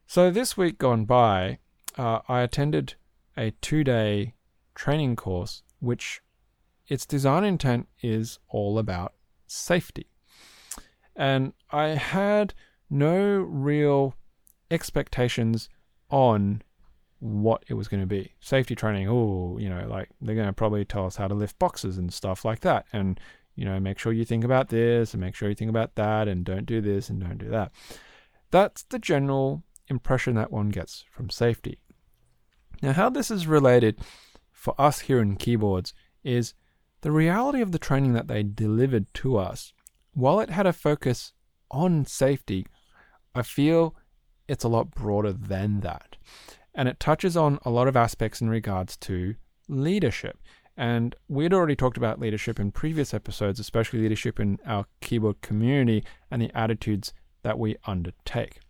So 0.07 0.31
this 0.31 0.59
week 0.59 0.77
gone 0.77 1.07
by, 1.07 1.59
uh, 1.97 2.21
I 2.29 2.43
attended 2.43 2.95
a 3.37 3.53
two-day 3.63 4.35
training 4.75 5.17
course, 5.17 5.63
which 5.79 6.21
its 6.87 7.07
design 7.07 7.45
intent 7.45 7.89
is 8.03 8.41
all 8.49 8.79
about 8.79 9.15
safety. 9.47 10.09
And 11.17 11.55
I 11.71 11.89
had 11.89 12.53
no 12.91 13.39
real 13.39 14.15
expectations 14.71 15.69
on 16.11 16.63
what 17.21 17.65
it 17.69 17.75
was 17.75 17.89
going 17.89 18.01
to 18.01 18.07
be. 18.07 18.33
Safety 18.41 18.75
training, 18.75 19.09
oh, 19.09 19.57
you 19.59 19.69
know, 19.69 19.87
like 19.89 20.09
they're 20.21 20.35
going 20.35 20.47
to 20.47 20.53
probably 20.53 20.85
tell 20.85 21.07
us 21.07 21.17
how 21.17 21.29
to 21.29 21.35
lift 21.35 21.59
boxes 21.59 21.99
and 21.99 22.13
stuff 22.13 22.45
like 22.45 22.61
that. 22.61 22.87
And, 22.93 23.21
you 23.55 23.65
know, 23.65 23.79
make 23.79 23.99
sure 23.99 24.13
you 24.13 24.25
think 24.25 24.45
about 24.45 24.69
this 24.69 25.15
and 25.15 25.21
make 25.21 25.35
sure 25.35 25.49
you 25.49 25.55
think 25.55 25.71
about 25.71 25.95
that 25.97 26.29
and 26.29 26.45
don't 26.45 26.67
do 26.67 26.81
this 26.81 27.09
and 27.09 27.21
don't 27.21 27.39
do 27.39 27.49
that. 27.51 27.73
That's 28.51 28.83
the 28.85 28.99
general 28.99 29.63
impression 29.89 30.35
that 30.35 30.51
one 30.51 30.71
gets 30.71 31.05
from 31.11 31.31
safety. 31.31 31.79
Now, 32.83 32.93
how 32.93 33.11
this 33.11 33.31
is 33.31 33.47
related 33.47 33.99
for 34.51 34.75
us 34.81 35.01
here 35.01 35.21
in 35.21 35.37
keyboards 35.37 35.93
is 36.25 36.55
the 37.03 37.13
reality 37.13 37.61
of 37.61 37.73
the 37.73 37.79
training 37.79 38.15
that 38.15 38.29
they 38.29 38.43
delivered 38.43 39.13
to 39.15 39.37
us. 39.37 39.73
While 40.13 40.41
it 40.41 40.51
had 40.51 40.67
a 40.67 40.73
focus 40.73 41.33
on 41.71 42.05
safety, 42.07 42.67
I 43.35 43.43
feel 43.43 43.95
it's 44.49 44.65
a 44.65 44.69
lot 44.69 44.91
broader 44.91 45.33
than 45.33 45.81
that. 45.81 46.17
And 46.75 46.89
it 46.89 47.01
touches 47.01 47.37
on 47.37 47.59
a 47.65 47.71
lot 47.71 47.89
of 47.89 47.97
aspects 47.97 48.41
in 48.41 48.49
regards 48.49 48.97
to 48.99 49.35
leadership. 49.69 50.39
And 50.77 51.15
we'd 51.29 51.53
already 51.53 51.77
talked 51.77 51.97
about 51.97 52.21
leadership 52.21 52.59
in 52.59 52.73
previous 52.73 53.13
episodes, 53.13 53.61
especially 53.61 54.01
leadership 54.01 54.41
in 54.41 54.59
our 54.67 54.87
keyboard 55.01 55.41
community 55.43 56.05
and 56.31 56.41
the 56.41 56.57
attitudes 56.57 57.13
that 57.43 57.59
we 57.59 57.77
undertake. 57.87 58.61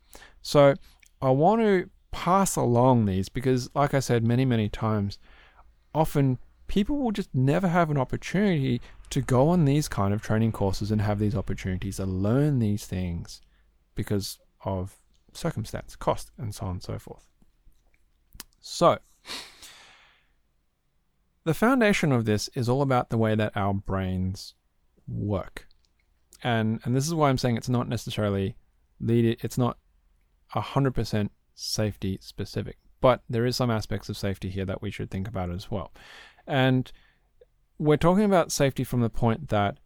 So 0.43 0.75
I 1.23 1.31
want 1.31 1.61
to 1.61 1.91
pass 2.11 2.57
along 2.57 3.05
these 3.05 3.29
because, 3.29 3.71
like 3.75 3.95
I 3.95 4.01
said 4.01 4.25
many, 4.25 4.45
many 4.45 4.69
times, 4.69 5.19
often 5.95 6.39
people 6.67 6.99
will 6.99 7.13
just 7.13 7.35
never 7.35 7.69
have 7.69 7.91
an 7.91 7.99
opportunity 7.99 8.81
to 9.11 9.21
go 9.21 9.49
on 9.49 9.65
these 9.65 9.89
kind 9.89 10.15
of 10.15 10.23
training 10.23 10.53
courses 10.53 10.91
and 10.91 11.01
have 11.01 11.19
these 11.19 11.35
opportunities 11.35 11.97
to 11.97 12.07
learn 12.07 12.59
these 12.59 12.87
things 12.87 13.41
because 13.95 14.39
of 14.65 14.97
circumstance, 15.33 15.97
cost, 15.97 16.31
and 16.39 16.55
so 16.55 16.67
on 16.67 16.73
and 16.73 16.83
so 16.83 16.99
forth. 16.99 17.27
So, 18.61 18.99
the 21.45 21.55
foundation 21.55 22.13
of 22.13 22.25
this 22.25 22.49
is 22.55 22.69
all 22.69 22.83
about 22.83 23.11
the 23.11 23.19
way 23.19 23.35
that 23.35 23.57
our 23.57 23.73
brains 23.73 24.55
work. 25.09 25.67
And 26.43 26.81
and 26.85 26.95
this 26.95 27.07
is 27.07 27.15
why 27.15 27.29
I'm 27.29 27.39
saying 27.39 27.57
it's 27.57 27.69
not 27.69 27.89
necessarily 27.89 28.57
lead 29.01 29.39
it's 29.43 29.59
not 29.59 29.79
100% 30.55 31.31
safety 31.55 32.19
specific, 32.21 32.79
but 33.01 33.23
there 33.29 33.47
is 33.47 33.57
some 33.57 33.71
aspects 33.71 34.09
of 34.09 34.17
safety 34.17 34.51
here 34.51 34.65
that 34.65 34.83
we 34.83 34.91
should 34.91 35.11
think 35.11 35.29
about 35.29 35.51
as 35.51 35.71
well. 35.71 35.93
And 36.47 36.91
we're 37.79 37.97
talking 37.97 38.25
about 38.25 38.53
safety 38.53 38.85
from 38.85 39.01
the 39.01 39.11
point 39.11 39.49
that 39.49 39.79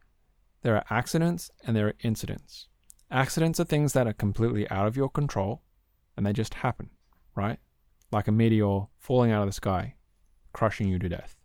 there 0.63 0.75
are 0.75 0.85
accidents 0.91 1.51
and 1.65 1.77
there 1.77 1.89
are 1.89 1.95
incidents. 2.03 2.69
Accidents 3.15 3.61
are 3.61 3.65
things 3.65 3.93
that 3.93 4.09
are 4.09 4.13
completely 4.13 4.69
out 4.71 4.89
of 4.89 4.97
your 4.97 5.09
control 5.09 5.63
and 6.17 6.27
they 6.27 6.33
just 6.33 6.53
happen, 6.53 6.91
right? 7.37 7.61
Like 8.11 8.27
a 8.27 8.33
meteor 8.33 8.89
falling 8.99 9.31
out 9.31 9.43
of 9.43 9.49
the 9.49 9.53
sky, 9.53 9.95
crushing 10.53 10.89
you 10.89 10.99
to 10.99 11.09
death. 11.09 11.37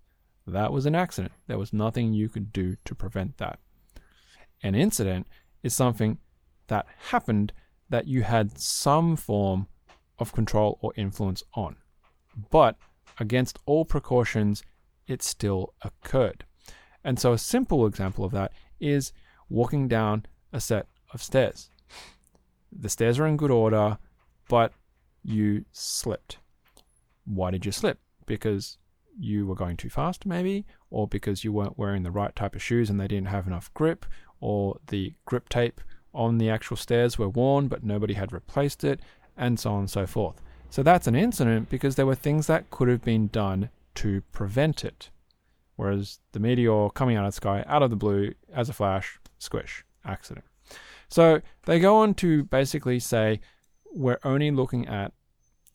That 0.47 0.74
was 0.74 0.88
an 0.88 0.95
accident. 0.95 1.32
There 1.45 1.59
was 1.59 1.72
nothing 1.72 2.11
you 2.11 2.28
could 2.28 2.51
do 2.51 2.76
to 2.86 2.95
prevent 2.95 3.38
that. 3.38 3.59
An 4.63 4.74
incident 4.74 5.28
is 5.61 5.76
something 5.76 6.17
that 6.70 6.88
happened 7.11 7.53
that 7.88 8.07
you 8.07 8.24
had 8.24 8.57
some 8.57 9.15
form 9.15 9.67
of 10.17 10.34
control 10.34 10.80
or 10.82 10.91
influence 10.95 11.43
on. 11.53 11.76
But 12.49 12.78
against 13.20 13.59
all 13.67 13.86
precautions, 13.86 14.63
it 15.05 15.22
still 15.22 15.76
occurred. 15.84 16.45
And 17.03 17.20
so 17.20 17.34
a 17.34 17.38
simple 17.38 17.86
example 17.86 18.26
of 18.26 18.32
that 18.32 18.53
is 18.80 19.13
walking 19.49 19.88
down 19.88 20.26
a 20.51 20.59
set 20.59 20.88
of 21.14 21.24
stairs. 21.24 21.70
The 22.72 22.89
stairs 22.89 23.20
are 23.20 23.28
in 23.28 23.38
good 23.38 23.51
order, 23.51 23.97
but 24.47 24.74
you 25.24 25.66
slipped. 25.72 26.38
Why 27.26 27.51
did 27.51 27.66
you 27.66 27.72
slip? 27.72 27.99
Because 28.26 28.78
you 29.18 29.45
were 29.45 29.55
going 29.55 29.78
too 29.78 29.89
fast, 29.89 30.26
maybe, 30.26 30.66
or 30.89 31.07
because 31.07 31.43
you 31.43 31.51
weren't 31.51 31.78
wearing 31.78 32.03
the 32.03 32.12
right 32.12 32.36
type 32.36 32.55
of 32.55 32.64
shoes 32.64 32.89
and 32.89 32.99
they 32.99 33.07
didn't 33.07 33.28
have 33.28 33.47
enough 33.47 33.74
grip, 33.74 34.05
or 34.39 34.80
the 34.88 35.14
grip 35.26 35.49
tape 35.49 35.82
on 36.14 36.38
the 36.38 36.49
actual 36.49 36.78
stairs 36.78 37.18
were 37.18 37.30
worn 37.30 37.68
but 37.68 37.84
nobody 37.84 38.14
had 38.14 38.32
replaced 38.32 38.84
it, 38.84 38.99
and 39.38 39.60
so 39.60 39.72
on 39.72 39.80
and 39.80 39.89
so 39.89 40.05
forth. 40.05 40.41
So 40.70 40.84
that's 40.84 41.07
an 41.07 41.16
incident 41.16 41.70
because 41.70 41.95
there 41.95 42.05
were 42.05 42.16
things 42.16 42.47
that 42.47 42.70
could 42.70 42.88
have 42.88 43.01
been 43.01 43.28
done 43.28 43.70
to 43.95 44.22
prevent 44.32 44.86
it. 44.86 45.10
Whereas 45.76 46.20
the 46.34 46.39
meteor 46.39 46.89
coming 46.89 47.16
out 47.16 47.26
of 47.26 47.32
the 47.32 47.38
sky, 47.38 47.64
out 47.68 47.82
of 47.82 47.89
the 47.89 47.95
blue, 47.95 48.34
as 48.53 48.70
a 48.70 48.74
flash, 48.74 49.20
squish, 49.38 49.84
accident. 50.05 50.45
So 51.10 51.41
they 51.66 51.80
go 51.80 51.97
on 51.97 52.14
to 52.16 52.43
basically 52.43 52.99
say 52.99 53.41
we're 53.91 54.20
only 54.24 54.51
looking 54.51 54.88
at 54.88 55.12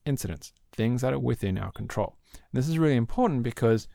incidents, 0.07 0.53
things 0.73 1.03
that 1.03 1.13
are 1.13 1.19
within 1.19 1.59
our 1.59 1.73
control. 1.73 2.17
This 2.53 2.69
is 2.69 2.79
really 2.79 2.97
important 2.97 3.43
because 3.43 3.89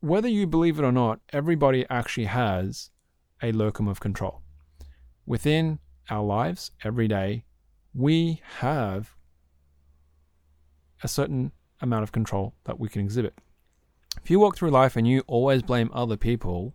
whether 0.00 0.28
you 0.28 0.46
believe 0.46 0.78
it 0.78 0.84
or 0.84 0.92
not, 0.92 1.20
everybody 1.32 1.84
actually 1.90 2.26
has 2.26 2.90
a 3.42 3.52
locus 3.52 3.88
of 3.88 4.00
control. 4.00 4.42
Within 5.26 5.80
our 6.08 6.24
lives, 6.24 6.70
every 6.84 7.08
day, 7.08 7.44
we 7.92 8.40
have 8.58 9.14
a 11.02 11.08
certain 11.08 11.52
amount 11.80 12.04
of 12.04 12.12
control 12.12 12.54
that 12.64 12.78
we 12.78 12.88
can 12.88 13.02
exhibit. 13.02 13.34
If 14.22 14.30
you 14.30 14.40
walk 14.40 14.56
through 14.56 14.70
life 14.70 14.96
and 14.96 15.06
you 15.06 15.22
always 15.26 15.62
blame 15.62 15.90
other 15.92 16.16
people 16.16 16.74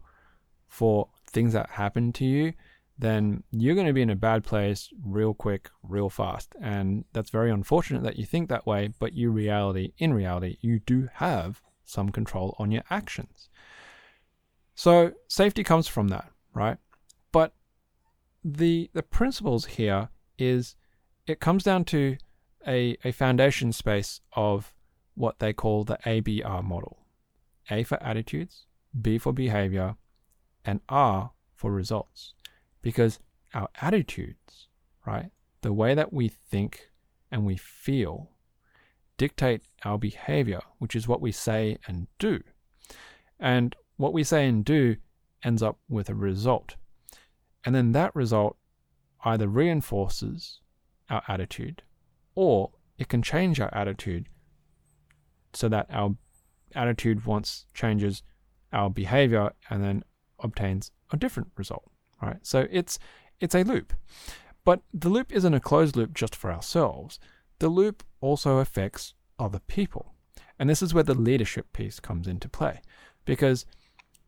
for 0.67 1.09
things 1.27 1.53
that 1.53 1.71
happen 1.71 2.13
to 2.13 2.25
you, 2.25 2.53
then 2.97 3.43
you're 3.51 3.75
going 3.75 3.87
to 3.87 3.93
be 3.93 4.01
in 4.01 4.09
a 4.09 4.15
bad 4.15 4.43
place 4.43 4.89
real 5.03 5.33
quick, 5.33 5.69
real 5.81 6.09
fast. 6.09 6.55
And 6.61 7.05
that's 7.13 7.31
very 7.31 7.49
unfortunate 7.49 8.03
that 8.03 8.17
you 8.17 8.25
think 8.25 8.49
that 8.49 8.67
way, 8.67 8.93
but 8.99 9.13
you 9.13 9.31
reality, 9.31 9.93
in 9.97 10.13
reality, 10.13 10.57
you 10.61 10.79
do 10.79 11.09
have 11.15 11.61
some 11.83 12.11
control 12.11 12.55
on 12.59 12.71
your 12.71 12.83
actions. 12.89 13.49
So 14.75 15.13
safety 15.27 15.63
comes 15.63 15.87
from 15.87 16.09
that, 16.09 16.31
right? 16.53 16.77
But 17.31 17.53
the 18.43 18.89
the 18.93 19.03
principles 19.03 19.65
here 19.65 20.09
is 20.37 20.75
it 21.27 21.39
comes 21.39 21.63
down 21.63 21.85
to 21.85 22.17
a, 22.67 22.97
a 23.03 23.11
foundation 23.11 23.71
space 23.71 24.21
of 24.33 24.73
what 25.15 25.39
they 25.39 25.53
call 25.53 25.83
the 25.83 25.97
ABR 26.05 26.63
model. 26.63 26.99
A 27.69 27.83
for 27.83 28.01
attitudes, 28.03 28.65
B 28.99 29.17
for 29.17 29.31
behavior, 29.31 29.95
and 30.65 30.81
R 30.89 31.31
for 31.55 31.71
results 31.71 32.33
because 32.83 33.19
our 33.55 33.69
attitudes, 33.81 34.67
right, 35.07 35.31
the 35.61 35.73
way 35.73 35.95
that 35.95 36.13
we 36.13 36.27
think 36.27 36.91
and 37.31 37.45
we 37.45 37.57
feel, 37.57 38.29
dictate 39.17 39.63
our 39.83 39.97
behavior, 39.97 40.59
which 40.77 40.95
is 40.95 41.07
what 41.07 41.21
we 41.21 41.31
say 41.31 41.77
and 41.87 42.07
do. 42.19 42.43
And 43.39 43.75
what 43.97 44.13
we 44.13 44.23
say 44.23 44.47
and 44.47 44.63
do 44.63 44.97
ends 45.43 45.63
up 45.63 45.79
with 45.89 46.09
a 46.09 46.13
result. 46.15 46.75
And 47.65 47.73
then 47.73 47.93
that 47.93 48.15
result 48.15 48.57
either 49.23 49.47
reinforces 49.47 50.59
our 51.09 51.23
attitude 51.27 51.81
or 52.35 52.71
it 52.97 53.07
can 53.07 53.21
change 53.21 53.59
our 53.59 53.73
attitude 53.73 54.27
so 55.53 55.69
that 55.69 55.87
our 55.89 56.15
attitude 56.75 57.25
once 57.25 57.65
changes 57.73 58.23
our 58.73 58.89
behavior 58.89 59.51
and 59.69 59.83
then 59.83 60.03
obtains 60.39 60.91
a 61.11 61.17
different 61.17 61.49
result 61.55 61.92
right? 62.23 62.39
So 62.41 62.67
it's 62.71 62.99
it's 63.39 63.55
a 63.55 63.63
loop. 63.63 63.93
But 64.65 64.81
the 64.93 65.09
loop 65.09 65.31
isn't 65.31 65.53
a 65.53 65.59
closed 65.59 65.95
loop 65.95 66.13
just 66.13 66.35
for 66.35 66.51
ourselves. 66.51 67.19
The 67.59 67.69
loop 67.69 68.03
also 68.21 68.57
affects 68.57 69.13
other 69.37 69.59
people. 69.59 70.13
And 70.57 70.69
this 70.69 70.81
is 70.81 70.93
where 70.93 71.03
the 71.03 71.13
leadership 71.13 71.73
piece 71.73 71.99
comes 71.99 72.27
into 72.27 72.47
play. 72.47 72.81
Because 73.25 73.65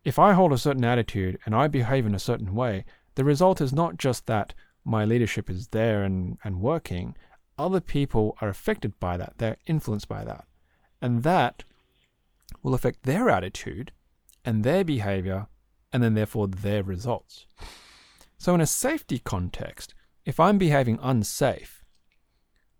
if 0.04 0.18
I 0.18 0.34
hold 0.34 0.52
a 0.52 0.58
certain 0.58 0.84
attitude 0.84 1.38
and 1.46 1.54
I 1.54 1.68
behave 1.68 2.06
in 2.06 2.14
a 2.14 2.18
certain 2.18 2.54
way, 2.54 2.84
the 3.14 3.24
result 3.24 3.60
is 3.60 3.72
not 3.72 3.96
just 3.96 4.26
that 4.26 4.54
my 4.84 5.04
leadership 5.04 5.48
is 5.50 5.68
there 5.68 6.02
and, 6.02 6.38
and 6.44 6.60
working, 6.60 7.16
other 7.58 7.80
people 7.80 8.36
are 8.40 8.48
affected 8.48 8.98
by 9.00 9.16
that, 9.16 9.34
they're 9.38 9.56
influenced 9.66 10.08
by 10.08 10.24
that. 10.24 10.44
And 11.00 11.22
that 11.22 11.64
will 12.62 12.74
affect 12.74 13.02
their 13.04 13.28
attitude 13.30 13.92
and 14.44 14.62
their 14.62 14.84
behavior 14.84 15.46
and 15.92 16.02
then 16.02 16.14
therefore 16.14 16.48
their 16.48 16.82
results. 16.82 17.46
So, 18.46 18.54
in 18.54 18.60
a 18.60 18.66
safety 18.66 19.18
context, 19.18 19.92
if 20.24 20.38
I'm 20.38 20.56
behaving 20.56 21.00
unsafe 21.02 21.82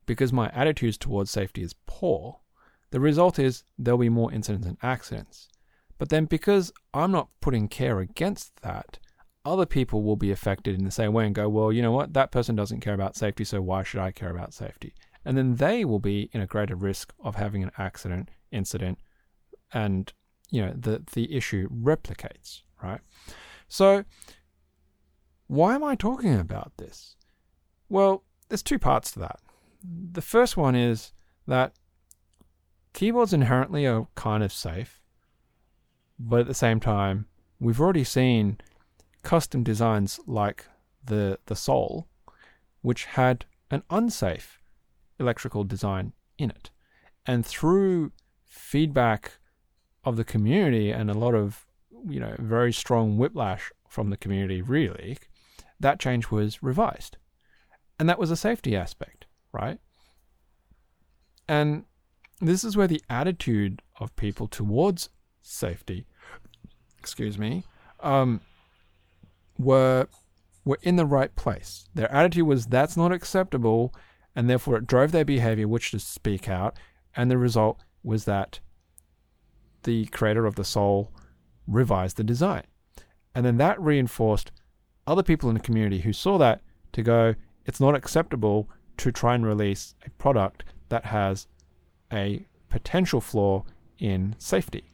because 0.07 0.33
my 0.33 0.49
attitudes 0.51 0.97
towards 0.97 1.33
safety 1.33 1.61
is 1.61 1.75
poor, 1.87 2.39
the 2.93 3.01
result 3.01 3.41
is 3.41 3.64
there'll 3.77 3.99
be 3.99 4.09
more 4.09 4.33
incidents 4.33 4.69
and 4.69 4.79
accidents. 4.81 5.49
But 5.99 6.09
then, 6.09 6.27
because 6.27 6.73
I'm 6.95 7.11
not 7.11 7.31
putting 7.41 7.67
care 7.67 7.99
against 7.99 8.62
that, 8.62 9.01
other 9.45 9.67
people 9.67 10.05
will 10.05 10.14
be 10.14 10.31
affected 10.31 10.79
in 10.79 10.85
the 10.85 10.93
same 10.93 11.12
way 11.12 11.27
and 11.27 11.35
go, 11.35 11.49
well, 11.49 11.73
you 11.73 11.83
know 11.83 11.91
what, 11.91 12.12
that 12.12 12.31
person 12.31 12.55
doesn't 12.55 12.79
care 12.79 12.95
about 12.95 13.17
safety, 13.17 13.43
so 13.43 13.61
why 13.61 13.83
should 13.83 13.99
I 13.99 14.12
care 14.12 14.31
about 14.31 14.55
safety? 14.55 14.95
And 15.25 15.37
then 15.37 15.57
they 15.57 15.85
will 15.85 15.99
be 15.99 16.31
in 16.33 16.41
a 16.41 16.47
greater 16.47 16.77
risk 16.77 17.12
of 17.19 17.35
having 17.35 17.64
an 17.64 17.73
accident, 17.77 18.29
incident, 18.53 19.01
and 19.75 20.12
you 20.49 20.64
know 20.64 20.73
the 20.79 21.03
the 21.12 21.35
issue 21.35 21.69
replicates, 21.71 22.61
right? 22.81 23.01
So 23.67 24.05
why 25.47 25.75
am 25.75 25.85
I 25.85 25.95
talking 25.95 26.39
about 26.39 26.73
this? 26.77 27.17
Well, 27.89 28.25
there's 28.49 28.63
two 28.63 28.79
parts 28.79 29.13
to 29.13 29.21
that. 29.21 29.41
The 29.83 30.23
first 30.23 30.57
one 30.57 30.75
is 30.75 31.13
that 31.47 31.73
keyboards 32.93 33.33
inherently 33.33 33.87
are 33.87 34.09
kind 34.15 34.43
of 34.43 34.53
safe, 34.53 35.01
but 36.19 36.41
at 36.41 36.47
the 36.47 36.55
same 36.55 36.81
time, 36.81 37.27
we've 37.61 37.81
already 37.81 38.05
seen 38.05 38.59
custom 39.23 39.63
designs 39.63 40.19
like 40.27 40.67
the 41.05 41.39
the 41.47 41.57
Sol, 41.57 42.09
which 42.83 43.05
had 43.05 43.45
an 43.71 43.83
unsafe 43.91 44.61
electrical 45.19 45.65
design 45.65 46.13
in 46.39 46.51
it. 46.51 46.71
And 47.27 47.45
through 47.45 48.13
feedback 48.45 49.33
of 50.05 50.17
the 50.17 50.25
community 50.25 50.91
and 50.91 51.11
a 51.11 51.15
lot 51.15 51.35
of 51.35 51.67
you 52.09 52.21
know 52.21 52.35
very 52.39 52.73
strong 52.73 53.19
whiplash 53.19 53.73
from 53.89 54.11
the 54.11 54.17
community 54.17 54.63
really 54.63 55.19
that 55.81 56.01
change 56.01 56.31
was 56.31 56.62
revised. 56.62 57.16
And 57.99 58.09
that 58.09 58.18
was 58.18 58.31
a 58.31 58.37
safety 58.37 58.77
aspect, 58.77 59.27
right? 59.53 59.79
And 61.49 61.85
this 62.41 62.64
is 62.64 62.77
where 62.77 62.87
the 62.87 63.03
attitude 63.09 63.83
of 63.99 64.14
people 64.16 64.47
towards 64.47 65.09
safety, 65.41 66.07
excuse 66.99 67.39
me, 67.39 67.64
um, 68.01 68.41
were 69.59 70.09
were 70.64 70.79
in 70.83 70.97
the 70.97 71.07
right 71.07 71.35
place. 71.37 71.89
Their 71.95 72.12
attitude 72.12 72.47
was 72.47 72.66
that's 72.66 72.97
not 72.97 73.12
acceptable, 73.12 73.95
and 74.35 74.51
therefore 74.51 74.77
it 74.77 74.87
drove 74.87 75.12
their 75.12 75.24
behavior, 75.24 75.68
which 75.68 75.93
to 75.93 76.01
speak 76.01 76.49
out, 76.49 76.77
and 77.14 77.31
the 77.31 77.39
result 77.39 77.85
was 78.03 78.24
that 78.24 78.61
the 79.85 80.07
creator 80.07 80.45
of 80.45 80.57
the 80.57 80.64
Sol 80.64 81.12
revised 81.66 82.16
the 82.16 82.24
design. 82.24 82.64
And 83.35 83.47
then 83.47 83.57
that 83.59 83.81
reinforced 83.81 84.51
other 85.07 85.23
people 85.23 85.49
in 85.49 85.55
the 85.55 85.61
community 85.61 86.01
who 86.01 86.13
saw 86.13 86.39
that 86.39 86.61
to 86.93 87.03
go, 87.03 87.35
it's 87.65 87.81
not 87.81 87.95
acceptable 87.95 88.69
to 88.99 89.13
try 89.13 89.35
and 89.35 89.47
release 89.47 89.95
a 90.05 90.11
product 90.11 90.65
that 90.89 91.07
has 91.07 91.47
a 92.13 92.45
potential 92.69 93.21
flaw 93.21 93.65
in 93.99 94.35
safety. 94.39 94.85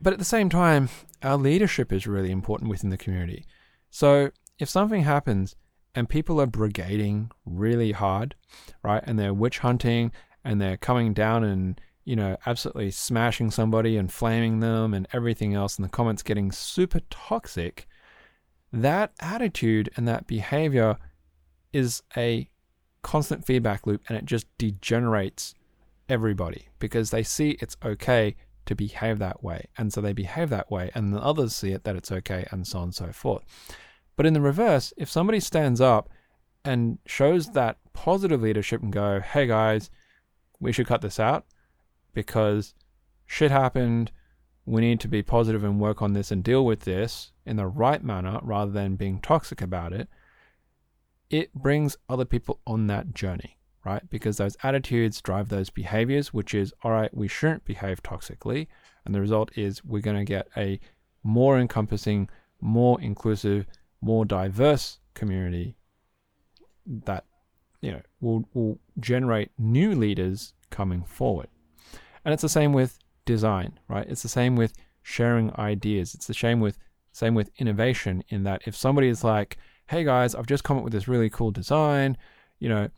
But 0.00 0.12
at 0.12 0.18
the 0.18 0.24
same 0.24 0.48
time, 0.48 0.88
our 1.22 1.36
leadership 1.36 1.92
is 1.92 2.06
really 2.06 2.30
important 2.30 2.70
within 2.70 2.90
the 2.90 2.96
community. 2.96 3.46
So 3.90 4.30
if 4.58 4.68
something 4.68 5.02
happens 5.02 5.54
and 5.94 6.08
people 6.08 6.40
are 6.40 6.46
brigading 6.46 7.30
really 7.44 7.92
hard, 7.92 8.34
right, 8.82 9.02
and 9.06 9.18
they're 9.18 9.34
witch 9.34 9.60
hunting 9.60 10.10
and 10.44 10.60
they're 10.60 10.76
coming 10.76 11.12
down 11.12 11.44
and 11.44 11.80
you 12.04 12.16
know, 12.16 12.36
absolutely 12.46 12.90
smashing 12.90 13.50
somebody 13.50 13.96
and 13.96 14.12
flaming 14.12 14.60
them 14.60 14.92
and 14.92 15.06
everything 15.12 15.54
else, 15.54 15.76
and 15.76 15.84
the 15.84 15.88
comments 15.88 16.22
getting 16.22 16.50
super 16.50 17.00
toxic, 17.10 17.86
that 18.72 19.12
attitude 19.20 19.90
and 19.96 20.08
that 20.08 20.26
behavior 20.26 20.96
is 21.72 22.02
a 22.16 22.48
constant 23.02 23.44
feedback 23.44 23.86
loop 23.86 24.02
and 24.08 24.16
it 24.16 24.24
just 24.24 24.46
degenerates 24.58 25.54
everybody 26.08 26.68
because 26.78 27.10
they 27.10 27.22
see 27.22 27.56
it's 27.60 27.76
okay 27.84 28.36
to 28.66 28.74
behave 28.74 29.18
that 29.18 29.42
way. 29.42 29.66
And 29.76 29.92
so 29.92 30.00
they 30.00 30.12
behave 30.12 30.50
that 30.50 30.70
way, 30.70 30.90
and 30.94 31.12
the 31.12 31.20
others 31.20 31.54
see 31.54 31.72
it 31.72 31.84
that 31.84 31.96
it's 31.96 32.12
okay, 32.12 32.46
and 32.50 32.66
so 32.66 32.78
on 32.78 32.84
and 32.84 32.94
so 32.94 33.12
forth. 33.12 33.42
But 34.16 34.26
in 34.26 34.34
the 34.34 34.40
reverse, 34.40 34.92
if 34.96 35.10
somebody 35.10 35.40
stands 35.40 35.80
up 35.80 36.08
and 36.64 36.98
shows 37.06 37.52
that 37.52 37.78
positive 37.92 38.42
leadership 38.42 38.82
and 38.82 38.92
go, 38.92 39.20
hey 39.20 39.46
guys, 39.46 39.90
we 40.60 40.72
should 40.72 40.86
cut 40.86 41.00
this 41.00 41.18
out 41.18 41.44
because 42.12 42.74
shit 43.26 43.50
happened. 43.50 44.12
We 44.64 44.80
need 44.80 45.00
to 45.00 45.08
be 45.08 45.22
positive 45.22 45.64
and 45.64 45.80
work 45.80 46.02
on 46.02 46.12
this 46.12 46.30
and 46.30 46.44
deal 46.44 46.64
with 46.64 46.80
this 46.80 47.31
in 47.44 47.56
the 47.56 47.66
right 47.66 48.02
manner 48.02 48.38
rather 48.42 48.70
than 48.70 48.96
being 48.96 49.20
toxic 49.20 49.60
about 49.60 49.92
it. 49.92 50.08
It 51.30 51.54
brings 51.54 51.96
other 52.08 52.24
people 52.24 52.60
on 52.66 52.86
that 52.88 53.14
journey, 53.14 53.58
right? 53.84 54.08
Because 54.10 54.36
those 54.36 54.56
attitudes 54.62 55.20
drive 55.20 55.48
those 55.48 55.70
behaviors, 55.70 56.32
which 56.32 56.54
is, 56.54 56.74
all 56.82 56.92
right, 56.92 57.14
we 57.14 57.28
shouldn't 57.28 57.64
behave 57.64 58.02
toxically. 58.02 58.68
And 59.04 59.14
the 59.14 59.20
result 59.20 59.50
is 59.56 59.84
we're 59.84 60.02
going 60.02 60.18
to 60.18 60.24
get 60.24 60.48
a 60.56 60.78
more 61.22 61.58
encompassing, 61.58 62.28
more 62.60 63.00
inclusive, 63.00 63.66
more 64.00 64.24
diverse 64.24 64.98
community 65.14 65.76
that 66.86 67.24
you 67.80 67.92
know 67.92 68.00
will 68.20 68.48
will 68.54 68.78
generate 68.98 69.50
new 69.58 69.94
leaders 69.94 70.54
coming 70.70 71.04
forward. 71.04 71.48
And 72.24 72.32
it's 72.32 72.42
the 72.42 72.48
same 72.48 72.72
with 72.72 72.98
design, 73.24 73.78
right? 73.88 74.06
It's 74.08 74.22
the 74.22 74.28
same 74.28 74.56
with 74.56 74.72
sharing 75.02 75.54
ideas. 75.58 76.14
It's 76.14 76.26
the 76.26 76.34
same 76.34 76.60
with 76.60 76.78
same 77.12 77.34
with 77.34 77.50
innovation 77.58 78.24
in 78.28 78.42
that 78.44 78.62
if 78.66 78.74
somebody 78.74 79.08
is 79.08 79.22
like, 79.22 79.58
"Hey 79.86 80.04
guys, 80.04 80.34
I've 80.34 80.46
just 80.46 80.64
come 80.64 80.78
up 80.78 80.84
with 80.84 80.92
this 80.92 81.08
really 81.08 81.30
cool 81.30 81.50
design," 81.50 82.16
you 82.58 82.68
know, 82.68 82.88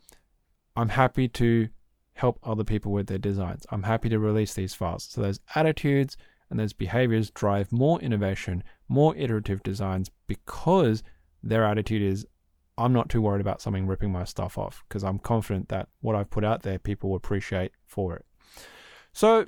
I'm 0.75 0.89
happy 0.89 1.27
to 1.29 1.69
help 2.13 2.39
other 2.43 2.63
people 2.63 2.91
with 2.91 3.07
their 3.07 3.17
designs. 3.17 3.65
I'm 3.69 3.83
happy 3.83 4.09
to 4.09 4.19
release 4.19 4.53
these 4.53 4.73
files. 4.73 5.03
So 5.03 5.21
those 5.21 5.39
attitudes 5.53 6.17
and 6.49 6.59
those 6.59 6.73
behaviors 6.73 7.29
drive 7.31 7.71
more 7.71 7.99
innovation, 7.99 8.63
more 8.87 9.15
iterative 9.15 9.63
designs 9.63 10.09
because 10.27 11.03
their 11.43 11.65
attitude 11.65 12.01
is 12.01 12.25
I'm 12.77 12.93
not 12.93 13.09
too 13.09 13.21
worried 13.21 13.41
about 13.41 13.61
something 13.61 13.87
ripping 13.87 14.11
my 14.11 14.25
stuff 14.25 14.57
off 14.57 14.83
because 14.87 15.03
I'm 15.03 15.19
confident 15.19 15.69
that 15.69 15.87
what 16.01 16.15
I've 16.15 16.29
put 16.29 16.43
out 16.43 16.63
there 16.63 16.77
people 16.77 17.09
will 17.09 17.17
appreciate 17.17 17.71
for 17.85 18.15
it. 18.15 18.25
So 19.13 19.45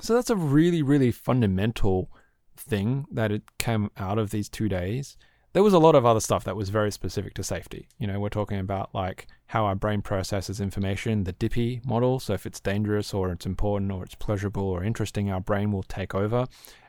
so 0.00 0.14
that's 0.14 0.30
a 0.30 0.36
really 0.36 0.82
really 0.82 1.12
fundamental 1.12 2.10
thing 2.56 3.06
that 3.10 3.32
it 3.32 3.42
came 3.58 3.90
out 3.96 4.18
of 4.18 4.30
these 4.30 4.48
2 4.48 4.68
days. 4.68 5.16
There 5.52 5.62
was 5.62 5.74
a 5.74 5.78
lot 5.78 5.94
of 5.94 6.06
other 6.06 6.20
stuff 6.20 6.44
that 6.44 6.56
was 6.56 6.70
very 6.70 6.90
specific 6.90 7.34
to 7.34 7.42
safety. 7.42 7.86
You 7.98 8.06
know, 8.06 8.18
we're 8.18 8.30
talking 8.30 8.58
about 8.58 8.94
like 8.94 9.26
how 9.46 9.66
our 9.66 9.74
brain 9.74 10.00
processes 10.00 10.62
information, 10.62 11.24
the 11.24 11.34
DIPI 11.34 11.84
model. 11.84 12.18
So 12.20 12.32
if 12.32 12.46
it's 12.46 12.58
dangerous 12.58 13.12
or 13.12 13.30
it's 13.32 13.44
important 13.44 13.92
or 13.92 14.02
it's 14.02 14.14
pleasurable 14.14 14.64
or 14.64 14.82
interesting, 14.82 15.30
our 15.30 15.40
brain 15.40 15.70
will 15.70 15.82
take 15.82 16.14
over 16.14 16.46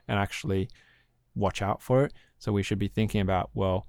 and 0.08 0.18
actually 0.18 0.70
watch 1.36 1.62
out 1.62 1.82
for 1.82 2.06
it. 2.06 2.14
So 2.40 2.54
we 2.54 2.64
should 2.64 2.80
be 2.80 2.88
thinking 2.88 3.20
about, 3.20 3.50
well, 3.54 3.86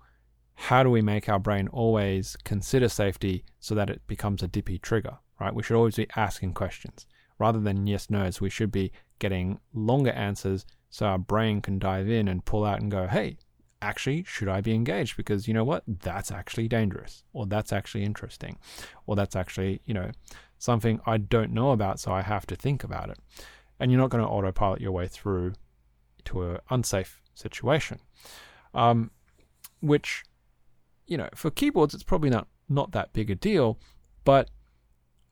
how 0.57 0.83
do 0.83 0.91
we 0.91 1.03
make 1.03 1.29
our 1.29 1.39
brain 1.39 1.69
always 1.69 2.37
consider 2.45 2.89
safety 2.89 3.45
so 3.61 3.77
that 3.77 3.91
it 3.91 4.03
becomes 4.09 4.43
a 4.43 4.49
DIPI 4.49 4.79
trigger, 4.83 5.19
right? 5.41 5.55
We 5.55 5.63
should 5.63 5.77
always 5.77 5.97
be 5.97 6.09
asking 6.17 6.55
questions. 6.55 7.07
Rather 7.39 7.61
than 7.61 7.87
yes, 7.87 8.11
no's, 8.11 8.41
we 8.41 8.51
should 8.51 8.73
be 8.73 8.93
getting 9.19 9.61
longer 9.73 10.13
answers 10.13 10.67
so 10.95 11.07
our 11.07 11.19
brain 11.19 11.61
can 11.61 11.81
dive 11.81 12.09
in 12.09 12.29
and 12.29 12.45
pull 12.45 12.65
out 12.65 12.81
and 12.81 12.89
go, 12.89 13.09
hey, 13.09 13.37
actually, 13.83 14.23
should 14.29 14.47
I 14.47 14.61
be 14.61 14.75
engaged? 14.75 15.17
Because 15.17 15.49
you 15.49 15.53
know 15.53 15.65
what? 15.65 15.83
That's 15.89 16.31
actually 16.31 16.69
dangerous, 16.69 17.25
or 17.33 17.47
that's 17.47 17.73
actually 17.73 18.05
interesting, 18.05 18.59
or 19.05 19.17
that's 19.17 19.35
actually, 19.35 19.81
you 19.87 19.93
know, 19.93 20.13
something 20.59 21.01
I 21.05 21.17
don't 21.17 21.51
know 21.51 21.73
about, 21.73 21.99
so 21.99 22.13
I 22.13 22.23
have 22.23 22.47
to 22.47 22.55
think 22.55 22.85
about 22.85 23.11
it. 23.11 23.19
And 23.81 23.91
you're 23.91 24.01
not 24.01 24.11
going 24.11 24.23
to 24.23 24.31
autopilot 24.31 24.81
your 24.81 24.93
way 24.93 25.09
through 25.09 25.55
to 26.27 26.43
an 26.45 26.59
unsafe 26.71 27.21
situation. 27.35 27.99
Um, 28.73 29.11
which 29.81 30.23
you 31.09 31.17
know, 31.17 31.29
for 31.35 31.51
keyboards, 31.51 31.93
it's 31.93 32.05
probably 32.05 32.31
not 32.31 32.47
not 32.69 32.93
that 32.93 33.13
big 33.13 33.31
a 33.31 33.35
deal. 33.35 33.81
But 34.25 34.49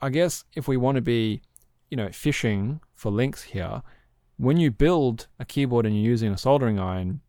I 0.00 0.08
guess 0.08 0.42
if 0.56 0.66
we 0.66 0.76
want 0.76 0.96
to 0.96 1.02
be, 1.02 1.40
you 1.88 1.96
know, 1.96 2.08
fishing 2.10 2.80
for 2.96 3.12
links 3.12 3.44
here, 3.44 3.82
when 4.42 4.56
you 4.56 4.72
build 4.72 5.28
a 5.38 5.44
keyboard 5.44 5.86
and 5.86 5.94
you're 5.94 6.10
using 6.10 6.32
a 6.32 6.36
soldering 6.36 6.76
iron, 6.76 7.20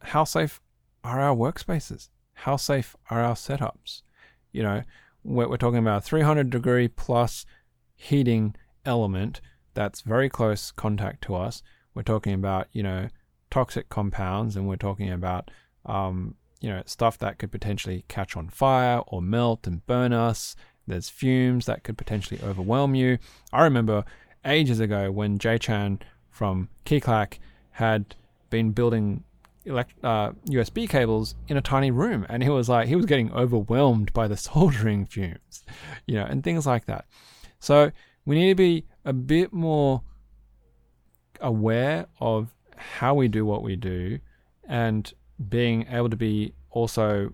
how 0.00 0.24
safe 0.24 0.62
are 1.04 1.20
our 1.20 1.36
workspaces? 1.36 2.08
How 2.32 2.56
safe 2.56 2.96
are 3.10 3.20
our 3.20 3.34
setups? 3.34 4.00
You 4.50 4.62
know, 4.62 4.82
we're, 5.22 5.50
we're 5.50 5.58
talking 5.58 5.80
about 5.80 5.98
a 5.98 6.06
300 6.06 6.48
degree 6.48 6.88
plus 6.88 7.44
heating 7.94 8.56
element 8.86 9.42
that's 9.74 10.00
very 10.00 10.30
close 10.30 10.72
contact 10.72 11.22
to 11.24 11.34
us. 11.34 11.62
We're 11.94 12.02
talking 12.02 12.32
about, 12.32 12.68
you 12.72 12.82
know, 12.82 13.08
toxic 13.50 13.90
compounds 13.90 14.56
and 14.56 14.66
we're 14.66 14.76
talking 14.76 15.10
about 15.10 15.50
um, 15.84 16.36
you 16.62 16.70
know, 16.70 16.82
stuff 16.86 17.18
that 17.18 17.38
could 17.38 17.52
potentially 17.52 18.06
catch 18.08 18.38
on 18.38 18.48
fire 18.48 19.02
or 19.06 19.20
melt 19.20 19.66
and 19.66 19.86
burn 19.86 20.14
us. 20.14 20.56
There's 20.86 21.10
fumes 21.10 21.66
that 21.66 21.84
could 21.84 21.98
potentially 21.98 22.40
overwhelm 22.42 22.94
you. 22.94 23.18
I 23.52 23.64
remember 23.64 24.06
ages 24.44 24.80
ago 24.80 25.10
when 25.10 25.38
Jay 25.38 25.58
Chan 25.58 26.00
from 26.30 26.68
KeyClack 26.84 27.38
had 27.72 28.14
been 28.50 28.72
building 28.72 29.24
elect- 29.64 30.04
uh, 30.04 30.32
USB 30.46 30.88
cables 30.88 31.34
in 31.48 31.56
a 31.56 31.60
tiny 31.60 31.90
room, 31.90 32.26
and 32.28 32.42
he 32.42 32.48
was 32.48 32.68
like, 32.68 32.88
he 32.88 32.96
was 32.96 33.06
getting 33.06 33.32
overwhelmed 33.32 34.12
by 34.12 34.28
the 34.28 34.36
soldering 34.48 35.06
fumes, 35.06 35.64
you 36.06 36.16
know, 36.16 36.24
and 36.24 36.42
things 36.42 36.66
like 36.66 36.86
that. 36.86 37.06
So 37.60 37.92
we 38.24 38.36
need 38.36 38.48
to 38.50 38.54
be 38.54 38.84
a 39.04 39.12
bit 39.12 39.52
more 39.52 40.02
aware 41.40 42.06
of 42.20 42.54
how 42.76 43.14
we 43.14 43.28
do 43.28 43.44
what 43.44 43.62
we 43.62 43.76
do 43.76 44.18
and 44.68 45.12
being 45.48 45.86
able 45.88 46.08
to 46.08 46.16
be 46.16 46.54
also 46.70 47.32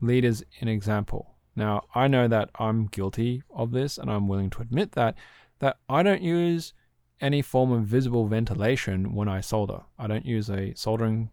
leaders 0.00 0.42
in 0.60 0.68
example. 0.68 1.34
Now, 1.54 1.84
I 1.94 2.06
know 2.06 2.28
that 2.28 2.50
I'm 2.58 2.86
guilty 2.86 3.42
of 3.54 3.70
this 3.70 3.96
and 3.96 4.10
I'm 4.10 4.28
willing 4.28 4.50
to 4.50 4.62
admit 4.62 4.92
that 4.92 5.16
that 5.58 5.78
I 5.88 6.02
don't 6.02 6.22
use 6.22 6.72
any 7.20 7.42
form 7.42 7.72
of 7.72 7.84
visible 7.84 8.26
ventilation 8.26 9.14
when 9.14 9.28
I 9.28 9.40
solder. 9.40 9.82
I 9.98 10.06
don't 10.06 10.26
use 10.26 10.50
a 10.50 10.74
soldering 10.74 11.30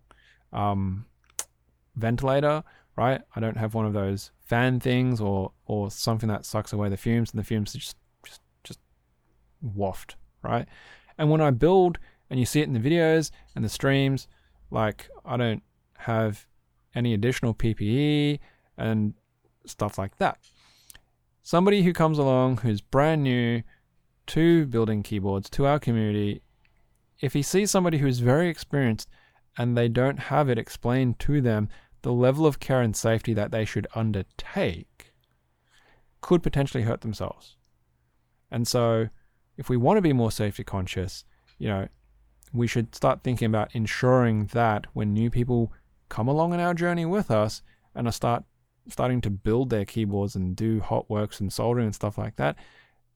um, 0.52 1.06
ventilator, 1.96 2.64
right? 2.96 3.22
I 3.36 3.40
don't 3.40 3.58
have 3.58 3.74
one 3.74 3.86
of 3.86 3.94
those 3.94 4.32
fan 4.46 4.80
things 4.80 5.20
or 5.20 5.52
or 5.66 5.90
something 5.92 6.30
that 6.30 6.46
sucks 6.46 6.74
away 6.74 6.90
the 6.90 6.98
fumes 6.98 7.32
and 7.32 7.40
the 7.40 7.44
fumes 7.44 7.74
just 7.74 7.98
just 8.26 8.42
just 8.64 8.80
waft, 9.62 10.16
right? 10.42 10.68
And 11.18 11.30
when 11.30 11.42
I 11.42 11.52
build 11.52 12.00
and 12.30 12.40
you 12.40 12.46
see 12.46 12.62
it 12.62 12.68
in 12.68 12.74
the 12.74 12.80
videos 12.80 13.32
and 13.56 13.64
the 13.64 13.70
streams, 13.70 14.28
like 14.72 15.10
I 15.26 15.38
don't 15.38 15.64
have 16.00 16.48
any 16.96 17.14
additional 17.14 17.54
PPE 17.54 18.40
and 18.78 19.14
stuff 19.66 19.98
like 19.98 20.18
that. 20.18 20.38
Somebody 21.42 21.84
who 21.84 21.94
comes 21.94 22.18
along 22.18 22.58
who's 22.58 22.82
brand 22.82 23.24
new 23.24 23.64
to 24.28 24.66
building 24.68 25.04
keyboards, 25.04 25.50
to 25.52 25.66
our 25.66 25.80
community, 25.80 26.42
if 27.20 27.34
he 27.34 27.42
sees 27.42 27.72
somebody 27.72 27.98
who's 27.98 28.20
very 28.20 28.50
experienced 28.50 29.10
and 29.58 29.78
they 29.78 29.88
don't 29.88 30.20
have 30.20 30.50
it 30.50 30.58
explained 30.58 31.20
to 31.20 31.42
them, 31.42 31.70
the 32.02 32.12
level 32.12 32.46
of 32.46 32.60
care 32.60 32.82
and 32.82 32.96
safety 32.96 33.34
that 33.34 33.52
they 33.52 33.66
should 33.66 33.88
undertake 33.96 35.14
could 36.22 36.44
potentially 36.44 36.84
hurt 36.84 37.02
themselves. 37.02 37.56
And 38.52 38.68
so, 38.68 39.10
if 39.58 39.70
we 39.70 39.78
want 39.78 39.98
to 39.98 40.02
be 40.02 40.14
more 40.14 40.32
safety 40.32 40.64
conscious, 40.64 41.26
you 41.58 41.68
know, 41.68 41.88
we 42.54 42.68
should 42.68 42.94
start 42.94 43.24
thinking 43.24 43.48
about 43.48 43.76
ensuring 43.76 44.48
that 44.48 44.86
when 44.94 45.14
new 45.14 45.30
people 45.30 45.72
come 46.10 46.28
along 46.28 46.54
on 46.54 46.60
our 46.60 46.74
journey 46.74 47.06
with 47.06 47.32
us 47.32 47.62
and 47.96 48.08
are 48.08 48.12
start 48.12 48.44
starting 48.90 49.22
to 49.22 49.30
build 49.30 49.70
their 49.70 49.86
keyboards 49.86 50.36
and 50.36 50.56
do 50.56 50.80
hot 50.80 51.10
works 51.10 51.40
and 51.40 51.52
soldering 51.52 51.88
and 51.88 51.96
stuff 51.96 52.18
like 52.18 52.36
that, 52.36 52.56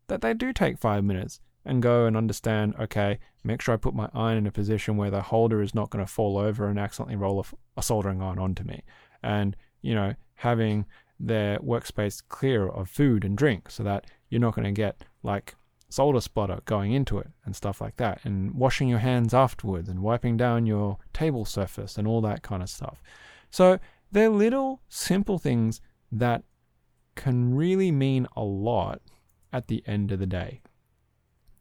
that 0.08 0.22
they 0.22 0.34
do 0.34 0.54
take 0.54 0.78
five 0.78 1.04
minutes 1.04 1.40
and 1.66 1.82
go 1.82 2.06
and 2.06 2.16
understand, 2.16 2.74
okay, 2.80 3.20
make 3.44 3.62
sure 3.62 3.74
I 3.74 3.78
put 3.78 3.94
my 3.94 4.10
iron 4.14 4.38
in 4.38 4.48
a 4.48 4.52
position 4.52 4.96
where 4.96 5.12
the 5.12 5.22
holder 5.22 5.62
is 5.62 5.76
not 5.76 5.90
going 5.90 6.06
to 6.06 6.12
fall 6.12 6.38
over 6.38 6.68
and 6.68 6.80
accidentally 6.80 7.18
roll 7.18 7.42
a, 7.42 7.80
a 7.80 7.84
soldering 7.84 8.22
iron 8.22 8.40
onto 8.40 8.64
me. 8.64 8.84
And, 9.22 9.56
you 9.82 9.94
know, 9.94 10.14
having 10.36 10.86
their 11.20 11.60
workspace 11.60 12.22
clear 12.28 12.68
of 12.68 12.90
food 12.90 13.26
and 13.26 13.38
drink 13.38 13.70
so 13.70 13.84
that 13.84 14.06
you're 14.30 14.40
not 14.40 14.56
going 14.56 14.66
to 14.66 14.72
get 14.72 15.04
like 15.24 15.56
solder 15.90 16.22
splatter 16.22 16.60
going 16.66 16.94
into 16.94 17.18
it 17.18 17.28
and 17.46 17.56
stuff 17.56 17.82
like 17.82 17.98
that, 17.98 18.20
and 18.24 18.54
washing 18.54 18.88
your 18.88 19.00
hands 19.00 19.34
afterwards 19.34 19.90
and 19.90 20.02
wiping 20.02 20.38
down 20.38 20.66
your 20.66 20.98
table 21.14 21.46
surface 21.46 21.98
and 21.98 22.08
all 22.08 22.22
that 22.22 22.44
kind 22.44 22.62
of 22.62 22.70
stuff. 22.70 23.02
So 23.50 23.80
they're 24.12 24.30
little 24.30 24.82
simple 24.90 25.38
things 25.38 25.82
that 26.12 26.44
can 27.16 27.56
really 27.56 27.92
mean 27.92 28.28
a 28.36 28.44
lot 28.44 29.02
at 29.58 29.68
the 29.68 29.84
end 29.88 30.12
of 30.12 30.20
the 30.20 30.28
day. 30.28 30.62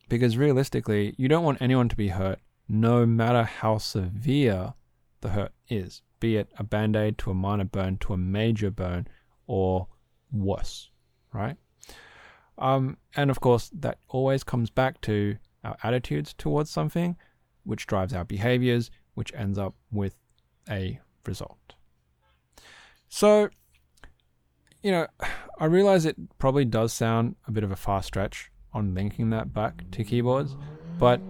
Because 0.09 0.37
realistically, 0.37 1.15
you 1.17 1.29
don't 1.29 1.45
want 1.45 1.63
anyone 1.63 1.89
to 1.89 1.97
be 1.97 2.09
hurt, 2.09 2.39
no 2.69 3.07
matter 3.07 3.43
how 3.43 3.79
severe 3.79 4.75
the 5.23 5.31
hurt 5.31 5.53
is, 5.69 6.03
be 6.21 6.37
it 6.37 6.49
a 6.59 6.65
band 6.65 6.95
aid 6.95 7.19
to 7.19 7.31
a 7.31 7.35
minor 7.35 7.65
burn 7.65 7.97
to 7.99 8.13
a 8.13 8.17
major 8.17 8.71
burn 8.71 9.09
or 9.47 9.89
worse, 10.31 10.91
right? 11.33 11.57
Um, 12.59 12.99
and 13.17 13.31
of 13.31 13.41
course, 13.41 13.71
that 13.75 13.99
always 14.09 14.45
comes 14.45 14.71
back 14.71 15.01
to 15.03 15.37
our 15.65 15.77
attitudes 15.83 16.35
towards 16.37 16.71
something, 16.71 17.17
which 17.65 17.87
drives 17.87 18.13
our 18.13 18.25
behaviors, 18.25 18.91
which 19.15 19.33
ends 19.35 19.59
up 19.59 19.75
with 19.91 20.17
a 20.69 21.01
result. 21.25 21.75
So, 23.09 23.49
you 24.87 24.93
know, 24.93 25.09
I 25.59 25.65
realize 25.65 26.05
it 26.05 26.17
probably 26.39 26.65
does 26.65 26.93
sound 26.93 27.35
a 27.49 27.51
bit 27.51 27.65
of 27.65 27.73
a 27.73 27.77
far 27.77 28.03
stretch 28.03 28.51
on 28.73 28.95
linking 28.95 29.31
that 29.31 29.53
back 29.53 29.83
to 29.91 30.05
keyboards, 30.05 30.55
but 30.99 31.21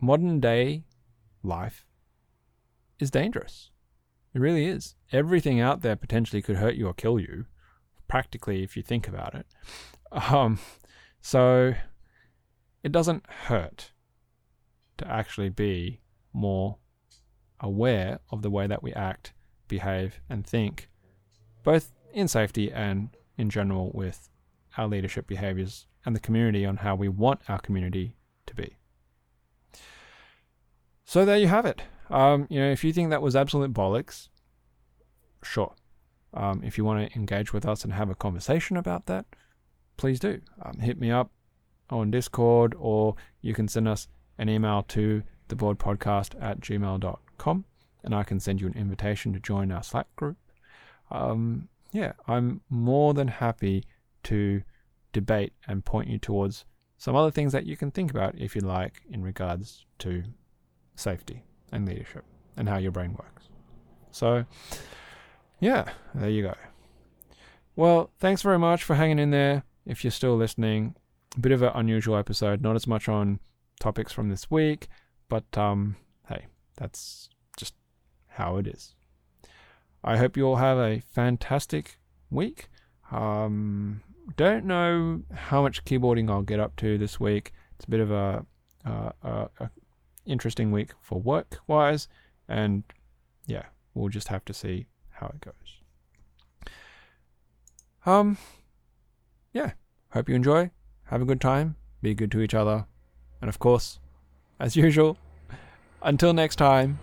modern 0.00 0.38
day 0.38 0.84
life 1.42 1.86
is 3.00 3.10
dangerous. 3.10 3.70
It 4.34 4.40
really 4.40 4.66
is. 4.66 4.94
Everything 5.12 5.60
out 5.60 5.80
there 5.80 5.96
potentially 5.96 6.42
could 6.42 6.56
hurt 6.56 6.74
you 6.74 6.86
or 6.86 6.94
kill 6.94 7.18
you, 7.18 7.46
practically, 8.06 8.62
if 8.62 8.76
you 8.76 8.82
think 8.82 9.08
about 9.08 9.34
it. 9.34 9.46
Um, 10.10 10.58
so 11.20 11.74
it 12.82 12.92
doesn't 12.92 13.26
hurt 13.28 13.92
to 14.96 15.06
actually 15.06 15.50
be 15.50 16.00
more 16.32 16.78
aware 17.60 18.20
of 18.30 18.40
the 18.40 18.48
way 18.48 18.66
that 18.66 18.82
we 18.82 18.94
act, 18.94 19.34
behave, 19.68 20.22
and 20.30 20.46
think, 20.46 20.88
both 21.62 21.92
in 22.12 22.28
safety 22.28 22.72
and 22.72 23.10
in 23.36 23.50
general 23.50 23.90
with 23.94 24.28
our 24.76 24.86
leadership 24.86 25.26
behaviors 25.26 25.86
and 26.04 26.14
the 26.14 26.20
community 26.20 26.64
on 26.64 26.78
how 26.78 26.94
we 26.94 27.08
want 27.08 27.40
our 27.48 27.58
community 27.58 28.16
to 28.46 28.54
be. 28.54 28.76
So 31.04 31.24
there 31.24 31.38
you 31.38 31.48
have 31.48 31.66
it. 31.66 31.82
Um, 32.10 32.46
you 32.48 32.60
know, 32.60 32.70
if 32.70 32.84
you 32.84 32.92
think 32.92 33.10
that 33.10 33.22
was 33.22 33.36
absolute 33.36 33.72
bollocks, 33.72 34.28
sure. 35.42 35.74
Um, 36.34 36.62
if 36.62 36.76
you 36.76 36.84
want 36.84 37.10
to 37.10 37.18
engage 37.18 37.52
with 37.52 37.66
us 37.66 37.84
and 37.84 37.92
have 37.92 38.10
a 38.10 38.14
conversation 38.14 38.76
about 38.76 39.06
that, 39.06 39.24
please 39.96 40.20
do. 40.20 40.40
Um, 40.62 40.78
hit 40.80 41.00
me 41.00 41.10
up 41.10 41.30
on 41.90 42.10
Discord 42.10 42.74
or 42.78 43.16
you 43.40 43.54
can 43.54 43.68
send 43.68 43.88
us 43.88 44.08
an 44.36 44.48
email 44.48 44.82
to 44.88 45.22
theboardpodcast 45.48 46.40
at 46.40 46.60
gmail.com 46.60 47.64
and 48.04 48.14
I 48.14 48.22
can 48.22 48.40
send 48.40 48.60
you 48.60 48.66
an 48.66 48.74
invitation 48.74 49.32
to 49.32 49.40
join 49.40 49.72
our 49.72 49.82
Slack 49.82 50.14
group. 50.16 50.36
Um, 51.10 51.68
yeah, 51.92 52.12
I'm 52.26 52.60
more 52.68 53.14
than 53.14 53.28
happy 53.28 53.84
to 54.24 54.62
debate 55.12 55.52
and 55.66 55.84
point 55.84 56.08
you 56.08 56.18
towards 56.18 56.64
some 56.98 57.14
other 57.14 57.30
things 57.30 57.52
that 57.52 57.66
you 57.66 57.76
can 57.76 57.90
think 57.90 58.10
about 58.10 58.34
if 58.36 58.54
you 58.54 58.60
like 58.60 59.02
in 59.10 59.22
regards 59.22 59.86
to 60.00 60.24
safety 60.96 61.44
and 61.72 61.86
leadership 61.86 62.24
and 62.56 62.68
how 62.68 62.76
your 62.76 62.90
brain 62.90 63.12
works. 63.12 63.48
So, 64.10 64.44
yeah, 65.60 65.90
there 66.14 66.30
you 66.30 66.42
go. 66.42 66.54
Well, 67.76 68.10
thanks 68.18 68.42
very 68.42 68.58
much 68.58 68.82
for 68.82 68.96
hanging 68.96 69.20
in 69.20 69.30
there. 69.30 69.62
If 69.86 70.02
you're 70.02 70.10
still 70.10 70.36
listening, 70.36 70.96
a 71.36 71.40
bit 71.40 71.52
of 71.52 71.62
an 71.62 71.70
unusual 71.74 72.16
episode, 72.16 72.60
not 72.60 72.74
as 72.74 72.86
much 72.86 73.08
on 73.08 73.38
topics 73.78 74.12
from 74.12 74.28
this 74.28 74.50
week, 74.50 74.88
but 75.28 75.56
um, 75.56 75.96
hey, 76.28 76.46
that's 76.76 77.30
just 77.56 77.74
how 78.26 78.56
it 78.56 78.66
is. 78.66 78.94
I 80.04 80.16
hope 80.16 80.36
you 80.36 80.46
all 80.46 80.56
have 80.56 80.78
a 80.78 81.00
fantastic 81.00 81.98
week. 82.30 82.68
Um, 83.10 84.02
don't 84.36 84.64
know 84.64 85.22
how 85.32 85.62
much 85.62 85.84
keyboarding 85.84 86.30
I'll 86.30 86.42
get 86.42 86.60
up 86.60 86.76
to 86.76 86.98
this 86.98 87.18
week. 87.18 87.52
It's 87.76 87.84
a 87.84 87.90
bit 87.90 88.00
of 88.00 88.10
a, 88.10 88.44
a, 88.84 89.12
a 89.60 89.70
interesting 90.26 90.70
week 90.70 90.90
for 91.00 91.20
work 91.20 91.58
wise, 91.66 92.08
and 92.48 92.84
yeah, 93.46 93.64
we'll 93.94 94.08
just 94.08 94.28
have 94.28 94.44
to 94.46 94.54
see 94.54 94.86
how 95.10 95.28
it 95.28 95.40
goes. 95.40 96.72
Um, 98.06 98.38
yeah, 99.52 99.72
hope 100.12 100.28
you 100.28 100.34
enjoy. 100.34 100.70
Have 101.04 101.22
a 101.22 101.24
good 101.24 101.40
time. 101.40 101.76
Be 102.02 102.14
good 102.14 102.30
to 102.32 102.40
each 102.40 102.54
other, 102.54 102.86
and 103.40 103.48
of 103.48 103.58
course, 103.58 103.98
as 104.60 104.76
usual, 104.76 105.16
until 106.02 106.32
next 106.32 106.56
time, 106.56 106.98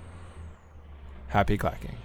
happy 1.28 1.58
clacking. 1.58 1.98